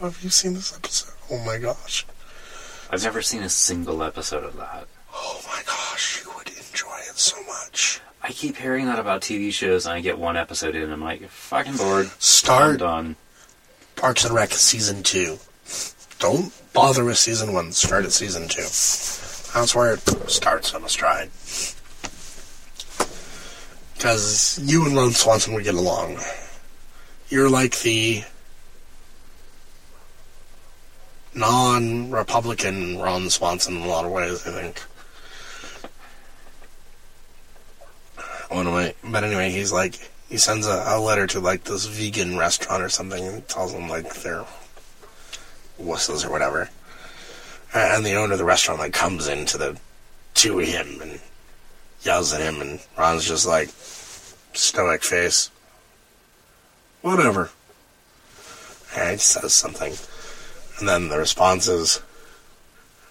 Have 0.00 0.22
you 0.22 0.30
seen 0.30 0.54
this 0.54 0.76
episode? 0.76 1.14
Oh 1.30 1.38
my 1.44 1.58
gosh. 1.58 2.04
I've 2.90 3.02
never 3.02 3.22
seen 3.22 3.42
a 3.42 3.48
single 3.48 4.02
episode 4.02 4.44
of 4.44 4.56
that. 4.56 4.86
Oh 5.12 5.40
my 5.48 5.62
gosh, 5.66 6.22
you 6.24 6.30
would 6.36 6.48
enjoy 6.48 6.96
it 7.08 7.18
so 7.18 7.36
much. 7.44 8.00
I 8.22 8.30
keep 8.30 8.56
hearing 8.56 8.86
that 8.86 8.98
about 8.98 9.22
TV 9.22 9.52
shows, 9.52 9.86
and 9.86 9.94
I 9.94 10.00
get 10.00 10.18
one 10.18 10.36
episode 10.36 10.74
in, 10.74 10.82
and 10.82 10.92
I'm 10.92 11.02
like, 11.02 11.28
fucking 11.28 11.76
bored. 11.76 12.06
Start 12.18 12.78
done. 12.78 13.16
Parks 13.96 14.24
and 14.24 14.34
Rec 14.34 14.52
season 14.52 15.02
two. 15.02 15.38
Don't 16.18 16.52
bother 16.72 17.04
with 17.04 17.18
season 17.18 17.52
one. 17.52 17.72
Start 17.72 18.04
at 18.04 18.12
season 18.12 18.48
two. 18.48 18.62
That's 18.62 19.74
where 19.74 19.94
it 19.94 20.00
starts 20.30 20.74
on 20.74 20.84
a 20.84 20.88
stride. 20.88 21.30
Because 23.94 24.58
you 24.62 24.84
and 24.86 24.96
Ron 24.96 25.12
Swanson 25.12 25.54
would 25.54 25.64
get 25.64 25.74
along. 25.74 26.18
You're 27.28 27.48
like 27.48 27.78
the 27.80 28.24
non-Republican 31.34 32.98
Ron 32.98 33.28
Swanson 33.30 33.76
in 33.76 33.82
a 33.82 33.86
lot 33.86 34.04
of 34.04 34.12
ways. 34.12 34.46
I 34.46 34.50
think. 34.50 34.78
One 38.50 38.66
of 38.66 38.72
my, 38.72 38.94
but 39.02 39.24
anyway, 39.24 39.50
he's 39.50 39.72
like 39.72 40.10
he 40.28 40.36
sends 40.36 40.66
a, 40.66 40.84
a 40.86 41.00
letter 41.00 41.26
to 41.28 41.40
like 41.40 41.64
this 41.64 41.86
vegan 41.86 42.38
restaurant 42.38 42.82
or 42.82 42.88
something 42.88 43.26
and 43.26 43.48
tells 43.48 43.72
them 43.72 43.88
like 43.88 44.14
they're 44.14 44.44
wusses 45.80 46.24
or 46.26 46.30
whatever. 46.30 46.70
And 47.74 48.06
the 48.06 48.14
owner 48.14 48.34
of 48.34 48.38
the 48.38 48.44
restaurant 48.44 48.80
like 48.80 48.92
comes 48.92 49.26
into 49.26 49.58
the 49.58 49.78
to 50.34 50.58
him 50.58 51.00
and 51.00 51.20
yells 52.02 52.32
at 52.32 52.40
him, 52.40 52.60
and 52.60 52.80
Ron's 52.96 53.26
just 53.26 53.46
like 53.46 53.70
stoic 54.52 55.02
face. 55.02 55.50
Whatever. 57.02 57.50
And 58.96 59.12
he 59.12 59.18
says 59.18 59.56
something, 59.56 59.94
and 60.78 60.88
then 60.88 61.08
the 61.08 61.18
response 61.18 61.68
is, 61.68 62.00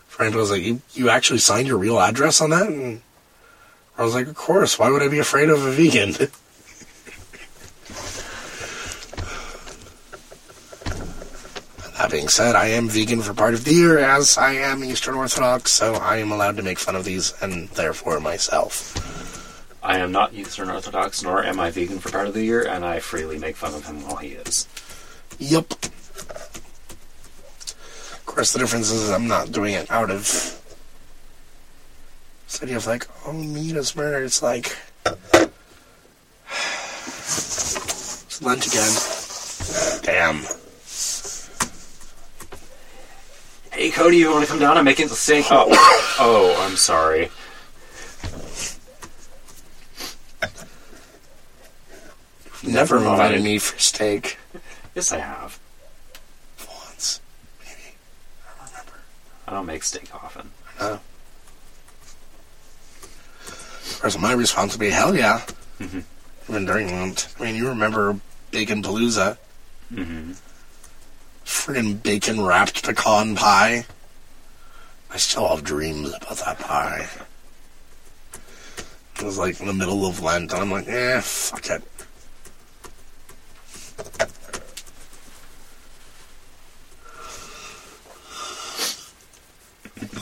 Frank 0.07 0.35
was 0.35 0.51
like, 0.51 0.61
"You 0.61 0.81
you 0.93 1.09
actually 1.09 1.39
signed 1.39 1.67
your 1.67 1.77
real 1.77 1.99
address 1.99 2.41
on 2.41 2.51
that?" 2.51 2.67
And 2.67 3.01
I 3.97 4.03
was 4.03 4.13
like, 4.13 4.27
"Of 4.27 4.35
course. 4.35 4.77
Why 4.77 4.89
would 4.89 5.01
I 5.01 5.07
be 5.07 5.19
afraid 5.19 5.49
of 5.49 5.65
a 5.65 5.71
vegan?" 5.71 6.15
That 12.03 12.11
being 12.11 12.27
said, 12.27 12.57
I 12.57 12.65
am 12.65 12.89
vegan 12.89 13.21
for 13.21 13.33
part 13.33 13.53
of 13.53 13.63
the 13.63 13.73
year, 13.73 13.97
as 13.97 14.37
I 14.37 14.55
am 14.55 14.83
Eastern 14.83 15.15
Orthodox, 15.15 15.71
so 15.71 15.93
I 15.93 16.17
am 16.17 16.33
allowed 16.33 16.57
to 16.57 16.61
make 16.61 16.77
fun 16.77 16.97
of 16.97 17.05
these, 17.05 17.33
and 17.39 17.69
therefore 17.69 18.19
myself. 18.19 18.93
I 19.81 19.99
am 19.99 20.11
not 20.11 20.33
Eastern 20.33 20.69
Orthodox, 20.69 21.23
nor 21.23 21.45
am 21.45 21.61
I 21.61 21.71
vegan 21.71 21.99
for 21.99 22.09
part 22.09 22.27
of 22.27 22.33
the 22.33 22.43
year, 22.43 22.61
and 22.67 22.83
I 22.83 22.99
freely 22.99 23.39
make 23.39 23.55
fun 23.55 23.73
of 23.73 23.85
him 23.85 24.05
while 24.05 24.17
he 24.17 24.33
is. 24.33 24.67
Yup. 25.39 25.75
Of 28.33 28.37
course, 28.37 28.51
the 28.53 28.57
difference 28.57 28.89
is 28.89 29.11
I'm 29.11 29.27
not 29.27 29.51
doing 29.51 29.75
it 29.75 29.91
out 29.91 30.09
of 30.09 30.25
city 32.47 32.73
of 32.73 32.87
like, 32.87 33.05
oh, 33.27 33.31
meat 33.31 33.75
is 33.75 33.95
murder. 33.95 34.23
It's 34.23 34.41
like 34.41 34.75
it's 37.05 38.41
Lent 38.41 38.65
again. 38.65 40.01
Damn. 40.01 40.41
Hey, 43.71 43.91
Cody, 43.91 44.17
you 44.17 44.31
want 44.31 44.45
to 44.45 44.49
come 44.49 44.59
down 44.59 44.77
and 44.77 44.85
make 44.85 44.99
it 44.99 45.09
the 45.09 45.15
steak? 45.15 45.45
Oh, 45.51 45.67
oh, 46.19 46.59
I'm 46.67 46.75
sorry. 46.75 47.29
Never 52.63 52.95
Never 52.95 52.99
mind. 52.99 53.11
invited 53.11 53.43
me 53.43 53.59
for 53.59 53.77
steak 53.77 54.39
Yes, 54.95 55.11
I 55.11 55.19
have. 55.19 55.59
once, 56.67 57.19
maybe. 57.59 57.95
I 58.45 58.59
don't 58.59 58.69
remember. 58.71 58.93
I 59.53 59.57
don't 59.57 59.67
make 59.67 59.83
steak 59.83 60.09
often. 60.15 60.49
Of 60.79 60.99
course, 64.01 64.17
my 64.17 64.33
response 64.33 64.73
would 64.73 64.79
be, 64.79 64.89
hell 64.89 65.15
yeah. 65.15 65.41
Mhm. 65.79 66.03
Even 66.49 66.65
during 66.65 66.87
Lent. 66.87 67.27
I 67.39 67.43
mean, 67.43 67.55
you 67.55 67.67
remember 67.67 68.19
Bacon 68.49 68.81
Palooza? 68.81 69.37
Mm-hmm. 69.93 70.31
Friggin' 71.45 72.01
bacon 72.01 72.41
wrapped 72.41 72.83
pecan 72.83 73.35
pie. 73.35 73.85
I 75.11 75.17
still 75.17 75.47
have 75.47 75.63
dreams 75.63 76.09
about 76.09 76.37
that 76.37 76.57
pie. 76.57 77.07
It 79.19 79.23
was 79.23 79.37
like 79.37 79.59
in 79.59 79.67
the 79.67 79.73
middle 79.73 80.07
of 80.07 80.19
Lent, 80.23 80.51
and 80.51 80.61
I'm 80.61 80.71
like, 80.71 80.87
eh, 80.87 81.21
fuck 81.21 81.69
it. 81.69 81.83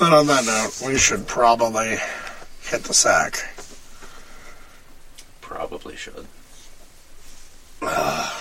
But 0.01 0.13
on 0.13 0.25
that 0.25 0.45
note, 0.45 0.81
we 0.83 0.97
should 0.97 1.27
probably 1.27 1.99
hit 2.63 2.85
the 2.85 2.91
sack. 2.91 3.37
Probably 5.41 5.95
should. 5.95 6.25
I'm 7.83 8.31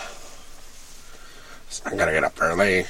gonna 1.85 2.13
get 2.13 2.25
up 2.25 2.41
early. 2.41 2.87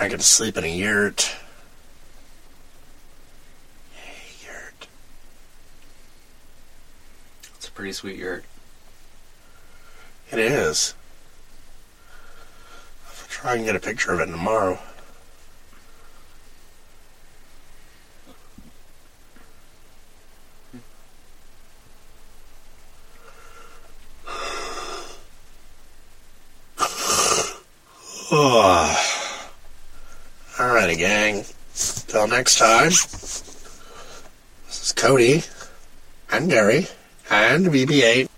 I 0.00 0.08
get 0.08 0.18
to 0.18 0.24
sleep 0.24 0.56
in 0.56 0.64
a 0.64 0.66
yurt. 0.66 1.36
Yay, 3.96 4.46
yurt. 4.46 4.88
It's 7.56 7.68
a 7.68 7.72
pretty 7.72 7.92
sweet 7.92 8.16
yurt. 8.16 8.46
It 10.32 10.38
is. 10.38 10.94
I'll 13.06 13.28
try 13.28 13.56
and 13.56 13.66
get 13.66 13.76
a 13.76 13.80
picture 13.80 14.14
of 14.14 14.20
it 14.20 14.26
tomorrow. 14.32 14.78
Oh. 28.30 28.94
Alrighty, 30.56 30.98
gang. 30.98 31.44
Till 32.08 32.26
next 32.28 32.58
time. 32.58 32.88
This 32.88 33.42
is 34.68 34.92
Cody 34.92 35.42
and 36.30 36.50
Gary 36.50 36.86
and 37.30 37.66
BB8 37.66 38.28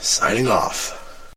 signing 0.00 0.48
off. 0.48 1.01